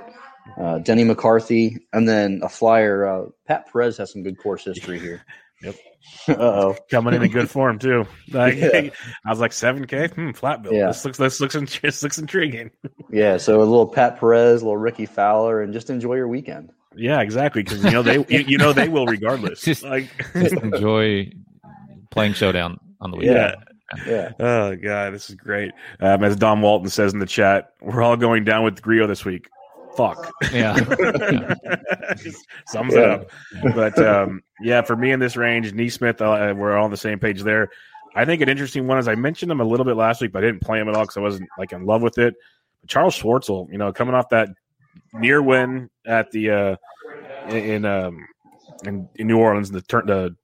uh, 0.62 0.78
Denny 0.80 1.06
McCarthy, 1.06 1.88
and 1.92 2.08
then 2.08 2.42
a 2.44 2.50
flyer. 2.50 3.08
Uh, 3.08 3.26
Pat 3.48 3.72
Perez 3.72 3.98
has 3.98 4.12
some 4.12 4.22
good 4.22 4.38
course 4.38 4.64
history 4.64 5.00
here. 5.00 5.26
Yep. 5.64 5.76
uh 6.30 6.34
oh. 6.38 6.76
Coming 6.90 7.14
in 7.16 7.24
in 7.24 7.32
good 7.32 7.50
form 7.50 7.80
too. 7.80 8.06
Like, 8.32 8.56
Yeah. 8.58 8.90
I 9.26 9.30
was 9.30 9.40
like 9.40 9.54
seven 9.54 9.86
K. 9.88 10.08
Hmm, 10.08 10.32
flat 10.32 10.62
bill. 10.64 10.74
Yeah. 10.74 10.88
This 10.88 11.04
looks 11.06 11.18
this 11.18 11.40
looks 11.42 11.56
this 11.82 12.04
looks 12.04 12.18
intriguing. 12.18 12.72
Yeah, 13.10 13.38
so 13.38 13.60
a 13.60 13.64
little 13.64 13.88
Pat 13.88 14.20
Perez, 14.20 14.62
a 14.62 14.66
little 14.66 14.76
Ricky 14.76 15.06
Fowler, 15.06 15.62
and 15.62 15.72
just 15.72 15.90
enjoy 15.90 16.16
your 16.16 16.28
weekend. 16.28 16.72
Yeah, 16.94 17.22
exactly. 17.22 17.64
Because 17.64 17.82
you 17.86 17.92
know 17.92 18.02
they 18.04 18.18
you, 18.28 18.40
you 18.40 18.58
know 18.58 18.74
they 18.74 18.90
will 18.90 19.06
regardless. 19.06 19.62
Just- 19.62 19.84
like 19.84 20.10
Just 20.34 20.56
enjoy 20.56 21.32
playing 22.12 22.34
Showdown 22.34 22.80
on 23.00 23.12
the 23.12 23.18
weekend. 23.18 23.38
yeah. 23.38 23.56
Yeah. 24.06 24.32
Oh 24.42 24.76
god, 24.76 25.14
this 25.14 25.30
is 25.30 25.36
great. 25.36 25.72
Um, 26.02 26.22
as 26.26 26.36
Don 26.36 26.60
Walton 26.62 26.90
says 26.90 27.14
in 27.14 27.20
the 27.20 27.26
chat, 27.26 27.70
we're 27.82 28.02
all 28.02 28.18
going 28.18 28.44
down 28.44 28.64
with 28.66 28.82
Grillo 28.82 29.08
this 29.08 29.24
week. 29.24 29.48
Fuck. 29.98 30.32
Yeah. 30.54 30.76
Just 32.18 32.46
sums 32.68 32.94
it 32.94 33.04
up. 33.04 33.32
But 33.76 33.98
um, 34.00 34.44
yeah, 34.62 34.84
for 34.84 34.96
me 34.96 35.12
in 35.12 35.20
this 35.20 35.36
range, 35.36 35.74
NeSmith, 35.74 36.22
uh, 36.22 36.54
we're 36.56 36.78
all 36.78 36.86
on 36.86 36.92
the 36.92 36.98
same 36.98 37.20
page 37.20 37.42
there. 37.42 37.70
I 38.16 38.26
think 38.26 38.42
an 38.42 38.50
interesting 38.50 38.88
one 38.88 39.00
is 39.00 39.08
I 39.08 39.16
mentioned 39.16 39.52
him 39.52 39.60
a 39.60 39.66
little 39.66 39.86
bit 39.86 39.96
last 39.96 40.22
week, 40.22 40.32
but 40.32 40.44
I 40.44 40.48
didn't 40.48 40.62
play 40.62 40.80
him 40.80 40.88
at 40.88 40.96
all 40.96 41.04
because 41.04 41.18
I 41.18 41.22
wasn't 41.22 41.50
like 41.58 41.74
in 41.74 41.86
love 41.86 42.02
with 42.02 42.18
it. 42.20 42.36
But 42.82 42.90
Charl 42.90 43.10
Schwartzel, 43.10 43.72
you 43.72 43.78
know, 43.78 43.92
coming 43.92 44.16
off 44.16 44.30
that 44.30 44.50
near 45.14 45.42
win 45.42 45.90
at 46.06 46.32
the 46.32 46.52
uh, 46.52 46.76
in 47.50 47.86
um, 47.86 48.26
in, 48.86 49.10
in 49.16 49.28
New 49.28 49.40
Orleans, 49.40 49.72
the 49.72 49.82
turn 49.82 50.06
the 50.06 50.36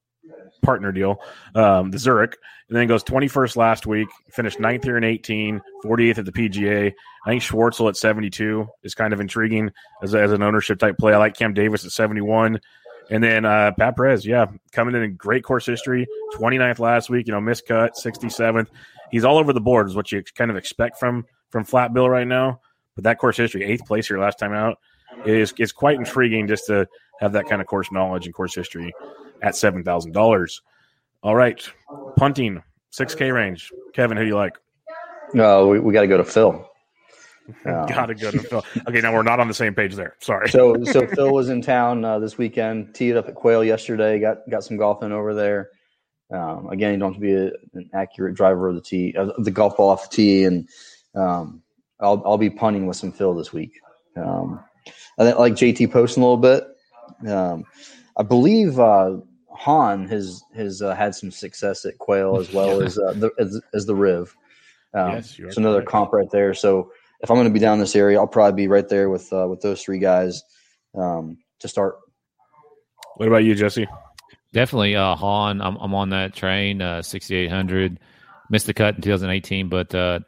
partner 0.64 0.92
deal, 0.92 1.20
um, 1.54 1.90
the 1.90 1.98
Zurich, 1.98 2.36
and 2.68 2.76
then 2.76 2.86
goes 2.86 3.04
21st 3.04 3.56
last 3.56 3.86
week, 3.86 4.08
finished 4.30 4.58
ninth 4.58 4.84
here 4.84 4.96
in 4.96 5.04
18, 5.04 5.60
48th 5.84 6.18
at 6.18 6.24
the 6.24 6.32
PGA. 6.32 6.92
I 7.26 7.30
think 7.30 7.42
Schwartzel 7.42 7.88
at 7.88 7.96
72 7.96 8.66
is 8.82 8.94
kind 8.94 9.12
of 9.12 9.20
intriguing 9.20 9.70
as, 10.02 10.14
as 10.14 10.32
an 10.32 10.42
ownership 10.42 10.78
type 10.78 10.98
play. 10.98 11.12
I 11.12 11.18
like 11.18 11.36
Cam 11.36 11.54
Davis 11.54 11.84
at 11.84 11.92
71. 11.92 12.60
And 13.10 13.22
then 13.22 13.44
uh, 13.44 13.72
Pat 13.78 13.96
Perez, 13.96 14.24
yeah, 14.24 14.46
coming 14.72 14.94
in 14.94 15.02
in 15.02 15.16
great 15.16 15.44
course 15.44 15.66
history, 15.66 16.06
29th 16.36 16.78
last 16.78 17.10
week, 17.10 17.26
you 17.26 17.34
know, 17.34 17.40
miscut, 17.40 17.90
67th. 18.02 18.68
He's 19.10 19.24
all 19.24 19.38
over 19.38 19.52
the 19.52 19.60
board, 19.60 19.86
is 19.86 19.94
what 19.94 20.10
you 20.10 20.22
kind 20.34 20.50
of 20.50 20.56
expect 20.56 20.98
from 20.98 21.26
from 21.50 21.64
Flat 21.64 21.92
Bill 21.92 22.08
right 22.08 22.26
now. 22.26 22.60
But 22.94 23.04
that 23.04 23.18
course 23.18 23.36
history, 23.36 23.62
eighth 23.62 23.86
place 23.86 24.08
here 24.08 24.18
last 24.18 24.38
time 24.38 24.52
out, 24.52 24.78
is 25.24 25.54
is 25.58 25.72
quite 25.72 25.96
intriguing 25.96 26.46
just 26.46 26.66
to 26.66 26.86
have 27.20 27.32
that 27.32 27.48
kind 27.48 27.60
of 27.60 27.66
course 27.66 27.90
knowledge 27.92 28.26
and 28.26 28.34
course 28.34 28.54
history 28.54 28.92
at 29.42 29.56
seven 29.56 29.82
thousand 29.82 30.12
dollars. 30.12 30.62
All 31.22 31.34
right, 31.34 31.66
punting, 32.16 32.62
six 32.90 33.14
K 33.14 33.30
range. 33.30 33.70
Kevin, 33.92 34.16
who 34.16 34.24
do 34.24 34.28
you 34.28 34.36
like? 34.36 34.56
No, 35.32 35.68
we, 35.68 35.80
we 35.80 35.92
got 35.92 36.02
to 36.02 36.06
go 36.06 36.16
to 36.16 36.24
Phil. 36.24 36.68
Um, 37.66 37.84
Gotta 37.84 38.14
go 38.14 38.30
to 38.30 38.38
Phil. 38.38 38.64
Okay, 38.88 39.02
now 39.02 39.12
we're 39.12 39.22
not 39.22 39.38
on 39.38 39.48
the 39.48 39.52
same 39.52 39.74
page 39.74 39.94
there. 39.94 40.16
Sorry. 40.18 40.48
so 40.48 40.82
so 40.84 41.06
Phil 41.14 41.30
was 41.30 41.50
in 41.50 41.60
town 41.60 42.02
uh, 42.02 42.18
this 42.18 42.38
weekend. 42.38 42.94
Teed 42.94 43.18
up 43.18 43.28
at 43.28 43.34
Quail 43.34 43.62
yesterday. 43.62 44.18
Got 44.18 44.48
got 44.48 44.64
some 44.64 44.78
golf 44.78 45.02
in 45.02 45.12
over 45.12 45.34
there. 45.34 45.68
Um, 46.32 46.68
again, 46.70 46.92
you 46.92 46.98
don't 46.98 47.12
have 47.12 47.20
to 47.20 47.26
be 47.26 47.34
a, 47.34 47.52
an 47.74 47.90
accurate 47.92 48.34
driver 48.34 48.70
of 48.70 48.76
the 48.76 48.80
tee, 48.80 49.14
of 49.14 49.44
the 49.44 49.50
golf 49.50 49.76
ball 49.76 49.90
off 49.90 50.08
the 50.08 50.16
tee, 50.16 50.44
and 50.44 50.66
um, 51.14 51.62
I'll 52.00 52.22
I'll 52.24 52.38
be 52.38 52.48
punting 52.48 52.86
with 52.86 52.96
some 52.96 53.12
Phil 53.12 53.34
this 53.34 53.52
week. 53.52 53.78
Um, 54.16 54.64
I 55.18 55.24
think 55.24 55.38
like 55.38 55.54
JT 55.54 55.92
posting 55.92 56.22
a 56.22 56.26
little 56.26 56.36
bit. 56.36 56.64
Um, 57.28 57.64
I 58.16 58.22
believe 58.22 58.78
uh, 58.78 59.16
Hahn 59.50 60.08
has 60.08 60.42
has 60.54 60.82
uh, 60.82 60.94
had 60.94 61.14
some 61.14 61.30
success 61.30 61.84
at 61.84 61.98
Quail 61.98 62.36
as 62.36 62.52
well 62.52 62.82
as 62.82 62.98
uh, 62.98 63.12
the 63.14 63.30
as, 63.38 63.60
as 63.72 63.86
the 63.86 63.94
Riv. 63.94 64.36
Um, 64.92 65.12
Yes, 65.12 65.36
it's 65.38 65.56
another 65.56 65.78
correct. 65.78 65.90
comp 65.90 66.12
right 66.12 66.30
there. 66.30 66.54
So 66.54 66.92
if 67.20 67.30
I'm 67.30 67.36
going 67.36 67.48
to 67.48 67.52
be 67.52 67.58
down 67.60 67.78
this 67.78 67.96
area, 67.96 68.18
I'll 68.18 68.26
probably 68.26 68.62
be 68.62 68.68
right 68.68 68.88
there 68.88 69.08
with 69.08 69.32
uh, 69.32 69.46
with 69.48 69.60
those 69.60 69.82
three 69.82 69.98
guys 69.98 70.42
um, 70.94 71.38
to 71.60 71.68
start. 71.68 71.96
What 73.16 73.28
about 73.28 73.44
you, 73.44 73.54
Jesse? 73.54 73.86
Definitely, 74.52 74.94
uh, 74.94 75.16
Hahn. 75.16 75.60
I'm, 75.60 75.76
I'm 75.76 75.94
on 75.94 76.10
that 76.10 76.34
train. 76.34 76.80
Uh, 76.80 77.02
6,800. 77.02 77.98
Missed 78.50 78.66
the 78.66 78.74
cut 78.74 78.94
in 78.96 79.02
2018, 79.02 79.68
but 79.68 79.92
uh, 79.94 80.20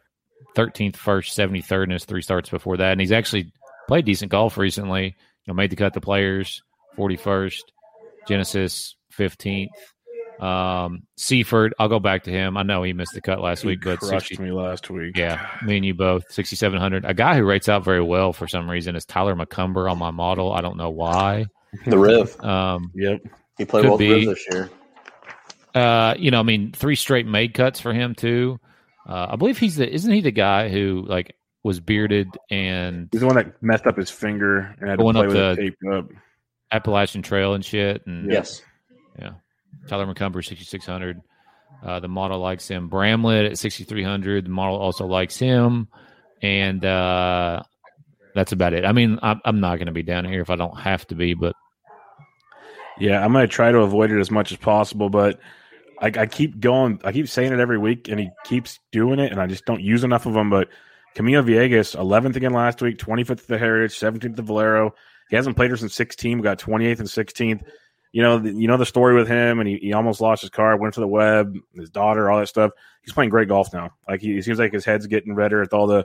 13th, 0.57 0.97
first, 0.97 1.37
73rd 1.39 1.85
in 1.85 1.91
his 1.91 2.05
three 2.05 2.23
starts 2.23 2.49
before 2.49 2.79
that. 2.79 2.93
And 2.93 3.01
he's 3.01 3.13
actually 3.13 3.53
played 3.89 4.05
decent 4.05 4.31
golf 4.31 4.57
recently. 4.59 5.05
You 5.05 5.13
know, 5.49 5.55
made 5.55 5.71
the 5.71 5.77
cut 5.77 5.95
to 5.95 6.01
players, 6.01 6.63
41st, 6.99 7.61
Genesis, 8.29 8.97
15th. 9.17 9.69
Um, 10.41 11.05
Seaford, 11.17 11.73
I'll 11.79 11.89
go 11.89 11.99
back 12.01 12.25
to 12.25 12.31
him. 12.31 12.57
I 12.57 12.63
know 12.63 12.83
he 12.83 12.93
missed 12.93 13.15
the 13.15 13.21
cut 13.23 13.41
last 13.41 13.65
week, 13.65 13.79
He 13.83 13.85
but 13.91 14.01
crushed 14.01 14.29
60, 14.29 14.43
me 14.43 14.51
last 14.51 14.91
week. 14.91 15.17
yeah, 15.17 15.47
me 15.65 15.77
and 15.77 15.87
you 15.87 15.95
both, 15.95 16.31
6,700. 16.31 17.05
A 17.07 17.15
guy 17.15 17.37
who 17.37 17.45
rates 17.45 17.69
out 17.71 17.85
very 17.85 18.03
well 18.03 18.33
for 18.35 18.47
some 18.47 18.69
reason 18.71 18.97
is 18.97 19.07
Tyler 19.07 19.35
McCumber 19.35 19.91
on 19.91 19.99
my 19.99 20.11
model. 20.11 20.53
I 20.53 20.61
don't 20.61 20.77
know 20.77 20.91
why. 20.91 21.47
The 21.87 21.97
Riv, 21.99 22.39
Um, 22.45 22.91
Yep. 22.95 23.21
he 23.57 23.65
played 23.65 23.83
Could 23.83 23.89
well 23.89 23.99
with 23.99 24.09
the 24.09 24.27
this 24.27 24.47
year. 24.51 24.71
uh, 25.75 26.15
you 26.19 26.31
know, 26.31 26.41
I 26.41 26.43
mean, 26.43 26.73
three 26.73 26.97
straight 26.97 27.27
made 27.27 27.55
cuts 27.55 27.81
for 27.81 27.93
him 27.93 28.15
too. 28.15 28.59
Uh, 29.09 29.29
I 29.31 29.37
believe 29.37 29.59
he's 29.59 29.77
the 29.77 29.89
isn't 29.91 30.13
he 30.13 30.21
the 30.21 30.33
guy 30.33 30.69
who 30.69 31.05
like 31.07 31.35
was 31.67 31.81
bearded 31.81 32.29
and 32.49 33.09
He's 33.11 33.21
the 33.23 33.27
one 33.27 33.35
that 33.35 33.61
messed 33.61 33.87
up 33.87 33.97
his 33.97 34.09
finger 34.09 34.75
and 34.79 34.89
had 34.89 34.99
to 34.99 35.03
Going 35.03 35.15
play 35.17 35.25
up 35.25 35.29
with 35.29 35.37
it 35.37 35.57
the- 35.57 35.63
taped 35.63 35.85
up. 35.93 36.09
Appalachian 36.71 37.23
Trail 37.23 37.55
and 37.55 37.65
shit. 37.65 38.07
And 38.07 38.31
Yes, 38.31 38.63
yeah, 39.19 39.33
Tyler 39.89 40.07
McCumber 40.07 40.45
sixty 40.45 40.65
six 40.65 40.87
hundred. 40.87 41.21
Uh, 41.85 42.01
the 42.01 42.09
model 42.09 42.39
likes 42.39 42.67
him. 42.69 42.89
Bramlett 42.89 43.45
at 43.47 43.59
sixty 43.59 43.85
three 43.85 44.03
hundred. 44.05 44.47
The 44.47 44.51
model 44.51 44.77
also 44.79 45.07
likes 45.07 45.37
him, 45.37 45.89
and 46.43 46.85
uh, 46.85 47.63
that's 48.35 48.53
about 48.53 48.73
it. 48.73 48.85
I 48.85 48.93
mean, 48.93 49.19
I'm, 49.23 49.41
I'm 49.45 49.61
not 49.61 49.77
going 49.77 49.87
to 49.87 49.93
be 49.93 50.03
down 50.03 50.25
here 50.25 50.41
if 50.41 50.51
I 50.51 50.57
don't 50.57 50.79
have 50.79 51.07
to 51.09 51.15
be, 51.15 51.35
but 51.35 51.55
Yeah, 52.99 53.25
I'm 53.25 53.33
gonna 53.33 53.47
try 53.47 53.71
to 53.73 53.79
avoid 53.81 54.11
it 54.11 54.19
as 54.21 54.31
much 54.31 54.53
as 54.53 54.59
possible, 54.59 55.11
but 55.11 55.39
I, 56.01 56.07
I 56.07 56.27
keep 56.27 56.59
going. 56.61 57.01
I 57.05 57.13
keep 57.13 57.29
saying 57.29 57.53
it 57.53 57.61
every 57.61 57.79
week, 57.79 58.09
and 58.09 58.19
he 58.19 58.31
keeps 58.45 58.79
doing 58.91 59.19
it, 59.19 59.33
and 59.33 59.41
I 59.41 59.47
just 59.47 59.65
don't 59.67 59.83
use 59.83 60.03
enough 60.03 60.27
of 60.27 60.33
them. 60.35 60.51
But 60.51 60.69
Camilo 61.17 61.43
Villegas, 61.43 61.97
11th 61.97 62.37
again 62.37 62.53
last 62.53 62.83
week, 62.83 62.99
25th 62.99 63.31
at 63.31 63.47
the 63.47 63.59
Heritage, 63.59 63.99
17th 63.99 64.39
at 64.39 64.45
Valero. 64.45 64.95
He 65.31 65.37
hasn't 65.37 65.57
played 65.57 65.71
her 65.71 65.77
since 65.77 65.95
16. 65.95 66.39
We 66.39 66.45
got 66.45 66.59
28th 66.59 66.99
and 67.01 67.09
16th. 67.09 67.63
You 68.13 68.23
know, 68.23 68.39
the, 68.39 68.53
you 68.53 68.69
know 68.69 68.77
the 68.77 68.87
story 68.87 69.15
with 69.15 69.27
him, 69.27 69.59
and 69.59 69.69
he, 69.69 69.79
he 69.79 69.93
almost 69.95 70.21
lost 70.21 70.43
his 70.43 70.51
car, 70.51 70.77
went 70.77 70.95
to 70.95 71.01
the 71.01 71.09
web, 71.09 71.57
his 71.75 71.89
daughter, 71.89 72.31
all 72.31 72.39
that 72.39 72.49
stuff. 72.49 72.71
He's 73.03 73.15
playing 73.15 73.31
great 73.31 73.49
golf 73.49 73.73
now. 73.73 73.93
Like 74.07 74.21
he, 74.21 74.41
seems 74.43 74.59
like 74.59 74.73
his 74.73 74.85
head's 74.85 75.07
getting 75.07 75.35
redder 75.35 75.61
with 75.61 75.73
all 75.73 75.87
the 75.87 76.05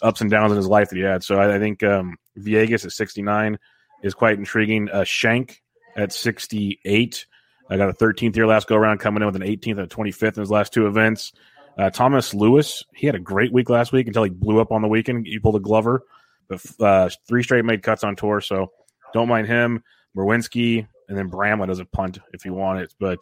ups 0.00 0.22
and 0.22 0.30
downs 0.30 0.52
in 0.52 0.56
his 0.56 0.66
life 0.66 0.88
that 0.88 0.96
he 0.96 1.02
had. 1.02 1.22
So 1.22 1.36
I, 1.36 1.56
I 1.56 1.58
think 1.58 1.82
um, 1.82 2.16
Villegas 2.38 2.86
at 2.86 2.92
69 2.92 3.58
is 4.02 4.14
quite 4.14 4.38
intriguing. 4.38 4.88
Uh, 4.90 5.04
Schenk 5.04 5.62
at 5.94 6.12
68. 6.12 7.26
I 7.70 7.76
got 7.76 7.90
a 7.90 7.92
13th 7.92 8.34
year 8.34 8.46
last 8.46 8.66
go 8.66 8.76
around, 8.76 8.98
coming 8.98 9.22
in 9.22 9.26
with 9.26 9.36
an 9.36 9.42
18th 9.42 9.72
and 9.72 9.80
a 9.80 9.86
25th 9.86 10.36
in 10.36 10.40
his 10.40 10.50
last 10.50 10.72
two 10.72 10.86
events. 10.86 11.32
Uh, 11.78 11.90
Thomas 11.90 12.34
Lewis, 12.34 12.84
he 12.92 13.06
had 13.06 13.14
a 13.14 13.20
great 13.20 13.52
week 13.52 13.70
last 13.70 13.92
week 13.92 14.08
until 14.08 14.24
he 14.24 14.30
blew 14.30 14.60
up 14.60 14.72
on 14.72 14.82
the 14.82 14.88
weekend. 14.88 15.26
He 15.26 15.38
pulled 15.38 15.54
a 15.54 15.60
Glover, 15.60 16.02
but 16.48 16.60
uh, 16.80 17.08
three 17.28 17.42
straight 17.42 17.64
made 17.64 17.82
cuts 17.82 18.02
on 18.02 18.16
tour, 18.16 18.40
so 18.40 18.72
don't 19.12 19.28
mind 19.28 19.46
him. 19.46 19.82
Merwinski 20.16 20.86
and 21.08 21.16
then 21.16 21.28
Bramlett 21.28 21.70
as 21.70 21.78
a 21.78 21.84
punt 21.84 22.18
if 22.32 22.44
you 22.44 22.52
want 22.52 22.80
it, 22.80 22.92
but 22.98 23.20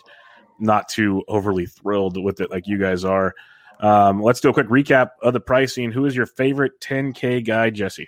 not 0.58 0.88
too 0.88 1.22
overly 1.28 1.66
thrilled 1.66 2.22
with 2.22 2.40
it 2.40 2.50
like 2.50 2.66
you 2.66 2.78
guys 2.78 3.04
are. 3.04 3.34
Um, 3.80 4.22
let's 4.22 4.40
do 4.40 4.48
a 4.48 4.52
quick 4.54 4.68
recap 4.68 5.10
of 5.22 5.34
the 5.34 5.40
pricing. 5.40 5.92
Who 5.92 6.06
is 6.06 6.16
your 6.16 6.24
favorite 6.24 6.80
10K 6.80 7.44
guy, 7.44 7.68
Jesse? 7.68 8.06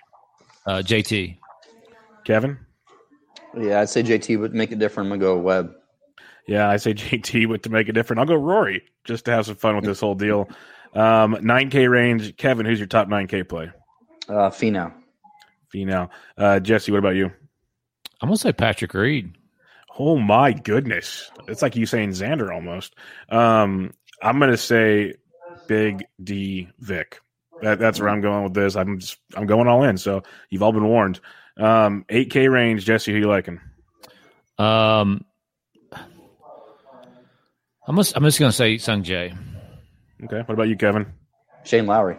Uh, 0.65 0.81
JT. 0.83 1.37
Kevin? 2.25 2.57
Yeah, 3.57 3.81
I'd 3.81 3.89
say 3.89 4.03
JT 4.03 4.41
but 4.41 4.53
make 4.53 4.71
it 4.71 4.79
different. 4.79 5.11
I'm 5.11 5.19
gonna 5.19 5.33
go 5.33 5.39
Webb. 5.39 5.75
Yeah, 6.49 6.67
I 6.67 6.77
say 6.77 6.93
JT, 6.95 7.47
but 7.47 7.63
to 7.63 7.69
make 7.69 7.87
it 7.89 7.91
different, 7.91 8.19
I'll 8.19 8.25
go 8.25 8.33
Rory 8.35 8.81
just 9.03 9.25
to 9.25 9.31
have 9.31 9.45
some 9.45 9.55
fun 9.55 9.75
with 9.75 9.85
this 9.85 9.99
whole 9.99 10.15
deal. 10.15 10.49
Um, 10.93 11.35
9K 11.35 11.89
range. 11.89 12.35
Kevin, 12.37 12.65
who's 12.65 12.79
your 12.79 12.87
top 12.87 13.07
9K 13.07 13.47
play? 13.47 13.71
Uh, 14.27 14.49
Finau. 14.49 14.91
Finau. 15.73 16.09
Uh, 16.35 16.59
Jesse, 16.59 16.91
what 16.91 16.97
about 16.97 17.15
you? 17.15 17.31
I'm 18.21 18.29
gonna 18.29 18.37
say 18.37 18.51
Patrick 18.51 18.95
Reed. 18.95 19.37
Oh 19.99 20.17
my 20.17 20.51
goodness. 20.51 21.29
It's 21.47 21.61
like 21.61 21.75
you 21.75 21.85
saying 21.85 22.09
Xander 22.09 22.53
almost. 22.53 22.95
Um, 23.29 23.93
I'm 24.21 24.39
gonna 24.39 24.57
say 24.57 25.13
Big 25.67 26.03
D 26.21 26.69
Vic. 26.79 27.21
That, 27.61 27.77
that's 27.77 27.99
where 27.99 28.09
I'm 28.09 28.21
going 28.21 28.43
with 28.43 28.53
this. 28.55 28.75
I'm 28.75 28.99
just, 28.99 29.17
I'm 29.35 29.45
going 29.45 29.67
all 29.67 29.83
in. 29.83 29.97
So 29.97 30.23
you've 30.49 30.63
all 30.63 30.71
been 30.71 30.87
warned. 30.87 31.19
Um, 31.57 32.05
8K 32.09 32.51
range, 32.51 32.85
Jesse, 32.85 33.11
who 33.11 33.19
you 33.19 33.27
liking? 33.27 33.59
Um, 34.57 35.25
I'm 37.89 37.95
just, 37.95 38.15
I'm 38.15 38.23
just 38.23 38.39
gonna 38.39 38.51
say 38.51 38.75
Sungjae. 38.75 39.35
Okay. 40.23 40.37
What 40.37 40.51
about 40.51 40.67
you, 40.67 40.77
Kevin? 40.77 41.07
Shane 41.63 41.87
Lowry. 41.87 42.17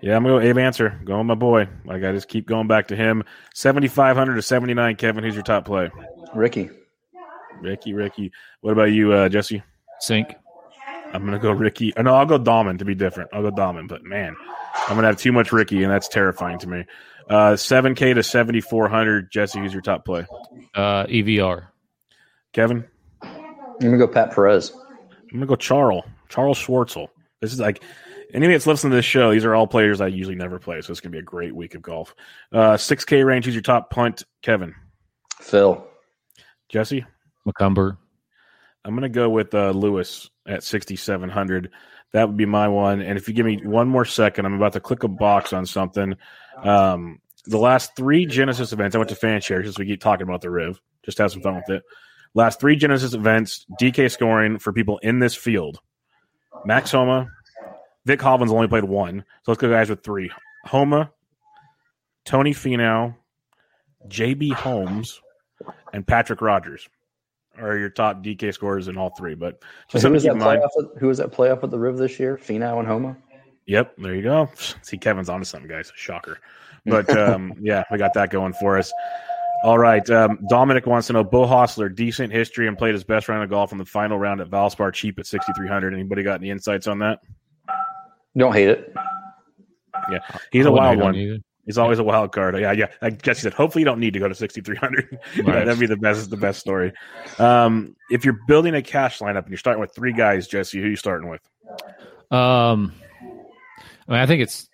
Yeah, 0.00 0.14
I'm 0.14 0.22
gonna 0.22 0.38
go 0.38 0.40
Abe 0.40 0.58
Ancer. 0.58 1.00
Going 1.04 1.18
with 1.18 1.26
my 1.26 1.34
boy. 1.34 1.68
Like 1.84 2.04
I 2.04 2.12
just 2.12 2.28
keep 2.28 2.46
going 2.46 2.68
back 2.68 2.86
to 2.88 2.96
him. 2.96 3.24
7,500 3.54 4.36
to 4.36 4.42
79. 4.42 4.94
Kevin, 4.94 5.24
who's 5.24 5.34
your 5.34 5.42
top 5.42 5.64
play? 5.64 5.90
Rickie. 6.32 6.70
Rickie, 7.60 7.92
Rickie. 7.92 8.30
What 8.60 8.70
about 8.70 8.92
you, 8.92 9.12
uh, 9.12 9.28
Jesse? 9.28 9.64
Cink. 10.00 10.36
I'm 11.12 11.24
gonna 11.24 11.40
go 11.40 11.50
Rickie. 11.50 11.96
Uh, 11.96 12.02
no, 12.02 12.14
I'll 12.14 12.26
go 12.26 12.38
Dahmen 12.38 12.78
to 12.78 12.84
be 12.84 12.94
different. 12.94 13.30
I'll 13.32 13.42
go 13.42 13.50
Dahmen, 13.50 13.88
but 13.88 14.04
man, 14.04 14.36
I'm 14.86 14.94
gonna 14.94 15.08
have 15.08 15.18
too 15.18 15.32
much 15.32 15.50
Rickie, 15.50 15.82
and 15.82 15.90
that's 15.90 16.06
terrifying 16.06 16.60
to 16.60 16.68
me. 16.68 16.84
Uh, 17.28 17.54
7K 17.54 18.14
to 18.14 18.22
7,400. 18.22 19.32
Jesse, 19.32 19.58
who's 19.58 19.72
your 19.72 19.82
top 19.82 20.04
play? 20.04 20.24
Uh, 20.72 21.04
EVR. 21.06 21.66
Kevin, 22.52 22.84
I'm 23.80 23.86
gonna 23.86 23.98
go 23.98 24.08
Pat 24.08 24.32
Perez. 24.32 24.72
I'm 24.72 25.38
gonna 25.38 25.46
go 25.46 25.56
Charl. 25.56 26.04
Charl 26.28 26.54
Schwartzel. 26.54 27.08
This 27.40 27.52
is 27.52 27.60
like 27.60 27.82
anybody 28.34 28.54
that's 28.54 28.66
listening 28.66 28.90
to 28.90 28.96
this 28.96 29.04
show. 29.04 29.32
These 29.32 29.44
are 29.44 29.54
all 29.54 29.66
players 29.66 30.00
I 30.00 30.08
usually 30.08 30.34
never 30.34 30.58
play, 30.58 30.80
so 30.80 30.90
it's 30.90 31.00
gonna 31.00 31.12
be 31.12 31.18
a 31.18 31.22
great 31.22 31.54
week 31.54 31.74
of 31.74 31.82
golf. 31.82 32.14
Uh, 32.52 32.76
6K 32.76 33.24
range. 33.24 33.44
Who's 33.44 33.54
your 33.54 33.62
top 33.62 33.90
punt? 33.90 34.24
Kevin, 34.42 34.74
Phil. 35.40 35.86
Jesse. 36.68 37.04
McCumber. 37.46 37.96
I'm 38.84 38.94
gonna 38.94 39.08
go 39.08 39.28
with 39.28 39.54
uh, 39.54 39.70
Lewis 39.70 40.28
at 40.46 40.64
6,700. 40.64 41.70
That 42.12 42.26
would 42.26 42.36
be 42.36 42.46
my 42.46 42.68
one. 42.68 43.00
And 43.00 43.18
if 43.18 43.28
you 43.28 43.34
give 43.34 43.46
me 43.46 43.60
one 43.62 43.88
more 43.88 44.04
second, 44.04 44.46
I'm 44.46 44.54
about 44.54 44.72
to 44.72 44.80
click 44.80 45.02
a 45.02 45.08
box 45.08 45.52
on 45.52 45.66
something. 45.66 46.16
Um, 46.56 47.20
the 47.44 47.58
last 47.58 47.94
three 47.96 48.26
Genesis 48.26 48.72
events, 48.72 48.94
I 48.94 48.98
went 48.98 49.10
to 49.10 49.14
fan 49.14 49.40
share 49.40 49.62
since 49.62 49.78
we 49.78 49.86
keep 49.86 50.00
talking 50.00 50.26
about 50.26 50.40
the 50.40 50.50
Riv. 50.50 50.80
Just 51.04 51.18
have 51.18 51.30
some 51.30 51.42
fun 51.42 51.56
with 51.56 51.70
it. 51.70 51.82
Last 52.34 52.60
three 52.60 52.76
Genesis 52.76 53.14
events, 53.14 53.66
DK 53.80 54.10
scoring 54.10 54.58
for 54.58 54.72
people 54.72 54.98
in 54.98 55.18
this 55.18 55.34
field. 55.34 55.80
Max 56.64 56.90
Homa, 56.92 57.28
Vic 58.04 58.20
Hovland's 58.20 58.52
only 58.52 58.68
played 58.68 58.84
one. 58.84 59.24
So 59.42 59.52
let's 59.52 59.60
go 59.60 59.70
guys 59.70 59.90
with 59.90 60.02
three. 60.02 60.30
Homa, 60.64 61.10
Tony 62.24 62.52
Finau, 62.52 63.14
JB 64.08 64.52
Holmes, 64.52 65.20
and 65.92 66.06
Patrick 66.06 66.40
Rodgers 66.40 66.88
are 67.58 67.76
your 67.76 67.90
top 67.90 68.22
DK 68.22 68.52
scorers 68.52 68.88
in 68.88 68.96
all 68.96 69.10
three. 69.10 69.34
But 69.34 69.62
just 69.88 70.04
who 70.04 70.12
was 70.12 70.22
that 70.24 70.34
playoff? 70.34 70.68
At, 70.78 71.00
who 71.00 71.08
was 71.08 71.18
that 71.18 71.32
playoff 71.32 71.62
at 71.64 71.70
the 71.70 71.78
Riv 71.78 71.96
this 71.96 72.18
year? 72.18 72.36
Finau 72.36 72.78
and 72.78 72.86
Homa. 72.86 73.16
Yep, 73.66 73.96
there 73.98 74.14
you 74.14 74.22
go. 74.22 74.50
See, 74.82 74.96
Kevin's 74.96 75.28
onto 75.28 75.44
something, 75.44 75.68
guys. 75.68 75.92
Shocker. 75.94 76.38
But 76.86 77.14
um, 77.16 77.54
yeah, 77.60 77.84
we 77.90 77.98
got 77.98 78.14
that 78.14 78.30
going 78.30 78.54
for 78.54 78.78
us. 78.78 78.92
All 79.64 79.78
right. 79.78 80.08
Um, 80.08 80.38
Dominic 80.48 80.86
wants 80.86 81.08
to 81.08 81.12
know 81.12 81.24
Beau 81.24 81.46
Hossler, 81.46 81.94
decent 81.94 82.32
history 82.32 82.68
and 82.68 82.78
played 82.78 82.94
his 82.94 83.04
best 83.04 83.28
round 83.28 83.42
of 83.42 83.50
golf 83.50 83.72
in 83.72 83.78
the 83.78 83.84
final 83.84 84.18
round 84.18 84.40
at 84.40 84.48
Valspar, 84.48 84.92
cheap 84.92 85.18
at 85.18 85.26
6,300. 85.26 85.92
Anybody 85.92 86.22
got 86.22 86.40
any 86.40 86.50
insights 86.50 86.86
on 86.86 87.00
that? 87.00 87.20
Don't 88.36 88.52
hate 88.52 88.68
it. 88.68 88.94
Yeah, 90.10 90.20
he's 90.52 90.64
I 90.64 90.68
a 90.68 90.72
wild 90.72 91.00
one. 91.00 91.42
He's 91.68 91.76
always 91.76 91.98
a 91.98 92.04
wild 92.04 92.32
card. 92.32 92.58
Yeah, 92.58 92.72
yeah. 92.72 92.86
I 93.02 93.10
guess 93.10 93.38
he 93.38 93.42
said, 93.42 93.52
hopefully 93.52 93.82
you 93.82 93.84
don't 93.84 94.00
need 94.00 94.14
to 94.14 94.18
go 94.18 94.26
to 94.26 94.34
6,300. 94.34 95.18
Right. 95.44 95.66
That'd 95.66 95.78
be 95.78 95.86
the 95.86 95.98
best, 95.98 96.30
the 96.30 96.36
best 96.38 96.60
story. 96.60 96.94
Um, 97.38 97.94
if 98.10 98.24
you're 98.24 98.38
building 98.46 98.74
a 98.74 98.80
cash 98.80 99.18
lineup 99.18 99.42
and 99.42 99.50
you're 99.50 99.58
starting 99.58 99.80
with 99.80 99.94
three 99.94 100.14
guys, 100.14 100.48
Jesse, 100.48 100.78
who 100.78 100.86
are 100.86 100.88
you 100.88 100.96
starting 100.96 101.28
with? 101.28 101.42
Um, 102.30 102.94
I 104.08 104.12
mean, 104.12 104.20
I 104.20 104.26
think 104.26 104.42
it's 104.42 104.67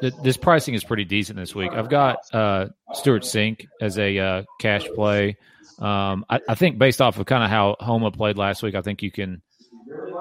th- 0.00 0.14
this 0.22 0.36
pricing 0.36 0.74
is 0.74 0.84
pretty 0.84 1.04
decent 1.04 1.38
this 1.38 1.54
week. 1.54 1.72
I've 1.72 1.88
got 1.88 2.18
uh, 2.32 2.66
Stewart 2.92 3.22
Cink 3.22 3.66
as 3.80 3.98
a 3.98 4.18
uh, 4.18 4.42
cash 4.60 4.86
play. 4.94 5.36
Um, 5.78 6.24
I, 6.30 6.40
I 6.48 6.54
think 6.54 6.78
based 6.78 7.00
off 7.00 7.18
of 7.18 7.26
kind 7.26 7.44
of 7.44 7.50
how 7.50 7.76
Homa 7.80 8.10
played 8.10 8.38
last 8.38 8.62
week, 8.62 8.74
I 8.74 8.80
think 8.80 9.02
you 9.02 9.10
can 9.10 9.42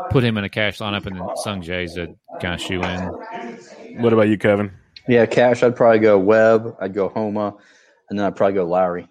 put 0.10 0.24
him 0.24 0.38
in 0.38 0.44
a 0.44 0.50
cash 0.50 0.80
lineup, 0.80 1.06
and 1.06 1.16
then 1.16 1.28
Sungjae's 1.46 1.98
a 1.98 2.08
kind 2.40 2.54
of 2.54 2.62
shoe 2.62 2.82
in. 2.82 4.02
What 4.02 4.14
about 4.14 4.28
you, 4.28 4.38
Kevin? 4.38 4.72
Yeah, 5.08 5.26
cash. 5.26 5.64
I'd 5.64 5.76
probably 5.76 6.00
go 6.00 6.18
Webb. 6.20 6.76
I'd 6.80 6.94
go 6.94 7.10
Homa, 7.10 7.56
and 8.10 8.18
then 8.20 8.26
I'd 8.26 8.36
probably 8.36 8.56
go 8.56 8.66
Lowry. 8.66 9.08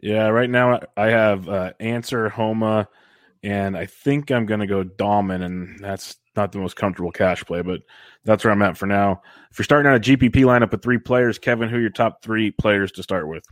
Yeah, 0.00 0.28
right 0.28 0.50
now 0.50 0.80
I 0.96 1.10
have 1.10 1.48
uh, 1.48 1.72
Ancer, 1.78 2.28
Homa, 2.28 2.88
and 3.42 3.76
I 3.76 3.86
think 3.86 4.30
I'm 4.30 4.46
going 4.46 4.60
to 4.60 4.66
go 4.66 4.82
Dahmen, 4.82 5.42
and 5.42 5.78
that's 5.78 6.16
not 6.36 6.52
the 6.52 6.58
most 6.58 6.76
comfortable 6.76 7.12
cash 7.12 7.44
play, 7.44 7.62
but 7.62 7.80
that's 8.24 8.44
where 8.44 8.52
I'm 8.52 8.62
at 8.62 8.76
for 8.76 8.86
now. 8.86 9.22
If 9.50 9.58
you're 9.58 9.64
starting 9.64 9.90
out 9.90 9.96
a 9.96 10.00
GPP 10.00 10.36
lineup 10.44 10.70
with 10.70 10.82
three 10.82 10.98
players, 10.98 11.38
Kevin, 11.38 11.68
who 11.68 11.76
are 11.76 11.80
your 11.80 11.90
top 11.90 12.22
three 12.22 12.50
players 12.50 12.92
to 12.92 13.02
start 13.02 13.28
with? 13.28 13.44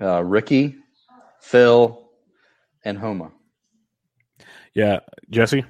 Uh, 0.00 0.22
Rickie, 0.22 0.76
Phil, 1.40 2.08
and 2.84 2.98
Homa. 2.98 3.32
Yeah, 4.74 5.00
Jesse. 5.30 5.64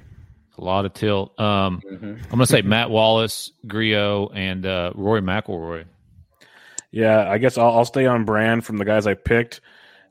A 0.59 0.61
lot 0.63 0.85
of 0.85 0.93
tilt. 0.93 1.39
Um, 1.41 1.81
Mhm. 1.91 2.03
I'm 2.23 2.29
going 2.29 2.39
to 2.41 2.47
say 2.47 2.63
Matt 2.63 2.91
Wallace, 2.91 3.51
Grillo, 3.67 4.29
and 4.35 4.65
uh, 4.67 4.93
Rory 4.95 5.21
McIlroy. 5.23 5.87
Yeah, 6.91 7.29
I 7.29 7.39
guess 7.39 7.57
I'll, 7.57 7.71
I'll 7.79 7.85
stay 7.87 8.07
on 8.07 8.25
brand 8.25 8.65
from 8.65 8.77
the 8.77 8.85
guys 8.85 9.07
I 9.07 9.15
picked. 9.15 9.61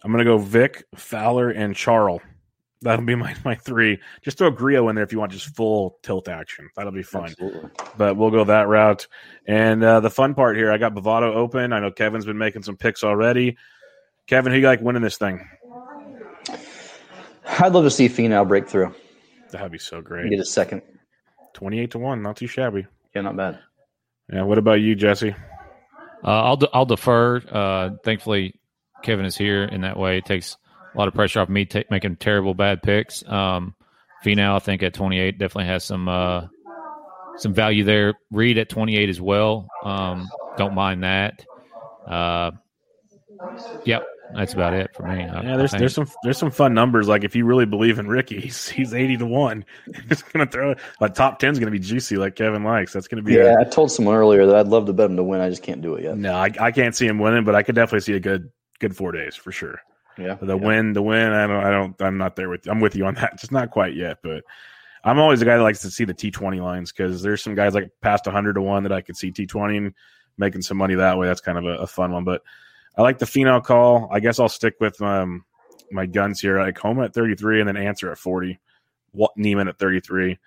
I'm 0.03 0.11
going 0.11 0.25
to 0.25 0.29
go 0.29 0.39
Vic, 0.39 0.83
Fowler, 0.95 1.49
and 1.51 1.75
Charl. 1.75 2.21
That'll 2.83 3.05
be 3.05 3.15
my, 3.15 3.35
my 3.45 3.55
three. 3.55 3.99
Just 4.21 4.37
throw 4.37 4.49
Grillo 4.51 4.89
in 4.89 4.95
there 4.95 5.03
if 5.03 5.11
you 5.11 5.19
want 5.19 5.31
just 5.31 5.55
full 5.55 5.97
tilt 6.03 6.27
action. 6.27 6.69
That'll 6.75 6.91
be 6.91 7.03
fun. 7.03 7.25
Absolutely. 7.25 7.69
but 7.97 8.17
we'll 8.17 8.31
go 8.31 8.43
that 8.45 8.67
route. 8.67 9.07
And 9.47 9.83
uh, 9.83 9.99
the 9.99 10.09
fun 10.09 10.33
part 10.33 10.57
here, 10.57 10.71
I 10.71 10.77
got 10.77 10.93
Bovado 10.93 11.33
open. 11.35 11.73
I 11.73 11.79
know 11.79 11.91
Kevin's 11.91 12.25
been 12.25 12.37
making 12.37 12.63
some 12.63 12.77
picks 12.77 13.03
already. 13.03 13.57
Kevin, 14.27 14.51
who 14.53 14.59
you 14.59 14.65
like 14.67 14.81
winning 14.81 15.01
this 15.01 15.17
thing? 15.17 15.47
I'd 17.47 17.73
love 17.73 17.83
to 17.83 17.91
see 17.91 18.07
Finau 18.07 18.47
break 18.47 18.67
through 18.67 18.93
That'd 19.51 19.71
be 19.71 19.77
so 19.77 20.01
great. 20.01 20.29
get 20.29 20.39
a 20.39 20.45
second. 20.45 20.81
Twenty-eight 21.53 21.91
to 21.91 21.99
one, 21.99 22.21
not 22.21 22.37
too 22.37 22.47
shabby. 22.47 22.85
Yeah, 23.13 23.21
not 23.23 23.35
bad. 23.35 23.59
Yeah. 24.31 24.43
What 24.43 24.57
about 24.57 24.79
you, 24.79 24.95
Jesse? 24.95 25.35
Uh, 26.23 26.27
I'll 26.43 26.55
de- 26.55 26.69
I'll 26.73 26.85
defer. 26.85 27.41
Uh, 27.51 27.89
thankfully, 28.05 28.57
Kevin 29.03 29.25
is 29.25 29.35
here. 29.35 29.63
In 29.65 29.81
that 29.81 29.97
way, 29.97 30.17
it 30.19 30.25
takes 30.25 30.55
a 30.93 30.97
lot 30.97 31.07
of 31.07 31.13
pressure 31.13 31.39
off 31.39 31.49
me 31.49 31.65
ta- 31.65 31.83
making 31.89 32.17
terrible 32.17 32.53
bad 32.53 32.81
picks. 32.83 33.23
Um, 33.27 33.75
Finau, 34.25 34.55
I 34.55 34.59
think 34.59 34.83
at 34.83 34.93
28 34.93 35.37
definitely 35.39 35.65
has 35.65 35.83
some 35.83 36.07
uh, 36.07 36.47
some 37.37 37.53
value 37.53 37.83
there. 37.83 38.13
Reed 38.31 38.57
at 38.57 38.69
28 38.69 39.09
as 39.09 39.19
well. 39.21 39.67
Um, 39.83 40.29
don't 40.57 40.75
mind 40.75 41.03
that. 41.03 41.45
Uh, 42.07 42.51
yep, 43.85 44.03
that's 44.35 44.53
about 44.53 44.73
it 44.73 44.93
for 44.95 45.03
me. 45.03 45.23
I- 45.23 45.41
Yeah, 45.43 45.57
there's 45.57 45.71
there's 45.71 45.93
some 45.95 46.07
there's 46.23 46.37
some 46.37 46.51
fun 46.51 46.73
numbers. 46.73 47.07
Like 47.07 47.23
if 47.23 47.35
you 47.35 47.45
really 47.45 47.65
believe 47.65 47.99
in 47.99 48.07
Rickie, 48.07 48.39
he's, 48.41 48.67
he's 48.69 48.93
eighty 48.93 49.17
to 49.17 49.25
one. 49.25 49.65
He's 50.09 50.21
gonna 50.23 50.45
throw 50.45 50.75
like 50.99 51.13
top 51.15 51.39
ten's 51.39 51.57
gonna 51.59 51.71
be 51.71 51.79
juicy, 51.79 52.17
like 52.17 52.35
Kevin 52.35 52.63
likes. 52.63 52.93
That's 52.93 53.07
gonna 53.07 53.23
be 53.23 53.33
Yeah, 53.33 53.55
I 53.59 53.63
told 53.63 53.91
someone 53.91 54.15
earlier 54.15 54.45
that 54.45 54.55
I'd 54.55 54.67
love 54.67 54.85
to 54.87 54.93
bet 54.93 55.09
him 55.09 55.17
to 55.17 55.23
win. 55.23 55.41
I 55.41 55.49
just 55.49 55.63
can't 55.63 55.81
do 55.81 55.95
it 55.95 56.03
yet. 56.03 56.17
no. 56.17 56.33
I, 56.35 56.49
I 56.59 56.71
can't 56.71 56.95
see 56.95 57.07
him 57.07 57.17
winning, 57.19 57.43
but 57.43 57.55
I 57.55 57.63
could 57.63 57.75
definitely 57.75 58.01
see 58.01 58.13
a 58.13 58.19
good 58.19 58.51
good 58.79 58.95
four 58.95 59.11
days 59.11 59.35
for 59.35 59.51
sure. 59.51 59.79
Yeah, 60.17 60.35
The 60.41 60.57
yeah. 60.57 60.65
win, 60.65 60.93
the 60.93 61.01
win. 61.01 61.31
I 61.31 61.47
don't, 61.47 61.63
I 61.63 61.69
don't, 61.71 62.01
I'm 62.01 62.17
not 62.17 62.35
there 62.35 62.49
with. 62.49 62.67
I'm 62.67 62.79
with 62.79 62.95
you 62.95 63.05
on 63.05 63.15
that. 63.15 63.39
Just 63.39 63.51
not 63.51 63.71
quite 63.71 63.95
yet, 63.95 64.17
but 64.21 64.43
I'm 65.03 65.19
always 65.19 65.39
the 65.39 65.45
guy 65.45 65.57
that 65.57 65.63
likes 65.63 65.81
to 65.81 65.91
see 65.91 66.03
the 66.05 66.13
T20 66.13 66.61
lines 66.61 66.91
because 66.91 67.21
there's 67.21 67.41
some 67.41 67.55
guys 67.55 67.73
like 67.73 67.89
past 68.01 68.25
100 68.25 68.53
to 68.53 68.61
one 68.61 68.83
that 68.83 68.91
I 68.91 69.01
could 69.01 69.17
see 69.17 69.31
T20 69.31 69.77
and 69.77 69.93
making 70.37 70.61
some 70.61 70.77
money 70.77 70.95
that 70.95 71.17
way. 71.17 71.27
That's 71.27 71.41
kind 71.41 71.57
of 71.57 71.65
a, 71.65 71.77
a 71.79 71.87
fun 71.87 72.11
one. 72.11 72.23
But 72.23 72.41
I 72.97 73.01
like 73.01 73.19
the 73.19 73.25
Finau 73.25 73.63
call. 73.63 74.09
I 74.11 74.19
guess 74.19 74.39
I'll 74.39 74.49
stick 74.49 74.75
with 74.79 75.01
um, 75.01 75.45
my 75.91 76.05
guns 76.05 76.39
here. 76.39 76.59
Like 76.59 76.77
Homa 76.77 77.05
at 77.05 77.13
33 77.13 77.61
and 77.61 77.67
then 77.67 77.77
Ancer 77.77 78.11
at 78.11 78.17
40. 78.17 78.59
What 79.13 79.31
Niemann 79.37 79.67
at 79.67 79.79
33. 79.79 80.37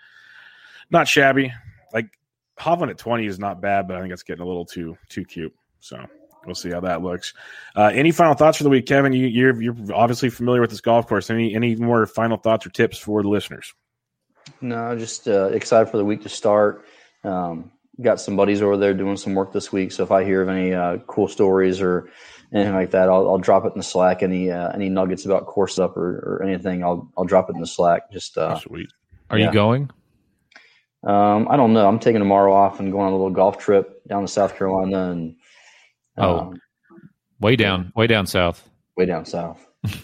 Not 0.90 1.08
shabby. 1.08 1.52
Like 1.92 2.10
Hovland 2.58 2.90
at 2.90 2.98
20 2.98 3.26
is 3.26 3.38
not 3.38 3.60
bad, 3.60 3.88
but 3.88 3.96
I 3.96 4.00
think 4.00 4.12
it's 4.12 4.22
getting 4.22 4.42
a 4.42 4.46
little 4.46 4.64
too 4.64 4.96
too 5.08 5.24
cute. 5.24 5.54
So 5.80 6.04
we'll 6.46 6.54
see 6.54 6.70
how 6.70 6.80
that 6.80 7.02
looks. 7.02 7.32
Uh, 7.76 7.90
any 7.94 8.10
final 8.10 8.34
thoughts 8.34 8.58
for 8.58 8.64
the 8.64 8.70
week, 8.70 8.86
Kevin? 8.86 9.12
You, 9.12 9.26
you're 9.26 9.60
you're 9.62 9.76
obviously 9.94 10.30
familiar 10.30 10.60
with 10.60 10.70
this 10.70 10.80
golf 10.80 11.06
course. 11.06 11.30
Any 11.30 11.54
any 11.54 11.76
more 11.76 12.06
final 12.06 12.36
thoughts 12.36 12.66
or 12.66 12.70
tips 12.70 12.98
for 12.98 13.22
the 13.22 13.28
listeners? 13.28 13.74
No, 14.60 14.96
just 14.96 15.26
uh, 15.28 15.46
excited 15.46 15.90
for 15.90 15.96
the 15.96 16.04
week 16.04 16.22
to 16.22 16.28
start. 16.28 16.84
Um, 17.22 17.70
got 18.02 18.20
some 18.20 18.36
buddies 18.36 18.60
over 18.60 18.76
there 18.76 18.92
doing 18.94 19.16
some 19.16 19.34
work 19.34 19.52
this 19.52 19.72
week. 19.72 19.92
So 19.92 20.02
if 20.02 20.10
I 20.10 20.24
hear 20.24 20.42
of 20.42 20.48
any 20.48 20.74
uh, 20.74 20.98
cool 21.06 21.28
stories 21.28 21.80
or 21.80 22.10
anything 22.52 22.74
like 22.74 22.90
that, 22.90 23.08
I'll, 23.08 23.28
I'll 23.28 23.38
drop 23.38 23.64
it 23.64 23.72
in 23.72 23.78
the 23.78 23.84
Slack. 23.84 24.22
Any 24.22 24.50
uh, 24.50 24.68
any 24.70 24.88
nuggets 24.88 25.24
about 25.24 25.46
course 25.46 25.78
up 25.78 25.96
or, 25.96 26.38
or 26.40 26.42
anything, 26.44 26.84
I'll 26.84 27.10
I'll 27.16 27.24
drop 27.24 27.48
it 27.50 27.54
in 27.54 27.60
the 27.60 27.66
Slack. 27.66 28.10
Just 28.12 28.36
uh, 28.36 28.58
Sweet. 28.58 28.90
Are 29.30 29.38
Yeah. 29.38 29.46
you 29.46 29.52
going? 29.52 29.90
um, 31.04 31.48
I 31.50 31.56
don't 31.56 31.72
know. 31.74 31.86
I'm 31.86 31.98
taking 31.98 32.20
tomorrow 32.20 32.52
off 32.54 32.80
and 32.80 32.90
going 32.90 33.06
on 33.06 33.12
a 33.12 33.16
little 33.16 33.30
golf 33.30 33.58
trip 33.58 34.06
down 34.06 34.22
to 34.22 34.28
South 34.28 34.56
Carolina 34.56 35.10
and 35.10 35.36
Oh. 36.16 36.38
um, 36.38 36.60
Way 37.40 37.56
down, 37.56 37.92
way 37.96 38.06
down 38.06 38.26
south. 38.26 38.66
way 38.96 39.06
down 39.06 39.24
south. 39.24 39.64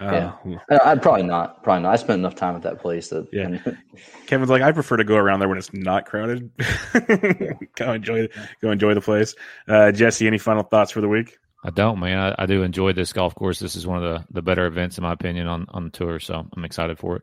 Uh, 0.00 0.32
I, 0.70 0.90
I'd 0.90 1.02
probably 1.02 1.22
not. 1.22 1.62
Probably 1.62 1.84
not. 1.84 1.92
I 1.92 1.96
spent 1.96 2.18
enough 2.18 2.34
time 2.34 2.56
at 2.56 2.62
that 2.62 2.80
place 2.80 3.08
that 3.08 3.28
Yeah. 3.32 3.58
Kevin's 4.26 4.50
like, 4.50 4.60
I 4.60 4.72
prefer 4.72 4.96
to 4.96 5.04
go 5.04 5.14
around 5.14 5.38
there 5.38 5.48
when 5.48 5.56
it's 5.56 5.72
not 5.72 6.04
crowded. 6.04 6.50
go 7.76 7.92
enjoy, 7.92 8.28
go 8.60 8.72
enjoy 8.72 8.94
the 8.94 9.00
place. 9.00 9.36
Uh, 9.68 9.92
Jesse, 9.92 10.26
any 10.26 10.36
final 10.38 10.64
thoughts 10.64 10.90
for 10.90 11.00
the 11.00 11.08
week? 11.08 11.38
I 11.62 11.70
don't, 11.70 12.00
man. 12.00 12.18
I, 12.18 12.42
I 12.42 12.46
do 12.46 12.64
enjoy 12.64 12.92
this 12.92 13.12
golf 13.12 13.36
course. 13.36 13.60
This 13.60 13.76
is 13.76 13.86
one 13.86 13.96
of 13.96 14.02
the, 14.02 14.26
the 14.32 14.42
better 14.42 14.66
events, 14.66 14.98
in 14.98 15.02
my 15.02 15.12
opinion, 15.12 15.46
on, 15.46 15.66
on 15.70 15.84
the 15.84 15.90
tour. 15.90 16.18
So 16.18 16.44
I'm 16.54 16.64
excited 16.64 16.98
for 16.98 17.16
it. 17.16 17.22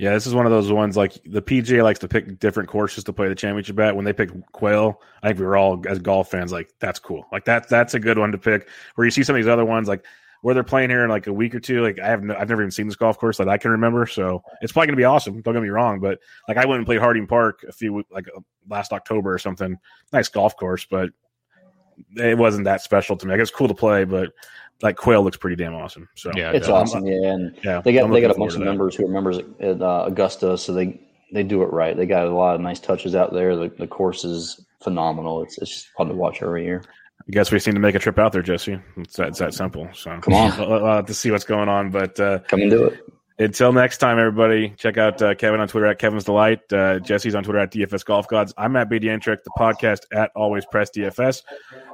Yeah, 0.00 0.14
this 0.14 0.26
is 0.26 0.34
one 0.34 0.46
of 0.46 0.50
those 0.50 0.72
ones 0.72 0.96
like 0.96 1.12
the 1.26 1.42
PGA 1.42 1.82
likes 1.84 1.98
to 1.98 2.08
pick 2.08 2.40
different 2.40 2.70
courses 2.70 3.04
to 3.04 3.12
play 3.12 3.28
the 3.28 3.34
championship 3.34 3.78
at. 3.80 3.94
When 3.94 4.06
they 4.06 4.14
picked 4.14 4.32
Quail, 4.52 4.98
I 5.22 5.28
think 5.28 5.38
we 5.38 5.44
were 5.44 5.58
all 5.58 5.84
as 5.86 5.98
golf 5.98 6.30
fans 6.30 6.52
like, 6.52 6.72
that's 6.78 6.98
cool. 6.98 7.26
Like 7.30 7.44
that, 7.44 7.68
that's 7.68 7.92
a 7.92 8.00
good 8.00 8.16
one 8.16 8.32
to 8.32 8.38
pick. 8.38 8.66
Where 8.94 9.04
you 9.04 9.10
see 9.10 9.22
some 9.22 9.36
of 9.36 9.42
these 9.42 9.46
other 9.46 9.66
ones 9.66 9.88
like 9.88 10.02
where 10.40 10.54
they're 10.54 10.64
playing 10.64 10.88
here 10.88 11.04
in 11.04 11.10
like 11.10 11.26
a 11.26 11.32
week 11.34 11.54
or 11.54 11.60
two. 11.60 11.82
Like 11.82 11.98
I 11.98 12.06
have, 12.06 12.22
no, 12.22 12.34
I've 12.34 12.48
never 12.48 12.62
even 12.62 12.70
seen 12.70 12.86
this 12.86 12.96
golf 12.96 13.18
course 13.18 13.36
that 13.36 13.50
I 13.50 13.58
can 13.58 13.72
remember. 13.72 14.06
So 14.06 14.42
it's 14.62 14.72
probably 14.72 14.86
gonna 14.86 14.96
be 14.96 15.04
awesome. 15.04 15.42
Don't 15.42 15.52
get 15.52 15.62
me 15.62 15.68
wrong, 15.68 16.00
but 16.00 16.18
like 16.48 16.56
I 16.56 16.64
went 16.64 16.78
and 16.78 16.86
played 16.86 17.00
Harding 17.00 17.26
Park 17.26 17.62
a 17.68 17.72
few 17.72 18.02
like 18.10 18.26
uh, 18.34 18.40
last 18.70 18.94
October 18.94 19.34
or 19.34 19.38
something. 19.38 19.76
Nice 20.14 20.30
golf 20.30 20.56
course, 20.56 20.86
but 20.90 21.10
it 22.16 22.38
wasn't 22.38 22.64
that 22.64 22.80
special 22.80 23.18
to 23.18 23.26
me. 23.26 23.32
Like, 23.32 23.42
it's 23.42 23.50
cool 23.50 23.68
to 23.68 23.74
play, 23.74 24.04
but 24.04 24.32
like 24.82 24.96
Quail 24.96 25.22
looks 25.22 25.36
pretty 25.36 25.56
damn 25.56 25.74
awesome. 25.74 26.08
So 26.14 26.30
Yeah, 26.36 26.52
it's 26.52 26.68
Yeah. 26.68 26.74
awesome. 26.74 27.06
Yeah, 27.06 27.30
and 27.32 27.54
yeah, 27.62 27.80
they 27.82 27.92
got 27.92 28.04
I'm 28.04 28.10
they 28.12 28.20
got 28.20 28.30
a 28.30 28.38
bunch 28.38 28.54
of 28.54 28.60
members 28.60 28.94
who 28.96 29.06
are 29.06 29.10
members 29.10 29.38
at, 29.38 29.44
at 29.60 29.82
uh, 29.82 30.04
Augusta, 30.06 30.56
so 30.58 30.72
they 30.72 31.00
they 31.32 31.42
do 31.42 31.62
it 31.62 31.66
right. 31.72 31.96
They 31.96 32.06
got 32.06 32.26
a 32.26 32.30
lot 32.34 32.54
of 32.56 32.60
nice 32.60 32.80
touches 32.80 33.14
out 33.14 33.32
there. 33.32 33.54
The, 33.56 33.68
the 33.78 33.86
course 33.86 34.24
is 34.24 34.64
phenomenal. 34.82 35.42
It's 35.42 35.58
it's 35.58 35.70
just 35.70 35.88
fun 35.96 36.08
to 36.08 36.14
watch 36.14 36.42
every 36.42 36.64
year. 36.64 36.82
I 37.20 37.30
guess 37.30 37.52
we 37.52 37.58
seem 37.60 37.74
to 37.74 37.80
make 37.80 37.94
a 37.94 37.98
trip 38.00 38.18
out 38.18 38.32
there, 38.32 38.42
Jesse. 38.42 38.80
It's 38.96 39.16
that, 39.16 39.28
it's 39.28 39.38
that 39.38 39.54
simple. 39.54 39.88
So 39.92 40.18
Come 40.20 40.34
on. 40.34 40.50
We'll, 40.58 40.68
we'll 40.82 40.86
have 40.96 41.06
to 41.06 41.14
see 41.14 41.30
what's 41.30 41.44
going 41.44 41.68
on. 41.68 41.90
But 41.90 42.18
uh, 42.18 42.40
Come 42.48 42.62
and 42.62 42.70
do 42.70 42.86
it. 42.86 42.98
until 43.38 43.72
next 43.72 43.98
time, 43.98 44.18
everybody, 44.18 44.70
check 44.76 44.96
out 44.96 45.20
uh, 45.22 45.34
Kevin 45.34 45.60
on 45.60 45.68
Twitter 45.68 45.86
at 45.86 45.98
Kevin's 45.98 46.24
Delight. 46.24 46.60
Uh, 46.72 46.98
Jesse's 46.98 47.34
on 47.34 47.44
Twitter 47.44 47.58
at 47.60 47.70
DFS 47.72 48.04
Golf 48.06 48.26
Gods. 48.26 48.52
I'm 48.56 48.74
at 48.74 48.88
BDentrek, 48.90 49.44
the 49.44 49.50
podcast 49.56 50.00
at 50.12 50.32
Always 50.34 50.64
Press 50.66 50.90
DFS. 50.90 51.42